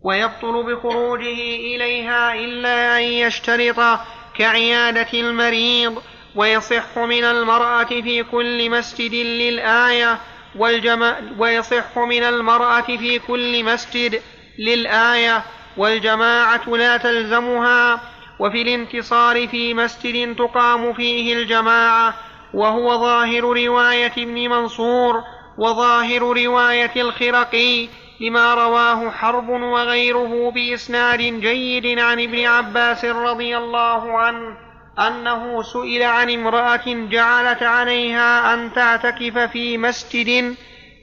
ويبطل 0.00 0.62
بخروجه 0.62 1.56
إليها 1.74 2.34
إلا 2.34 2.98
أن 2.98 3.02
يشترط 3.02 4.00
كعيادة 4.38 5.20
المريض 5.20 6.02
ويصح 6.36 6.98
من 6.98 7.24
المرأة 7.24 7.84
في 7.84 8.22
كل 8.22 8.70
مسجد 8.70 9.14
للآية 9.14 10.18
والجما 10.56 11.34
ويصح 11.38 11.98
من 11.98 12.22
المرأة 12.22 12.80
في 12.80 13.18
كل 13.18 13.64
مسجد 13.64 14.22
للآية 14.58 15.42
والجماعة 15.76 16.68
لا 16.68 16.96
تلزمها 16.96 18.00
وفي 18.38 18.62
الانتصار 18.62 19.48
في 19.48 19.74
مسجد 19.74 20.36
تقام 20.36 20.92
فيه 20.92 21.34
الجماعة 21.34 22.14
وهو 22.54 22.98
ظاهر 22.98 23.40
رواية 23.40 24.12
ابن 24.18 24.48
منصور 24.48 25.22
وظاهر 25.58 26.22
رواية 26.22 26.92
الخرقي 26.96 27.88
لما 28.20 28.54
رواه 28.54 29.10
حرب 29.10 29.48
وغيره 29.48 30.50
بإسناد 30.50 31.18
جيد 31.20 31.98
عن 31.98 32.20
ابن 32.20 32.44
عباس 32.46 33.04
رضي 33.04 33.56
الله 33.56 34.18
عنه 34.18 34.56
أنه 34.98 35.62
سئل 35.62 36.02
عن 36.02 36.30
امرأة 36.30 36.84
جعلت 36.86 37.62
عليها 37.62 38.54
أن 38.54 38.72
تعتكف 38.72 39.38
في 39.38 39.78
مسجد 39.78 40.54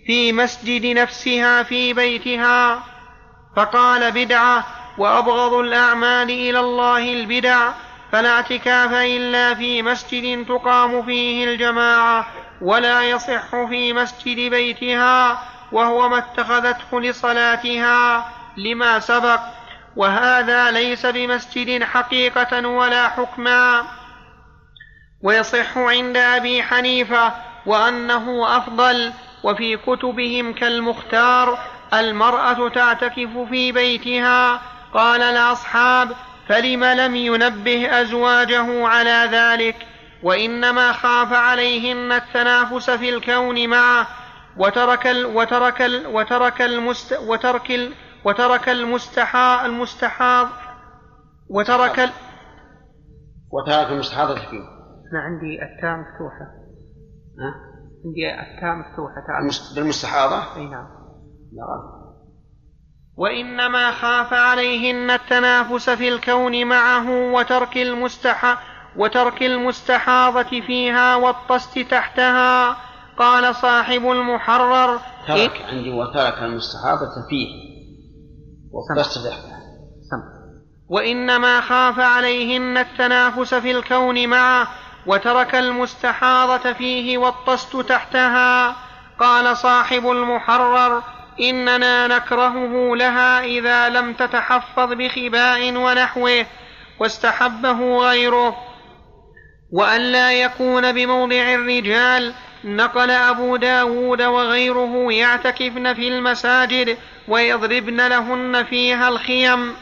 في 0.06 0.34
مسجد 0.34 0.86
نفسها 0.86 1.64
في 1.64 1.94
بيتها. 1.94 2.84
فقال 3.56 4.12
بدعة 4.12 4.66
وأبغض 4.98 5.54
الأعمال 5.54 6.32
إلى 6.32 6.60
الله 6.60 7.14
البدع 7.14 7.72
فلا 8.12 8.30
اعتكاف 8.30 8.94
إلا 8.94 9.54
في 9.54 9.82
مسجد 9.82 10.46
تقام 10.46 11.06
فيه 11.06 11.46
الجماعة. 11.46 12.28
ولا 12.64 13.04
يصح 13.04 13.66
في 13.70 13.94
مسجد 13.94 14.50
بيتها 14.50 15.44
وهو 15.72 16.10
ما 16.10 16.18
اتخذته 16.18 17.02
لصلاتها 17.02 18.32
لما 18.58 19.00
سبق 19.00 19.40
وهذا 19.96 20.72
ليس 20.72 21.06
بمسجد 21.06 21.84
حقيقة 21.84 22.68
ولا 22.68 23.08
حكما. 23.10 23.84
ويصح 25.22 25.78
عند 25.78 26.18
أبي 26.18 26.64
حنيفة 26.64 27.34
وأنه 27.66 28.58
أفضل 28.58 29.14
وفي 29.44 29.78
كتبهم 29.78 30.54
كالمختار 30.54 31.60
المرأة 31.94 32.70
تعتكف 32.70 33.38
في 33.50 33.72
بيتها. 33.72 34.62
قال 34.94 35.22
الأصحاب 35.22 36.12
فلم 36.48 36.84
لم 36.84 37.16
ينبه 37.16 38.02
أزواجه 38.02 38.88
على 38.88 39.30
ذلك؟ 39.32 39.88
وإنما 40.24 40.92
خاف 40.92 41.34
عليهن 41.34 42.12
التنافس 42.12 42.90
في 42.90 43.10
الكون 43.10 43.70
معه 43.70 44.08
وترك 44.58 45.08
ال 45.08 45.26
وترك 45.26 45.82
ال 45.82 46.08
وترك 46.08 46.62
المست 46.62 47.14
وترك 47.28 47.72
ال 47.72 47.94
وترك 48.26 48.70
المستحا 48.70 49.66
المستحاض 49.66 50.48
وترك 51.50 52.00
ال 52.00 52.10
وترك 53.52 53.92
المستحاضة 53.92 54.36
فيه 54.36 54.74
أنا 55.14 55.22
عندي 55.22 55.64
التاء 55.64 55.96
مفتوحة. 55.98 56.46
ها؟ 57.40 57.54
عندي 58.06 58.54
التاء 58.54 58.76
مفتوحة. 58.76 59.76
بالمستحاضة؟ 59.76 60.56
أي 60.56 60.66
نعم. 60.66 60.88
وإنما 63.18 63.92
خاف 63.92 64.34
عليهن 64.34 65.12
التنافس 65.12 65.90
في 65.90 66.10
الكون 66.10 66.66
معه 66.68 67.10
وترك 67.34 67.78
المستح 67.78 68.73
وترك 68.98 69.44
المستحاضة 69.44 70.62
فيها 70.62 71.16
والطست 71.16 71.80
تحتها. 71.80 72.78
قال 73.18 73.56
صاحب 73.56 74.12
المحرر 74.12 75.00
ترك 75.28 75.62
عندي 75.70 75.90
وترك 75.92 76.38
المستحاضة 76.38 77.28
فيه 77.30 77.48
والقصد 78.72 79.30
تحتها. 79.30 79.60
وإنما 80.90 81.62
خاف 81.62 82.00
عليهن 82.00 82.78
التنافس 82.78 83.54
في 83.54 83.72
الكون 83.72 84.28
معه 84.28 84.68
وترك 85.06 85.56
المستحاضة 85.56 86.74
فيه 86.74 87.18
والطست 87.18 87.76
تحتها. 87.76 88.76
قال 89.20 89.58
صاحب 89.58 90.10
المحرر 90.10 91.04
إننا 91.42 92.08
نكرهه 92.08 92.96
لها 92.96 93.44
إذا 93.44 93.90
لم 93.90 94.14
تتحفظ 94.14 94.94
بخباء 94.94 95.78
ونحوه 95.78 96.46
واستحبه 97.00 97.98
غيره. 97.98 98.73
وأن 99.74 100.02
لا 100.02 100.34
يكون 100.34 100.92
بموضع 100.92 101.54
الرجال 101.54 102.34
نقل 102.64 103.12
أبو 103.12 103.56
داود 103.56 104.22
وغيره 104.22 105.14
يعتكفن 105.14 105.94
في 105.94 106.08
المساجد 106.08 106.98
ويضربن 107.28 108.08
لهن 108.08 108.64
فيها 108.64 109.10
الخيم. 109.10 109.74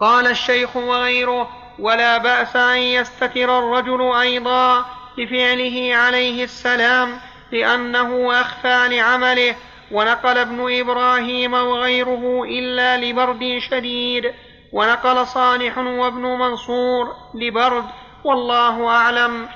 قال 0.00 0.26
الشيخ 0.26 0.76
وغيره 0.76 1.50
ولا 1.78 2.18
بأس 2.18 2.56
أن 2.56 2.78
يستتر 2.78 3.58
الرجل 3.58 4.12
أيضا 4.12 4.84
بفعله 5.18 5.96
عليه 5.96 6.44
السلام 6.44 7.20
لأنه 7.52 8.40
أخفى 8.40 8.88
لعمله 8.90 9.56
ونقل 9.92 10.38
ابن 10.38 10.80
إبراهيم 10.80 11.54
وغيره 11.54 12.44
إلا 12.44 12.96
لبرد 12.96 13.58
شديد 13.70 14.32
ونقل 14.72 15.26
صالح 15.26 15.78
وابن 15.78 16.22
منصور 16.22 17.14
لبرد 17.34 17.84
والله 18.24 18.88
أعلم. 18.88 19.48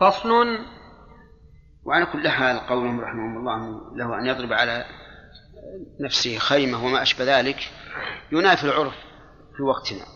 فصل. 0.00 0.32
وعلى 1.84 2.06
كل 2.06 2.28
حال 2.28 2.60
قولهم 2.60 3.00
رحمهم 3.00 3.38
الله 3.38 3.80
له 3.96 4.18
أن 4.18 4.26
يضرب 4.26 4.52
على 4.52 4.84
نفسه 6.00 6.38
خيمة 6.38 6.84
وما 6.84 7.02
أشبه 7.02 7.38
ذلك 7.38 7.58
ينافي 8.32 8.64
العرف 8.64 8.94
في 9.56 9.62
وقتنا. 9.62 10.06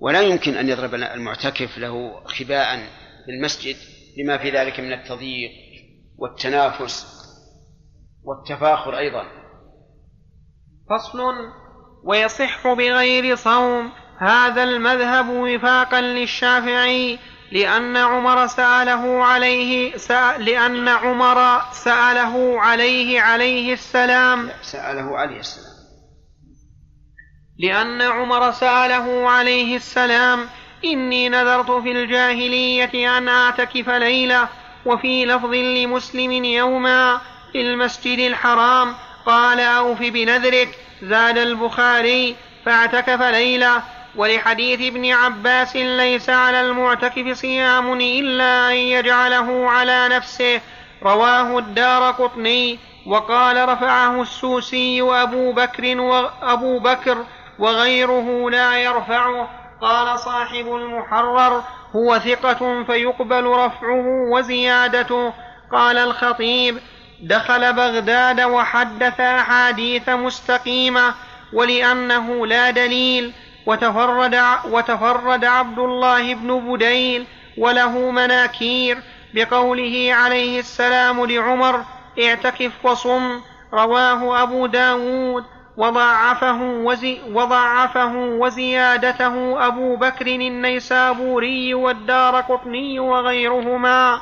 ولا 0.00 0.20
يمكن 0.20 0.54
أن 0.54 0.68
يضرب 0.68 0.94
المعتكف 0.94 1.78
له 1.78 2.24
خباء 2.24 2.76
في 3.24 3.30
المسجد 3.30 3.76
لما 4.18 4.38
في 4.38 4.50
ذلك 4.50 4.80
من 4.80 4.92
التضييق 4.92 5.50
والتنافس 6.18 7.06
والتفاخر 8.24 8.98
أيضا. 8.98 9.24
فصل. 10.90 11.18
ويصح 12.04 12.72
بغير 12.72 13.36
صوم. 13.36 14.03
هذا 14.18 14.62
المذهب 14.62 15.28
وفاقا 15.28 16.00
للشافعي 16.00 17.18
لأن 17.52 17.96
عمر 17.96 18.46
سأله 18.46 19.24
عليه 19.24 19.96
سأل 19.96 20.44
لأن 20.44 20.88
عمر 20.88 21.62
سأله 21.72 22.60
عليه 22.60 23.20
عليه 23.20 23.72
السلام. 23.72 24.50
سأله 24.62 25.18
عليه 25.18 25.38
السلام. 25.38 25.74
لأن 27.58 28.02
عمر 28.02 28.50
سأله 28.50 29.30
عليه 29.30 29.76
السلام 29.76 30.46
إني 30.84 31.28
نذرت 31.28 31.70
في 31.70 31.92
الجاهلية 31.92 33.18
أن 33.18 33.28
أعتكف 33.28 33.88
ليلة 33.88 34.48
وفي 34.86 35.26
لفظ 35.26 35.54
لمسلم 35.54 36.44
يوما 36.44 37.20
في 37.52 37.60
المسجد 37.60 38.18
الحرام. 38.18 38.94
قال 39.26 39.60
أوف 39.60 39.98
بنذرك 39.98 40.78
زاد 41.02 41.38
البخاري 41.38 42.36
فاعتكف 42.66 43.22
ليلة 43.22 43.82
ولحديث 44.16 44.80
ابن 44.80 45.12
عباس 45.12 45.76
ليس 45.76 46.30
على 46.30 46.60
المعتكف 46.60 47.36
صيام 47.36 47.92
إلا 47.92 48.70
أن 48.70 48.76
يجعله 48.76 49.70
على 49.70 50.08
نفسه. 50.08 50.60
رواه 51.02 51.58
الدار 51.58 52.10
قطني 52.10 52.78
وقال 53.06 53.68
رفعه 53.68 54.22
السوسي 54.22 55.02
وأبو 55.02 55.52
بكر 55.52 56.00
وأبو 56.00 56.78
بكر 56.78 57.24
وغيره 57.58 58.50
لا 58.50 58.76
يرفعه. 58.76 59.48
قال 59.80 60.18
صاحب 60.18 60.74
المحرر 60.74 61.62
هو 61.96 62.18
ثقة 62.18 62.84
فيقبل 62.84 63.44
رفعه 63.44 64.04
وزيادته. 64.32 65.32
قال 65.72 65.98
الخطيب 65.98 66.78
دخل 67.22 67.72
بغداد 67.72 68.40
وحدث 68.40 69.20
أحاديث 69.20 70.08
مستقيمة 70.08 71.14
ولأنه 71.52 72.46
لا 72.46 72.70
دليل 72.70 73.32
وتفرد 73.66 74.40
وتفرد 74.70 75.44
عبد 75.44 75.78
الله 75.78 76.34
بن 76.34 76.72
بديل 76.72 77.26
وله 77.58 78.10
مناكير 78.10 78.98
بقوله 79.34 80.08
عليه 80.14 80.58
السلام 80.58 81.24
لعمر 81.26 81.84
اعتكف 82.24 82.72
وصم. 82.82 83.40
رواه 83.72 84.42
أبو 84.42 84.66
داود. 84.66 85.44
وضعفه, 85.76 86.62
وزي 86.62 87.20
وضعفه 87.32 88.12
وزيادته 88.16 89.66
أبو 89.66 89.96
بكر 89.96 90.26
النيسابوري 90.26 91.74
والدار 91.74 92.40
قطني 92.40 93.00
وغيرهما. 93.00 94.20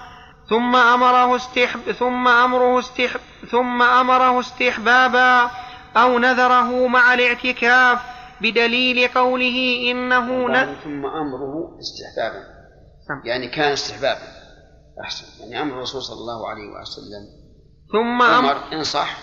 ثم 0.49 0.77
أمره 0.77 1.37
استحب 1.37 1.81
ثم 1.81 2.29
أمره 2.29 2.79
استحب 2.79 3.21
ثم 3.51 3.83
أمره 3.83 4.41
استحبابا 4.41 5.51
أو 5.97 6.19
نذره 6.19 6.87
مع 6.87 7.15
الاعتكاف 7.15 7.99
بدليل 8.43 9.09
قوله 9.09 9.91
إنه 9.91 10.49
ن... 10.49 10.77
ثم 10.85 11.07
أمره 11.07 11.79
استحبابا. 11.81 12.45
يعني 13.25 13.49
كان 13.49 13.73
استحبابا. 13.73 14.29
أحسن. 15.05 15.43
يعني 15.43 15.63
أمر 15.63 15.77
الرسول 15.77 16.03
صلى 16.03 16.17
الله 16.17 16.49
عليه 16.49 16.69
وسلم. 16.81 17.25
ثم 17.93 18.23
أمر 18.23 18.73
إن 18.73 18.85
صح. 18.85 19.19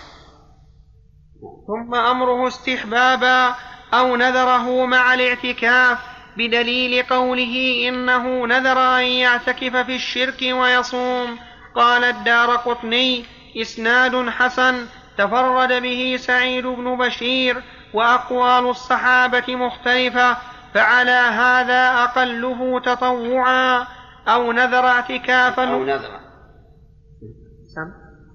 ثم 1.66 1.94
أمره 1.94 2.48
استحبابا 2.48 3.54
أو 3.94 4.16
نذره 4.16 4.84
مع 4.86 5.14
الاعتكاف 5.14 5.98
بدليل 6.36 7.02
قوله 7.02 7.88
إنه 7.88 8.46
نذر 8.46 8.78
أن 8.78 9.04
يعتكف 9.04 9.76
في 9.76 9.94
الشرك 9.94 10.42
ويصوم. 10.42 11.38
قال 11.76 12.04
الدار 12.04 12.56
قطني 12.56 13.24
إسناد 13.56 14.28
حسن 14.28 14.86
تفرد 15.18 15.82
به 15.82 16.16
سعيد 16.18 16.66
بن 16.66 16.96
بشير 16.96 17.62
وأقوال 17.94 18.70
الصحابة 18.70 19.56
مختلفة 19.56 20.36
فعلى 20.74 21.10
هذا 21.10 22.04
أقله 22.04 22.80
تطوعا 22.80 23.86
أو 24.28 24.52
نذر 24.52 24.86
اعتكافا. 24.86 25.74
أو 25.74 25.84
نذر. 25.84 26.20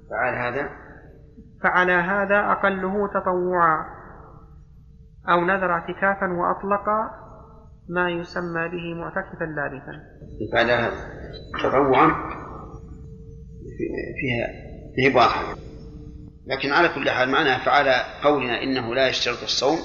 فعل 0.09 0.35
هذا؟ 0.35 0.69
فعلى 1.63 1.93
هذا 1.93 2.51
أقله 2.51 3.07
تطوعا 3.07 3.85
أو 5.29 5.41
نذر 5.45 5.71
اعتكافا 5.71 6.27
وأطلق 6.27 6.85
ما 7.89 8.09
يسمى 8.09 8.67
به 8.67 8.93
معتكفا 8.93 9.45
لابثا. 9.45 10.01
فعل 10.53 10.71
هذا. 10.71 10.91
تطوعا. 11.63 12.07
فيها 14.19 14.47
فيه 14.95 15.15
واضحة 15.15 15.55
لكن 16.47 16.73
على 16.73 16.89
كل 16.89 17.09
حال 17.09 17.29
معناها 17.29 17.59
فعلى 17.59 18.05
قولنا 18.23 18.63
إنه 18.63 18.95
لا 18.95 19.07
يشترط 19.07 19.43
الصوم 19.43 19.79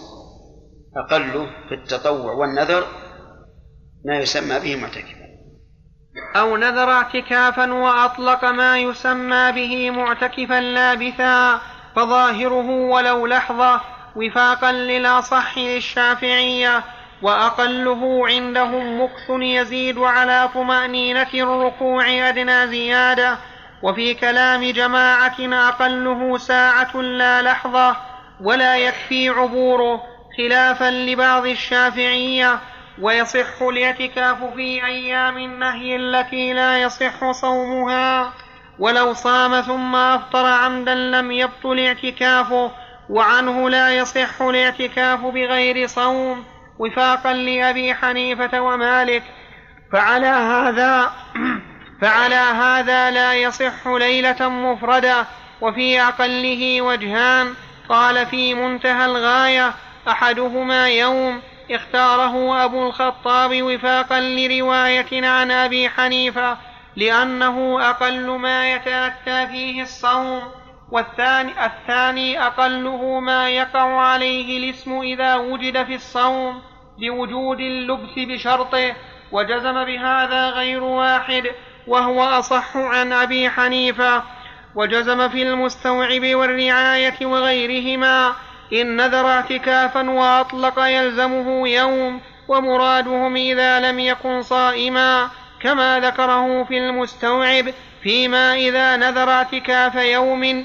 أقل 0.96 1.50
في 1.68 1.74
التطوع 1.74 2.32
والنذر 2.32 2.86
ما 4.04 4.18
يسمى 4.18 4.60
به 4.60 4.76
معتكفا. 4.76 5.20
أو 6.36 6.56
نذر 6.56 6.90
اعتكافا 6.90 7.72
وأطلق 7.72 8.44
ما 8.44 8.78
يسمى 8.78 9.52
به 9.52 9.90
معتكفا 9.90 10.60
لابثا 10.60 11.60
فظاهره 11.96 12.70
ولو 12.70 13.26
لحظة 13.26 13.80
وفاقا 14.16 14.72
للأصح 14.72 15.58
للشافعية 15.58 16.84
وأقله 17.22 18.28
عندهم 18.28 19.02
مكث 19.02 19.30
يزيد 19.30 19.98
على 19.98 20.48
طمأنينة 20.54 21.28
الركوع 21.34 22.28
أدنى 22.28 22.66
زيادة 22.66 23.38
وفي 23.82 24.14
كلام 24.14 24.64
جماعة 24.64 25.36
أقله 25.68 26.38
ساعة 26.38 26.96
لا 26.96 27.42
لحظة 27.42 27.96
ولا 28.40 28.76
يكفي 28.76 29.28
عبوره 29.28 30.02
خلافا 30.38 30.90
لبعض 30.90 31.46
الشافعية 31.46 32.58
ويصح 33.00 33.62
الاعتكاف 33.62 34.44
في 34.54 34.86
أيام 34.86 35.38
النهي 35.38 35.96
التي 35.96 36.52
لا 36.52 36.82
يصح 36.82 37.30
صومها. 37.30 38.32
ولو 38.78 39.12
صام 39.12 39.60
ثم 39.60 39.96
أفطر 39.96 40.46
عمدا 40.46 40.94
لم 40.94 41.32
يبطل 41.32 41.78
اعتكافه 41.78 42.70
وعنه 43.10 43.70
لا 43.70 43.96
يصح 43.96 44.42
الاعتكاف 44.42 45.20
بغير 45.20 45.86
صوم. 45.86 46.44
وفاقا 46.78 47.32
لأبي 47.32 47.94
حنيفة 47.94 48.60
ومالك. 48.60 49.22
فعلى 49.92 50.26
هذا 50.26 51.12
فعلى 52.00 52.34
هذا 52.34 53.10
لا 53.10 53.34
يصح 53.34 53.86
ليلة 53.86 54.48
مفردة 54.48 55.26
وفي 55.60 56.00
أقله 56.02 56.82
وجهان. 56.82 57.54
قال 57.90 58.26
في 58.26 58.54
منتهى 58.54 59.04
الغاية 59.04 59.74
أحدهما 60.08 60.88
يوم 60.88 61.42
اختاره 61.70 62.64
أبو 62.64 62.86
الخطاب 62.86 63.62
وفاقا 63.62 64.20
لرواية 64.20 65.26
عن 65.26 65.50
أبي 65.50 65.88
حنيفة 65.88 66.56
لأنه 66.96 67.88
أقل 67.90 68.30
ما 68.30 68.72
يتأتى 68.72 69.46
فيه 69.46 69.82
الصوم 69.82 70.42
والثاني 70.90 71.66
الثاني 71.66 72.46
أقله 72.46 73.20
ما 73.20 73.50
يقع 73.50 74.00
عليه 74.00 74.58
الاسم 74.58 75.00
إذا 75.00 75.36
وجد 75.36 75.84
في 75.84 75.94
الصوم 75.94 76.62
لوجود 76.98 77.60
اللبس 77.60 78.14
بشرطه 78.16 78.94
وجزم 79.32 79.84
بهذا 79.84 80.50
غير 80.50 80.82
واحد. 80.82 81.42
وهو 81.86 82.22
أصح 82.22 82.76
عن 82.76 83.12
أبي 83.12 83.50
حنيفة. 83.50 84.22
وجزم 84.74 85.28
في 85.28 85.42
المستوعب 85.42 86.24
والرعاية 86.34 87.26
وغيرهما 87.26 88.32
إن 88.72 88.96
نذر 88.96 89.26
اعتكافا 89.26 90.10
وأطلق 90.10 90.78
يلزمه 90.78 91.68
يوم 91.68 92.20
ومرادهم 92.48 93.36
إذا 93.36 93.80
لم 93.80 93.98
يكن 93.98 94.42
صائما 94.42 95.28
كما 95.62 96.00
ذكره 96.00 96.64
في 96.64 96.78
المستوعب 96.78 97.72
فيما 98.02 98.54
إذا 98.54 98.96
نذر 98.96 99.30
اعتكاف 99.30 99.94
يوم 99.94 100.64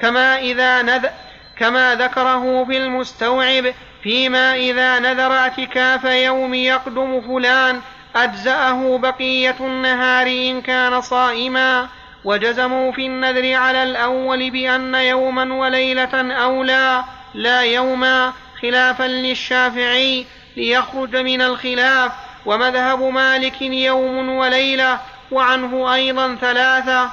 كما 0.00 0.38
إذا 0.38 0.82
نذر 0.82 1.10
كما 1.58 1.94
ذكره 1.94 2.64
في 2.64 2.76
المستوعب 2.76 3.74
فيما 4.02 4.54
إذا 4.54 4.98
نذر 4.98 5.32
اعتكاف 5.32 6.04
يوم 6.04 6.54
يقدم 6.54 7.20
فلان 7.20 7.80
أجزأه 8.16 8.98
بقية 8.98 9.56
النهار 9.60 10.26
إن 10.26 10.60
كان 10.60 11.00
صائما. 11.00 11.88
وجزموا 12.24 12.92
في 12.92 13.06
النذر 13.06 13.54
على 13.54 13.82
الأول 13.82 14.50
بأن 14.50 14.94
يوما 14.94 15.54
وليلة 15.54 16.32
أولى 16.32 17.04
لا 17.34 17.60
يوما 17.60 18.32
خلافا 18.62 19.02
للشافعي 19.04 20.26
ليخرج 20.56 21.16
من 21.16 21.42
الخلاف. 21.42 22.12
ومذهب 22.46 23.02
مالك 23.02 23.62
يوم 23.62 24.28
وليلة 24.28 24.98
وعنه 25.30 25.94
أيضا 25.94 26.34
ثلاثة. 26.34 27.10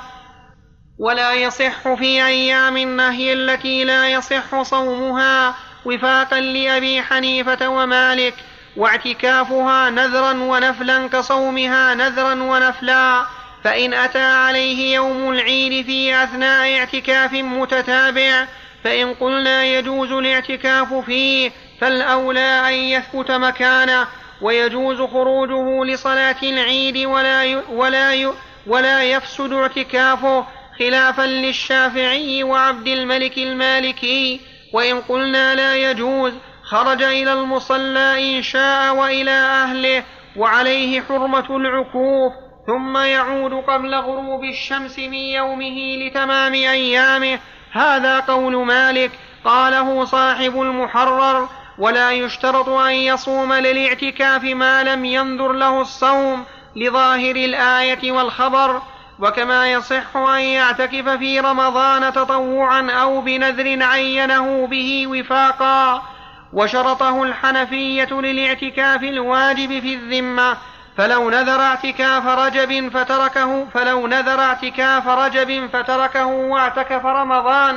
ولا 1.00 1.34
يصح 1.34 1.94
في 1.94 2.26
أيام 2.26 2.78
النهي 2.78 3.34
التي 3.34 3.84
لا 3.84 4.10
يصح 4.10 4.62
صومها 4.62 5.56
وفاقا 5.86 6.40
لأبي 6.40 7.02
حنيفة 7.02 7.70
ومالك. 7.70 8.34
واعتكافها 8.78 9.90
نذرا 9.90 10.34
ونفلا 10.34 11.08
كصومها 11.08 11.94
نذرا 11.94 12.34
ونفلا 12.34 13.26
فإن 13.64 13.94
أتى 13.94 14.24
عليه 14.24 14.96
يوم 14.96 15.30
العيد 15.30 15.86
في 15.86 16.24
أثناء 16.24 16.80
اعتكاف 16.80 17.34
متتابع 17.34 18.48
فإن 18.84 19.14
قلنا 19.14 19.64
يجوز 19.64 20.12
الاعتكاف 20.12 20.94
فيه 20.94 21.52
فالأولى 21.82 22.68
أن 22.68 22.74
يثبت 22.74 23.32
مكانه 23.32 24.08
ويجوز 24.42 25.02
خروجه 25.02 25.86
لصلاة 25.86 26.36
العيد 26.44 26.98
ولا 26.98 27.64
ولا 27.70 28.34
ولا 28.68 29.04
يفسد 29.04 29.54
اعتكافه 29.54 30.46
خلافا 30.80 31.22
للشافعي 31.22 32.44
وعبد 32.44 32.88
الملك 32.88 33.38
المالكي 33.38 34.40
وإن 34.74 35.02
قلنا 35.02 35.56
لا 35.56 35.76
يجوز 35.76 36.34
خرج 36.70 37.04
إلى 37.04 37.34
المصلى 37.34 38.38
إن 38.38 38.44
شاء 38.44 38.96
وإلى 38.96 39.32
أهله 39.32 40.04
وعليه 40.36 41.02
حرمة 41.02 41.58
العكوف 41.58 42.34
ثم 42.68 42.98
يعود 42.98 43.54
قبل 43.54 43.96
غروب 43.96 44.44
الشمس 44.44 45.00
من 45.00 45.14
يومه 45.14 45.98
لتمام 45.98 46.54
أيامه. 46.54 47.40
هذا 47.72 48.20
قول 48.20 48.66
مالك 48.66 49.12
قاله 49.46 50.06
صاحب 50.06 50.62
المحرر. 50.62 51.50
ولا 51.78 52.12
يشترط 52.12 52.70
أن 52.70 52.92
يصوم 52.94 53.54
للاعتكاف 53.54 54.44
ما 54.44 54.84
لم 54.84 55.06
ينذر 55.06 55.52
له 55.52 55.82
الصوم 55.82 56.46
لظاهر 56.76 57.36
الآية 57.36 58.12
والخبر. 58.12 58.82
وكما 59.20 59.72
يصح 59.72 60.18
أن 60.18 60.40
يعتكف 60.40 61.10
في 61.10 61.40
رمضان 61.40 62.14
تطوعا 62.14 62.92
أو 62.92 63.22
بنذر 63.22 63.84
عينه 63.84 64.68
به 64.68 65.08
وفاقا. 65.08 66.19
وشرطه 66.54 67.24
الحنفية 67.24 68.14
للاعتكاف 68.14 69.04
الواجب 69.04 69.80
في 69.80 69.94
الذمة 69.94 70.58
فلو 70.98 71.30
نذر 71.30 71.62
اعتكاف 71.62 72.28
رجب 72.28 72.90
فتركه 72.90 73.66
فلو 73.66 74.08
نذر 74.08 74.40
اعتكاف 74.40 75.08
رجب 75.08 75.70
فتركه 75.74 76.26
واعتكف 76.26 77.06
رمضان 77.06 77.76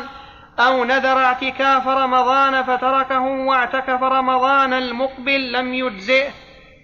أو 0.59 0.85
نذر 0.85 1.19
اعتكاف 1.19 1.89
رمضان 1.89 2.63
فتركه 2.63 3.21
واعتكف 3.21 4.03
رمضان 4.03 4.73
المقبل 4.73 5.53
لم 5.53 5.75
يجزئه 5.75 6.31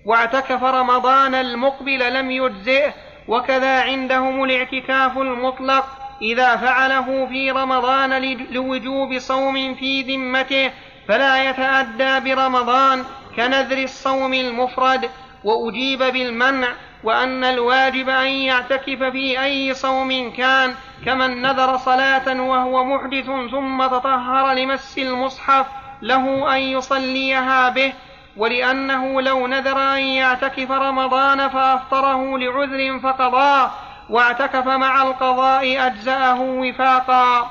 واعتكف 0.06 0.64
رمضان 0.64 1.34
المقبل 1.34 2.14
لم 2.14 2.30
يجزئه 2.30 2.92
وكذا 3.28 3.82
عندهم 3.82 4.44
الاعتكاف 4.44 5.18
المطلق 5.18 5.84
إذا 6.22 6.56
فعله 6.56 7.26
في 7.26 7.50
رمضان 7.50 8.22
لوجوب 8.50 9.18
صوم 9.18 9.74
في 9.74 10.02
ذمته 10.02 10.70
فلا 11.08 11.50
يتأدى 11.50 12.34
برمضان 12.34 13.04
كنذر 13.36 13.78
الصوم 13.78 14.34
المفرد 14.34 15.10
وأجيب 15.44 15.98
بالمنع 15.98 16.68
وأن 17.04 17.44
الواجب 17.44 18.08
أن 18.08 18.26
يعتكف 18.26 19.02
في 19.02 19.44
أي 19.44 19.74
صوم 19.74 20.32
كان 20.36 20.74
كمن 21.06 21.42
نذر 21.42 21.76
صلاة 21.76 22.40
وهو 22.40 22.84
محدث 22.84 23.26
ثم 23.50 23.86
تطهر 23.86 24.52
لمس 24.52 24.98
المصحف 24.98 25.66
له 26.02 26.56
أن 26.56 26.60
يصليها 26.60 27.68
به 27.68 27.92
ولأنه 28.36 29.20
لو 29.20 29.46
نذر 29.46 29.78
أن 29.78 29.98
يعتكف 29.98 30.70
رمضان 30.70 31.48
فأفطره 31.48 32.38
لعذر 32.38 32.98
فقضاه 32.98 33.70
واعتكف 34.10 34.66
مع 34.66 35.02
القضاء 35.02 35.86
أجزأه 35.86 36.40
وفاقا. 36.40 37.50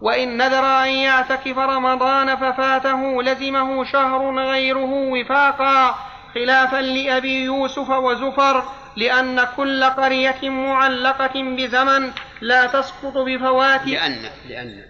وإن 0.00 0.36
نذر 0.36 0.64
أن 0.64 0.88
يعتكف 0.88 1.58
رمضان 1.58 2.36
ففاته 2.36 3.22
لزمه 3.22 3.84
شهر 3.84 4.38
غيره 4.38 4.92
وفاقا 4.92 5.94
خلافا 6.34 6.82
لأبي 6.82 7.44
يوسف 7.44 7.90
وزفر 7.90 8.64
لأن 8.96 9.44
كل 9.56 9.84
قرية 9.84 10.50
معلقة 10.50 11.42
بزمن 11.56 12.12
لا 12.40 12.66
تسقط 12.66 13.18
بفوات. 13.18 13.86
لأن 13.86 14.30
لأن. 14.48 14.84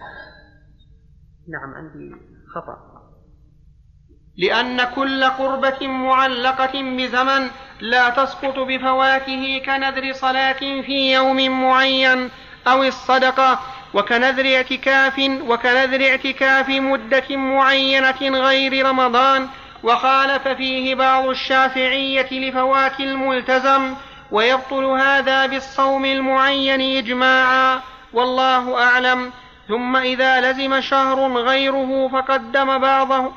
نعم 1.47 1.73
عندي 1.75 2.15
خطأ. 2.55 2.91
لأن 4.37 4.83
كل 4.83 5.23
قربة 5.23 5.87
معلقة 5.87 6.81
بزمن 6.81 7.49
لا 7.81 8.09
تسقط 8.09 8.59
بفواته 8.59 9.61
كنذر 9.65 10.13
صلاة 10.13 10.59
في 10.59 11.13
يوم 11.13 11.61
معين 11.61 12.29
أو 12.67 12.83
الصدقة 12.83 13.59
وكنذر 13.93 14.55
اعتكاف 14.55 15.19
وكنذر 15.19 16.09
اعتكاف 16.09 16.69
مدة 16.69 17.37
معينة 17.37 18.21
غير 18.21 18.85
رمضان 18.85 19.47
وخالف 19.83 20.47
فيه 20.47 20.95
بعض 20.95 21.25
الشافعية 21.25 22.27
لفوات 22.31 22.99
الملتزم 22.99 23.95
ويبطل 24.31 24.85
هذا 24.85 25.45
بالصوم 25.45 26.05
المعين 26.05 26.97
إجماعا. 26.97 27.81
والله 28.13 28.83
أعلم. 28.83 29.31
ثم 29.67 29.95
إذا 29.95 30.51
لزم 30.51 30.81
شهر 30.81 31.37
غيره 31.37 32.07
فقدم 32.07 32.77
بعضه 32.77 33.31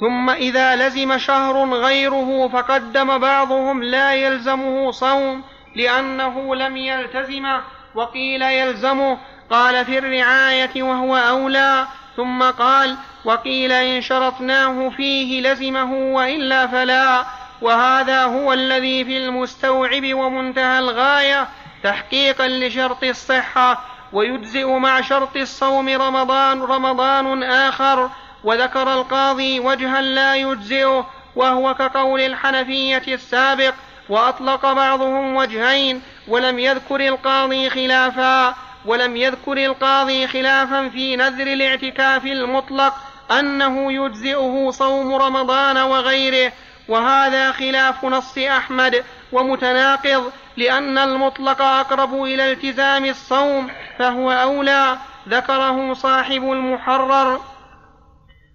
ثم 0.00 0.30
إذا 0.30 0.76
لزم 0.76 1.18
شهر 1.18 1.74
غيره 1.74 2.48
فقدم 2.48 3.18
بعضهم 3.18 3.82
لا 3.82 4.14
يلزمه 4.14 4.90
صوم 4.90 5.44
لأنه 5.76 6.54
لم 6.54 6.76
يلتزمه 6.76 7.62
وقيل 7.96 8.42
يلزمه 8.42 9.18
قال 9.50 9.84
في 9.84 9.98
الرعاية 9.98 10.82
وهو 10.82 11.16
أولى 11.16 11.86
ثم 12.16 12.42
قال 12.42 12.96
وقيل 13.24 13.72
إن 13.72 14.02
شرطناه 14.02 14.88
فيه 14.96 15.40
لزمه 15.40 15.92
وإلا 15.92 16.66
فلا 16.66 17.24
وهذا 17.62 18.24
هو 18.24 18.52
الذي 18.52 19.04
في 19.04 19.16
المستوعب 19.16 20.14
ومنتهى 20.14 20.78
الغاية 20.78 21.48
تحقيقا 21.82 22.48
لشرط 22.48 23.04
الصحة 23.04 23.80
ويجزئ 24.12 24.66
مع 24.66 25.00
شرط 25.00 25.36
الصوم 25.36 25.88
رمضان 25.88 26.62
رمضان 26.62 27.42
آخر 27.42 28.10
وذكر 28.44 28.92
القاضي 28.94 29.60
وجها 29.60 30.00
لا 30.00 30.36
يجزئه 30.36 31.06
وهو 31.36 31.74
كقول 31.74 32.20
الحنفية 32.20 33.02
السابق 33.08 33.74
وأطلق 34.08 34.72
بعضهم 34.72 35.36
وجهين 35.36 36.02
ولم 36.28 36.58
يذكر 36.58 37.00
القاضي 37.00 37.70
خلافا 37.70 38.54
ولم 38.84 39.16
يذكر 39.16 39.56
القاضي 39.56 40.26
خلافا 40.26 40.88
في 40.88 41.16
نذر 41.16 41.46
الاعتكاف 41.46 42.26
المطلق 42.26 42.94
أنه 43.30 43.92
يجزئه 43.92 44.70
صوم 44.70 45.14
رمضان 45.14 45.78
وغيره. 45.78 46.52
وهذا 46.88 47.52
خلاف 47.52 48.04
نص 48.04 48.38
أحمد 48.38 49.04
ومتناقض 49.32 50.32
لأن 50.56 50.98
المطلق 50.98 51.62
أقرب 51.62 52.22
إلى 52.22 52.52
التزام 52.52 53.04
الصوم 53.04 53.70
فهو 53.98 54.32
أولى 54.32 54.98
ذكره 55.28 55.94
صاحب 55.94 56.52
المحرر. 56.52 57.40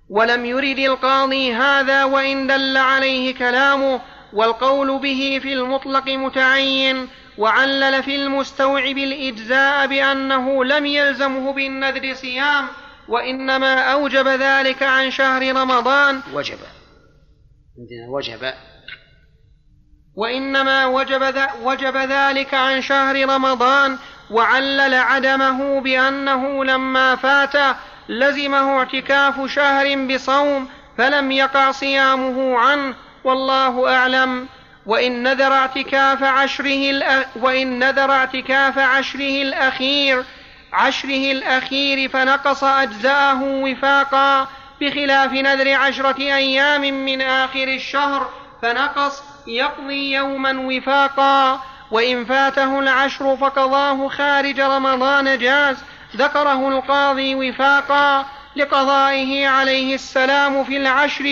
ولم 0.09 0.45
يرد 0.45 0.79
القاضي 0.79 1.53
هذا 1.53 2.03
وإن 2.03 2.47
دل 2.47 2.77
عليه 2.77 3.35
كلامه 3.35 4.01
والقول 4.33 4.99
به 4.99 5.39
في 5.43 5.53
المطلق 5.53 6.09
متعين 6.09 7.07
وعلل 7.41 8.03
في 8.03 8.15
المستوعب 8.15 8.97
الإجزاء 8.97 9.87
بأنه 9.87 10.63
لم 10.65 10.85
يلزمه 10.85 11.53
بالنذر 11.53 12.13
صيام 12.13 12.67
وإنما 13.07 13.91
أوجب 13.91 14.27
ذلك 14.27 14.83
عن 14.83 15.11
شهر 15.11 15.55
رمضان. 15.55 16.21
وجب. 16.33 16.57
عندنا 17.79 18.09
وجب. 18.09 18.53
وإنما 20.15 20.85
وجب, 20.85 21.35
وجب 21.63 21.97
ذلك 21.97 22.53
عن 22.53 22.81
شهر 22.81 23.29
رمضان 23.29 23.97
وعلل 24.31 24.93
عدمه 24.93 25.81
بأنه 25.81 26.65
لما 26.65 27.15
فات 27.15 27.75
لزمه 28.09 28.77
اعتكاف 28.77 29.51
شهر 29.51 30.07
بصوم 30.07 30.69
فلم 30.97 31.31
يقع 31.31 31.71
صيامه 31.71 32.57
عنه. 32.57 32.95
والله 33.23 33.95
أعلم. 33.95 34.47
وإن 34.85 35.23
نذر 35.23 35.53
اعتكاف 35.53 36.23
عشره. 36.23 37.03
وإن 37.35 37.79
نذر 37.79 38.11
اعتكاف 38.11 38.79
عشره 38.79 39.41
الأخير 39.41 40.23
عشره 40.73 41.31
الأخير 41.31 42.09
فنقص 42.09 42.63
أجزاءه 42.63 43.43
وفاقا 43.43 44.47
بخلاف 44.81 45.33
نذر 45.33 45.73
عشرة 45.73 46.17
أيام 46.19 46.81
من 46.81 47.21
آخر 47.21 47.63
الشهر 47.63 48.29
فنقص 48.61 49.23
يقضي 49.47 50.11
يوما 50.11 50.59
وفاقا 50.59 51.61
وإن 51.91 52.25
فاته 52.25 52.79
العشر 52.79 53.37
فقضاه 53.37 54.07
خارج 54.07 54.59
رمضان 54.59 55.37
جاز 55.37 55.77
ذكره 56.15 56.67
القاضي 56.69 57.35
وفاقا 57.35 58.25
لقضائه 58.55 59.47
عليه 59.47 59.95
السلام 59.95 60.63
في 60.63 60.77
العشر 60.77 61.25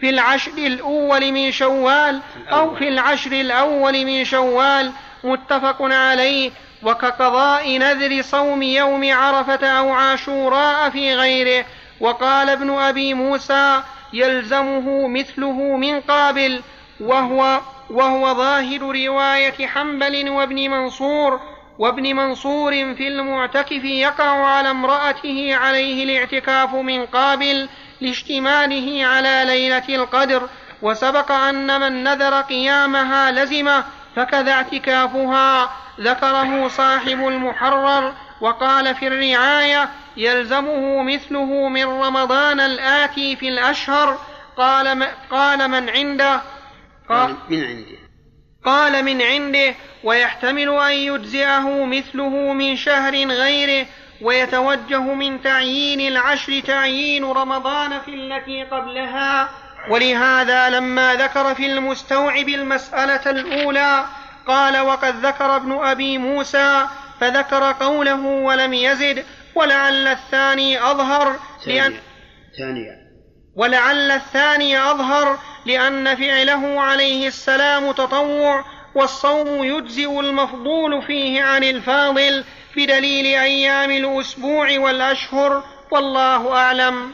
في 0.00 0.10
العشر 0.10 0.58
الأول 0.58 1.32
من 1.32 1.52
شوال 1.52 2.20
أو 2.52 2.74
في 2.74 2.88
العشر 2.88 3.32
الأول 3.32 4.04
من 4.04 4.24
شوال 4.24 4.92
متفق 5.24 5.76
عليه. 5.82 6.50
وكقضاء 6.82 7.78
نذر 7.78 8.22
صوم 8.22 8.62
يوم 8.62 9.12
عرفة 9.12 9.66
أو 9.66 9.92
عاشوراء 9.92 10.90
في 10.90 11.14
غيره. 11.14 11.64
وقال 12.00 12.48
ابن 12.48 12.70
أبي 12.70 13.14
موسى 13.14 13.82
يلزمه 14.12 15.08
مثله 15.08 15.76
من 15.76 16.00
قابل 16.00 16.62
وهو 17.00 17.60
وهو 17.90 18.34
ظاهر 18.34 18.80
رواية 18.80 19.66
حنبل 19.66 20.28
وابن 20.28 20.70
منصور 20.70 21.40
وابن 21.78 22.16
منصور 22.16 22.72
في 22.72 23.08
المعتكف 23.08 23.84
يقع 23.84 24.44
على 24.44 24.70
امرأته 24.70 25.54
عليه 25.54 26.04
الاعتكاف 26.04 26.74
من 26.74 27.06
قابل 27.06 27.68
لاشتماله 28.00 29.06
على 29.06 29.44
ليلة 29.46 29.88
القدر 29.88 30.48
وسبق 30.82 31.32
أن 31.32 31.80
من 31.80 32.04
نذر 32.04 32.40
قيامها 32.40 33.30
لزمه 33.30 33.84
فكذا 34.16 34.52
اعتكافها. 34.52 35.76
ذكره 36.00 36.68
صاحب 36.68 37.28
المحرر 37.28 38.14
وقال 38.40 38.94
في 38.94 39.06
الرعاية 39.06 39.88
يلزمه 40.16 41.02
مثله 41.02 41.68
من 41.68 41.84
رمضان 41.84 42.60
الآتي 42.60 43.36
في 43.36 43.48
الأشهر. 43.48 44.18
قال 44.56 45.06
قال 45.30 45.68
من 45.68 45.90
عنده 45.90 46.40
قال 47.08 47.36
من 47.48 47.64
عنده. 47.64 47.98
قال 48.64 49.04
من 49.04 49.22
عنده 49.22 49.74
ويحتمل 50.04 50.68
أن 50.68 50.92
يجزئه 50.92 51.84
مثله 51.84 52.52
من 52.52 52.76
شهر 52.76 53.14
غيره. 53.26 53.86
ويتوجه 54.22 55.00
من 55.00 55.42
تعيين 55.42 56.00
العشر 56.00 56.60
تعيين 56.60 57.24
رمضان 57.24 58.00
في 58.00 58.14
التي 58.14 58.62
قبلها. 58.64 59.48
ولهذا 59.90 60.70
لما 60.70 61.14
ذكر 61.14 61.54
في 61.54 61.66
المستوعب 61.66 62.48
المسألة 62.48 63.30
الأولى 63.30 64.04
قال 64.46 64.80
وقد 64.80 65.26
ذكر 65.26 65.56
ابن 65.56 65.72
أبي 65.72 66.18
موسى 66.18 66.86
فذكر 67.20 67.72
قوله 67.72 68.26
ولم 68.26 68.74
يزد 68.74 69.24
ولعل 69.54 70.08
الثاني 70.08 70.82
أظهر 70.82 71.36
لأن 71.66 71.94
ثانية 72.58 73.08
ولعل 73.56 74.10
الثاني 74.10 74.78
أظهر 74.78 75.38
لأن 75.66 76.16
فعله 76.16 76.80
عليه 76.80 77.28
السلام 77.28 77.92
تطوع 77.92 78.64
والصوم 78.94 79.64
يجزئ 79.64 80.20
المفضول 80.20 81.02
فيه 81.02 81.42
عن 81.42 81.64
الفاضل 81.64 82.44
بدليل 82.78 83.26
أيام 83.26 83.90
الأسبوع 83.90 84.78
والأشهر 84.78 85.64
والله 85.90 86.56
أعلم. 86.56 87.12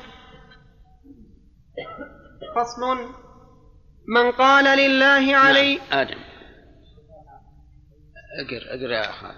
فصل. 2.56 3.08
من 4.08 4.32
قال 4.32 4.78
لله 4.78 5.36
علي. 5.36 5.74
نعم. 5.74 6.00
آدم. 6.00 6.18
أقر 8.40 8.62
أقر 8.74 8.90
يا 8.90 9.10
أخي. 9.10 9.34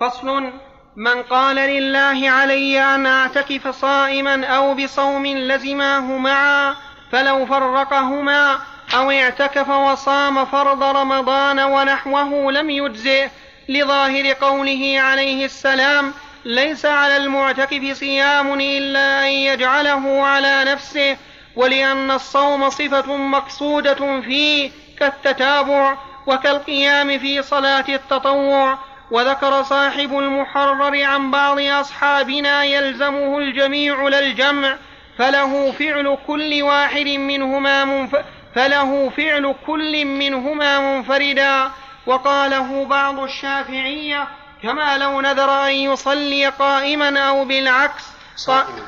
فصل. 0.00 0.52
من 0.96 1.22
قال 1.22 1.56
لله 1.56 2.30
علي 2.30 2.80
أن 2.80 3.06
أعتكف 3.06 3.68
صائما 3.68 4.46
أو 4.46 4.74
بصوم 4.74 5.26
لزماه 5.26 6.18
معا 6.18 6.74
فلو 7.12 7.46
فرقهما 7.46 8.58
أو 8.94 9.10
اعتكف 9.10 9.68
وصام 9.68 10.44
فرض 10.44 10.82
رمضان 10.82 11.58
ونحوه 11.60 12.52
لم 12.52 12.70
يجزئ 12.70 13.28
لظاهر 13.68 14.32
قوله 14.32 14.94
عليه 15.00 15.44
السلام 15.44 16.12
ليس 16.44 16.86
على 16.86 17.16
المعتكف 17.16 17.96
صيام 17.96 18.60
إلا 18.60 19.22
أن 19.22 19.32
يجعله 19.32 20.26
على 20.26 20.64
نفسه 20.64 21.16
ولأن 21.56 22.10
الصوم 22.10 22.70
صفة 22.70 23.16
مقصودة 23.16 24.20
فيه 24.20 24.70
كالتتابع 25.00 25.96
وكالقيام 26.26 27.18
في 27.18 27.42
صلاة 27.42 27.84
التطوع. 27.88 28.78
وذكر 29.10 29.62
صاحب 29.62 30.18
المحرر 30.18 31.02
عن 31.02 31.30
بعض 31.30 31.60
أصحابنا 31.60 32.64
يلزمه 32.64 33.38
الجميع 33.38 34.08
لا 34.08 34.18
الجمع 34.18 34.76
فله 35.18 35.72
فعل 35.72 36.18
كل 36.26 36.62
واحد 36.62 37.06
منهما 37.06 37.84
منف... 37.84 38.16
فله 38.54 39.10
فعل 39.16 39.54
كل 39.66 40.04
منهما 40.04 40.80
منفردا. 40.80 41.70
وقاله 42.06 42.84
بعض 42.84 43.18
الشافعية 43.18 44.28
كما 44.62 44.98
لو 44.98 45.20
نذر 45.20 45.50
أن 45.50 45.72
يصلي 45.72 46.46
قائما 46.46 47.18
أو 47.18 47.44
بالعكس 47.44 48.04
صائما 48.36 48.82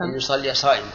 أن 0.00 0.16
يصلي 0.16 0.54
صائما. 0.54 0.92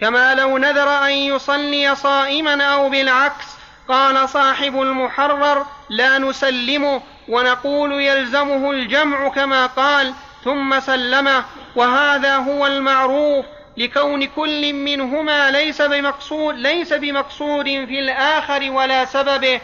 كما 0.00 0.34
لو 0.34 0.58
نذر 0.58 0.88
أن 0.88 1.10
يصلي 1.10 1.94
صائما 1.94 2.64
أو 2.64 2.88
بالعكس 2.88 3.46
قال 3.88 4.28
صاحب 4.28 4.82
المحرر 4.82 5.66
لا 5.90 6.18
نسلمه 6.18 7.02
ونقول 7.28 7.92
يلزمه 7.92 8.70
الجمع 8.70 9.28
كما 9.28 9.66
قال 9.66 10.14
ثم 10.44 10.80
سلمه. 10.80 11.44
وهذا 11.76 12.36
هو 12.36 12.66
المعروف 12.66 13.44
لكون 13.76 14.24
كل 14.26 14.72
منهما 14.72 15.50
ليس 15.50 15.82
بمقصود 15.82 16.54
ليس 16.54 16.92
بمقصود 16.92 17.64
في 17.64 18.00
الآخر 18.00 18.70
ولا 18.70 19.04
سببه. 19.04 19.60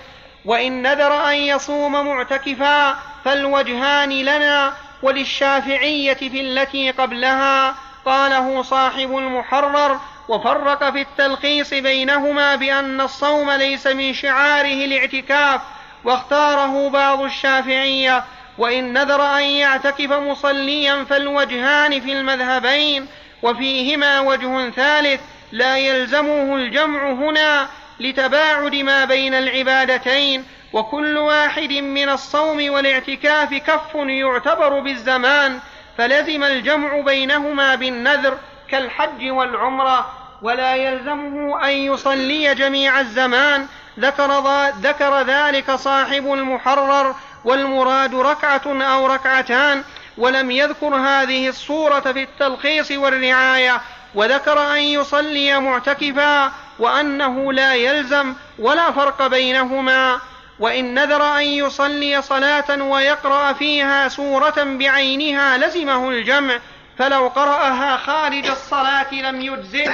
وإن 0.49 0.83
نذر 0.83 1.31
أن 1.31 1.35
يصوم 1.35 1.93
معتكفا 1.93 2.97
فالوجهان 3.25 4.11
لنا 4.11 4.73
وللشافعية 5.03 6.15
في 6.15 6.41
التي 6.41 6.91
قبلها. 6.91 7.75
قاله 8.05 8.62
صاحب 8.62 9.16
المحرر 9.16 10.01
وفرق 10.29 10.91
في 10.91 11.01
التلخيص 11.01 11.75
بينهما 11.75 12.57
بأن 12.57 13.01
الصوم 13.01 13.51
ليس 13.51 13.87
من 13.87 14.15
شعاره 14.15 14.85
الاعتكاف 14.85 15.61
واختاره 16.05 16.89
بعض 16.91 17.20
الشافعية. 17.23 18.25
وإن 18.59 18.93
نذر 18.93 19.23
أن 19.23 19.43
يعتكف 19.45 20.12
مصليا 20.12 21.05
فالوجهان 21.05 22.01
في 22.01 22.12
المذهبين 22.12 23.07
وفيهما 23.43 24.20
وجه 24.20 24.70
ثالث 24.70 25.20
لا 25.53 25.77
يلزمه 25.77 26.57
الجمع 26.57 27.12
هنا 27.12 27.69
لتباعد 28.01 28.75
ما 28.75 29.05
بين 29.05 29.35
العبادتين 29.35 30.45
وكل 30.73 31.19
واحد 31.19 31.73
من 31.73 32.09
الصوم 32.09 32.70
والاعتكاف 32.70 33.55
كف 33.55 33.95
يعتبر 33.95 34.81
بالزمان 34.81 35.59
فلزم 35.99 36.45
الجمع 36.45 37.01
بينهما 37.01 37.75
بالنذر 37.75 38.39
كالحج 38.70 39.31
والعمرة 39.31 40.12
ولا 40.43 40.77
يلزمه 40.77 41.65
أن 41.65 41.70
يصلي 41.70 42.55
جميع 42.55 43.01
الزمان. 43.01 43.66
ذكر, 43.99 44.69
ذكر 44.81 45.23
ذلك 45.23 45.70
صاحب 45.70 46.33
المحرر 46.33 47.15
والمراد 47.45 48.15
ركعة 48.15 48.62
أو 48.66 49.07
ركعتان 49.07 49.85
ولم 50.19 50.51
يذكر 50.51 50.95
هذه 50.95 51.49
الصورة 51.49 52.01
في 52.01 52.23
التلخيص 52.23 52.91
والرعاية. 52.91 53.81
وذكر 54.15 54.73
أن 54.73 54.79
يصلي 54.83 55.61
معتكفا 55.61 56.53
وأنه 56.78 57.52
لا 57.52 57.74
يلزم 57.74 58.34
ولا 58.59 58.90
فرق 58.92 59.26
بينهما 59.26 60.20
وإن 60.59 60.94
نذر 60.94 61.22
أن 61.22 61.42
يصلي 61.42 62.22
صلاة 62.22 62.82
ويقرأ 62.82 63.52
فيها 63.52 64.09
سورة 64.09 64.55
بعينها 64.56 65.59
لزمه 65.59 66.09
الجمع 66.09 66.59
فلو 66.98 67.28
قرأها 67.28 67.96
خارج 67.96 68.46
الصلاة 68.46 69.14
لم 69.14 69.40
يجزئ 69.40 69.90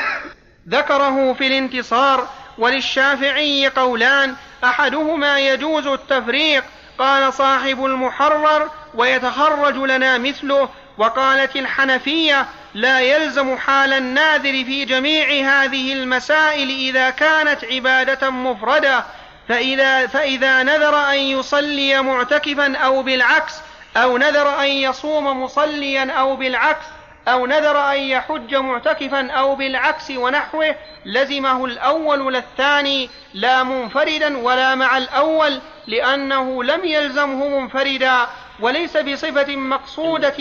ذكره 0.68 1.32
في 1.32 1.46
الانتصار 1.46 2.28
وللشافعي 2.58 3.68
قولان 3.68 4.34
أحدهما 4.64 5.38
يجوز 5.38 5.86
التفريق 5.86 6.64
قال 6.98 7.32
صاحب 7.32 7.84
المحرر 7.84 8.70
ويتخرج 8.94 9.76
لنا 9.76 10.18
مثله 10.18 10.68
وقالت 10.98 11.56
الحنفية 11.56 12.46
لا 12.74 13.00
يلزم 13.00 13.56
حال 13.58 13.92
الناذر 13.92 14.64
في 14.64 14.84
جميع 14.84 15.26
هذه 15.28 15.92
المسائل 15.92 16.68
إذا 16.68 17.10
كانت 17.10 17.64
عبادة 17.64 18.30
مفردة 18.30 19.04
فإذا, 19.48 20.06
فإذا 20.06 20.62
نذر 20.62 20.96
أن 20.96 21.18
يصلي 21.18 22.02
معتكفا 22.02 22.76
أو 22.76 23.02
بالعكس 23.02 23.54
أو 23.96 24.18
نذر 24.18 24.60
أن 24.60 24.68
يصوم 24.68 25.42
مصليا 25.42 26.12
أو 26.12 26.36
بالعكس 26.36 26.84
أو 27.28 27.46
نذر 27.46 27.92
أن 27.92 27.98
يحج 27.98 28.54
معتكفا 28.54 29.30
أو 29.30 29.54
بالعكس 29.54 30.10
ونحوه 30.10 30.74
لزمه 31.04 31.64
الأول 31.64 32.34
للثاني 32.34 33.10
لا 33.34 33.62
منفردا 33.62 34.38
ولا 34.38 34.74
مع 34.74 34.98
الأول 34.98 35.60
لأنه 35.86 36.64
لم 36.64 36.84
يلزمه 36.84 37.60
منفردا. 37.60 38.26
وليس 38.60 38.96
بصفة 38.96 39.56
مقصودة 39.56 40.34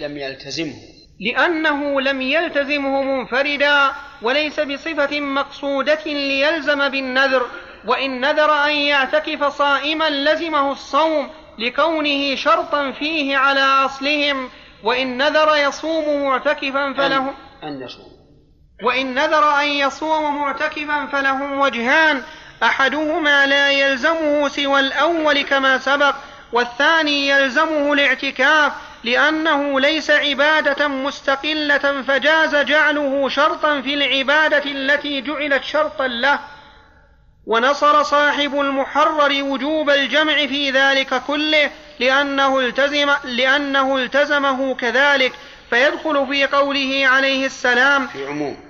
لم 0.00 0.16
يلتزمه. 0.16 0.74
لأنه 1.20 2.00
لم 2.00 2.20
يلتزمه 2.22 3.02
منفردا 3.02 3.92
وليس 4.22 4.60
بصفة 4.60 5.20
مقصودة 5.20 6.04
ليلزم 6.06 6.88
بالنذر 6.88 7.46
وإن 7.86 8.20
نذر 8.20 8.64
أن 8.64 8.70
يعتكف 8.72 9.44
صائما 9.44 10.10
لزمه 10.10 10.72
الصوم 10.72 11.30
لكونه 11.58 12.34
شرطا 12.34 12.92
فيه 12.92 13.36
على 13.36 13.60
أصلهم 13.60 14.50
وإن 14.84 15.16
نذر 15.16 15.56
يصوم 15.56 16.24
معتكفا 16.24 16.92
فله 16.92 17.34
أن 17.62 17.82
يصوم. 17.82 18.18
وإن 18.84 19.14
نذر 19.14 19.60
أن 19.60 19.68
يصوم 19.68 20.40
معتكفا 20.40 21.06
فلهم 21.06 21.60
وجهان 21.60 22.22
أحدهما 22.62 23.46
لا 23.46 23.70
يلزمه 23.70 24.48
سوى 24.48 24.80
الأول 24.80 25.42
كما 25.42 25.78
سبق 25.78 26.14
والثاني 26.52 27.28
يلزمه 27.28 27.92
الاعتكاف 27.92 28.72
لأنه 29.04 29.80
ليس 29.80 30.10
عبادة 30.10 30.88
مستقلة 30.88 32.02
فجاز 32.02 32.56
جعله 32.56 33.28
شرطا 33.28 33.80
في 33.80 33.94
العبادة 33.94 34.62
التي 34.64 35.20
جعلت 35.20 35.64
شرطا 35.64 36.06
له. 36.06 36.38
ونصر 37.46 38.02
صاحب 38.02 38.60
المحرر 38.60 39.42
وجوب 39.42 39.90
الجمع 39.90 40.46
في 40.46 40.70
ذلك 40.70 41.22
كله 41.26 41.70
لأنه 42.00 42.60
التزم 42.60 43.10
لأنه 43.24 43.96
التزمه 43.96 44.74
كذلك. 44.74 45.32
فيدخل 45.70 46.26
في 46.26 46.46
قوله 46.46 47.02
عليه 47.06 47.46
السلام 47.46 48.06
في 48.06 48.26
عموم. 48.26 48.67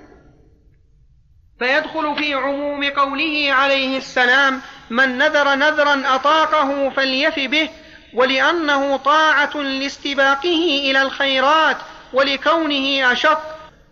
فيدخل 1.59 2.15
في 2.15 2.33
عموم 2.33 2.83
قوله 2.83 3.53
عليه 3.53 3.97
السلام 3.97 4.61
من 4.89 5.17
نذر 5.17 5.55
نذرا 5.55 6.15
أطاقه 6.15 6.89
فليف 6.89 7.39
به 7.39 7.69
ولأنه 8.13 8.97
طاعة 8.97 9.57
لاستباقه 9.57 10.81
إلى 10.89 11.01
الخيرات 11.01 11.77
ولكونه 12.13 13.11
أشق. 13.11 13.41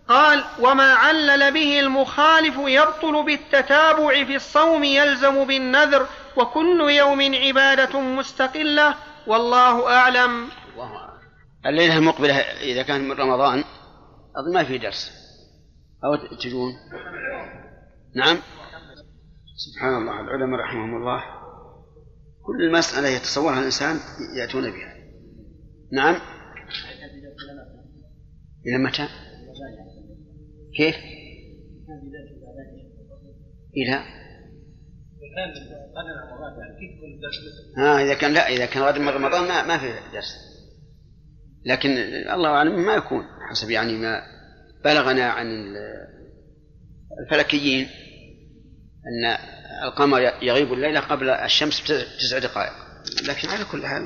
قال 0.07 0.44
وما 0.60 0.94
علل 0.94 1.52
به 1.52 1.80
المخالف 1.80 2.56
يبطل 2.57 3.23
بالتتابع 3.23 4.23
في 4.23 4.35
الصوم 4.35 4.84
يلزم 4.84 5.45
بالنذر 5.45 6.07
وكل 6.38 6.89
يوم 6.89 7.35
عبادة 7.35 7.99
مستقلة 7.99 8.95
والله 9.27 9.89
أعلم. 9.94 10.49
الليلة 11.65 11.98
المقبلة 11.98 12.35
إذا 12.61 12.84
كان 12.84 13.07
من 13.07 13.11
رمضان 13.11 13.64
أظن 14.38 14.53
ما 14.53 14.64
في 14.64 14.77
درس. 14.77 15.27
أو 16.03 16.15
تجون. 16.15 16.74
نعم. 18.15 18.38
سبحان 19.57 20.02
الله 20.02 20.22
العلماء 20.22 20.60
رحمهم 20.60 20.95
الله. 20.95 21.24
كل 22.45 22.64
المسألة 22.64 23.07
يتصورها 23.07 23.60
الإنسان 23.60 23.99
يأتون 24.38 24.72
بها. 24.72 24.95
نعم. 25.91 26.15
إلى 28.68 28.78
متى؟ 28.78 29.07
كيف؟ 30.78 30.95
إلى؟ 33.78 34.03
ها 37.78 38.03
إذا 38.03 38.14
كان 38.14 38.34
لا 38.34 38.48
إذا 38.48 38.65
كان 38.65 38.84
غدا 38.84 39.11
رمضان 39.11 39.48
ما 39.48 39.68
ما 39.68 39.78
في 39.78 40.14
درس. 40.14 40.36
لكن 41.65 41.90
الله 42.34 42.49
أعلم 42.49 42.86
ما 42.86 42.94
يكون 42.94 43.24
حسب 43.49 43.69
يعني 43.69 43.98
ما 43.98 44.36
بلغنا 44.88 45.26
عن 45.30 45.47
الفلكيين 47.23 47.89
أن 49.07 49.38
القمر 49.84 50.22
يغيب 50.22 50.73
الليلة 50.73 50.99
قبل 50.99 51.30
الشمس 51.30 51.81
بتسع 51.81 52.39
دقائق. 52.39 52.73
لكن 53.30 53.49
على 53.49 53.65
كل 53.72 53.85
حال 53.85 54.01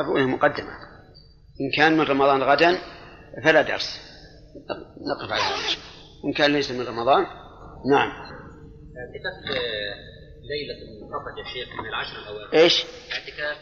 الرؤية 0.00 0.24
مقدمة. 0.24 0.72
إن 1.60 1.70
كان 1.76 1.92
من 1.96 2.00
رمضان 2.00 2.42
غدا 2.42 2.78
فلا 3.44 3.62
درس. 3.62 4.00
نقف 5.10 5.32
على 5.32 5.42
هذا. 5.42 5.78
إن 6.24 6.32
كان 6.32 6.52
ليس 6.52 6.70
من 6.70 6.86
رمضان 6.86 7.26
نعم. 7.90 8.10
اعتكاف 8.10 9.34
ليلة 10.50 10.76
فقط 11.12 11.38
يا 11.38 11.44
شيخ 11.44 11.80
من 11.80 11.86
العشر 11.88 12.18
الأوائل. 12.18 12.52
إيش؟ 12.52 12.84
اعتكاف 13.12 13.56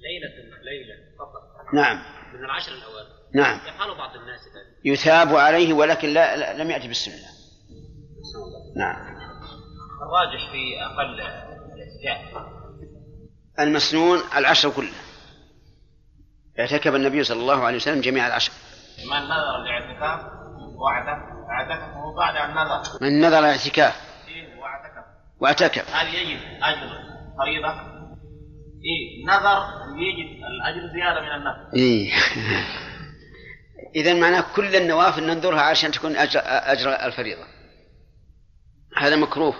ليلة 0.00 0.28
ليلة 0.64 0.94
فقط. 1.18 1.74
نعم. 1.74 1.96
من 2.34 2.44
العشر 2.44 2.72
الأوائل. 2.72 3.19
نعم. 3.34 3.58
يفعل 3.58 3.94
بعض 3.98 4.16
الناس 4.16 4.40
يثاب 4.84 5.36
عليه 5.36 5.72
ولكن 5.72 6.08
لا, 6.08 6.36
لا 6.36 6.62
لم 6.62 6.70
يأتي 6.70 6.88
بالسنة. 6.88 7.14
نعم. 8.76 9.20
الراجح 10.02 10.52
في 10.52 10.84
أقل 10.84 11.20
الاعتكاف 11.20 12.46
المسنون 13.60 14.18
العشر 14.36 14.70
كله. 14.70 14.92
اعتكف 16.58 16.94
النبي 16.94 17.24
صلى 17.24 17.40
الله 17.40 17.64
عليه 17.64 17.76
وسلم 17.76 18.00
جميع 18.00 18.26
العشر. 18.26 18.52
من 19.10 19.22
نذر 19.22 19.56
الاعتكاف 19.56 20.32
واعتكفه 20.76 22.14
بعد 22.16 22.36
أن 22.36 22.50
نذر 22.50 22.82
من 23.00 23.20
نذر 23.20 23.38
الاعتكاف. 23.38 23.94
إيه 24.28 24.60
واعتكف. 24.60 25.04
واعتكف. 25.40 25.94
هل 25.94 26.14
يجد 26.14 26.40
أجر 26.62 26.88
فريضة؟ 27.38 27.70
إيه 28.84 29.26
نذر 29.26 29.62
يجد 29.96 30.44
الأجر 30.44 30.92
زيادة 30.92 31.20
من 31.20 31.32
النذر 31.32 31.70
إيه. 31.76 32.12
إذا 33.96 34.14
معناه 34.14 34.44
كل 34.56 34.76
النوافل 34.76 35.26
ننظرها 35.26 35.60
عشان 35.60 35.92
تكون 35.92 36.16
أجر, 36.16 36.40
أجر 36.44 36.94
الفريضة. 36.94 37.44
هذا 38.96 39.16
مكروه. 39.16 39.54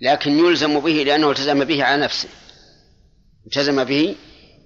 لكن 0.00 0.30
يلزم 0.30 0.80
به 0.80 0.90
لأنه 0.90 1.30
التزم 1.30 1.64
به 1.64 1.84
على 1.84 2.02
نفسه. 2.02 2.28
التزم 3.46 3.84
به 3.84 4.16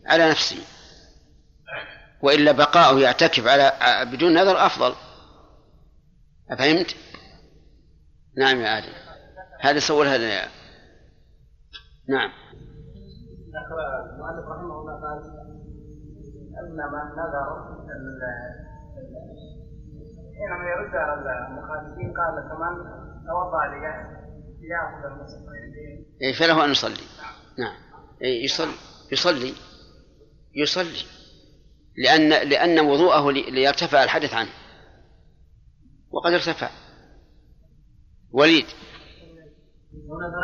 على 0.06 0.30
نفسه. 0.30 0.58
وإلا 2.22 2.52
بقاؤه 2.52 3.00
يعتكف 3.00 3.46
على 3.46 3.72
بدون 4.12 4.34
نذر 4.34 4.66
أفضل. 4.66 4.94
أفهمت؟ 6.50 6.96
نعم 8.38 8.60
يا 8.60 8.78
آدم. 8.78 8.92
هذا 9.60 9.78
سول 9.78 10.06
هذا 10.06 10.34
يا 10.34 10.48
نعم. 12.08 12.30
أن 16.62 16.76
من 16.92 17.04
نذر 17.18 17.48
حينما 20.36 20.64
يرد 20.70 20.94
على 20.96 21.14
المخالفين 21.48 22.12
قال 22.16 22.48
كمان 22.48 22.74
توضأ 23.26 23.66
ليأخذ 24.60 25.04
المصحف 25.04 25.42
إيه 26.22 26.32
فله 26.32 26.64
أن 26.64 26.70
يصلي. 26.70 27.06
نعم. 27.58 27.74
إيه 28.22 28.44
يصلي. 28.44 28.74
يصلي. 29.12 29.54
يصلي. 30.54 31.02
لأن 31.96 32.28
لأن 32.48 32.80
وضوءه 32.80 33.32
لي- 33.32 33.50
ليرتفع 33.50 34.04
الحدث 34.04 34.34
عنه. 34.34 34.50
وقد 36.10 36.32
ارتفع. 36.32 36.70
وليد. 38.32 38.66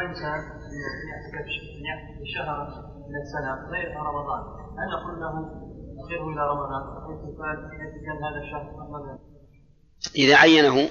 انسان 0.08 0.40
إن 0.40 0.78
يعتكف 1.10 1.48
شهرا 2.36 2.64
من 3.08 3.16
السنة 3.22 3.70
غير 3.70 3.96
رمضان. 3.96 4.42
هل 4.78 4.88
نقول 4.92 5.20
له 5.20 5.67
إذا 10.16 10.36
عينه 10.36 10.88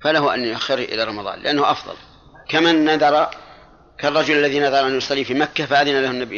فله 0.00 0.34
أن 0.34 0.44
يؤخر 0.44 0.78
إلى 0.78 1.04
رمضان 1.04 1.42
لأنه 1.42 1.70
أفضل. 1.70 1.96
كمن 2.48 2.84
نذر 2.84 3.28
كالرجل 3.98 4.36
الذي 4.36 4.60
نذر 4.60 4.86
أن 4.86 4.96
يصلي 4.96 5.24
في 5.24 5.34
مكة 5.34 5.66
فأذن 5.66 6.02
له 6.02 6.10
النبي 6.10 6.36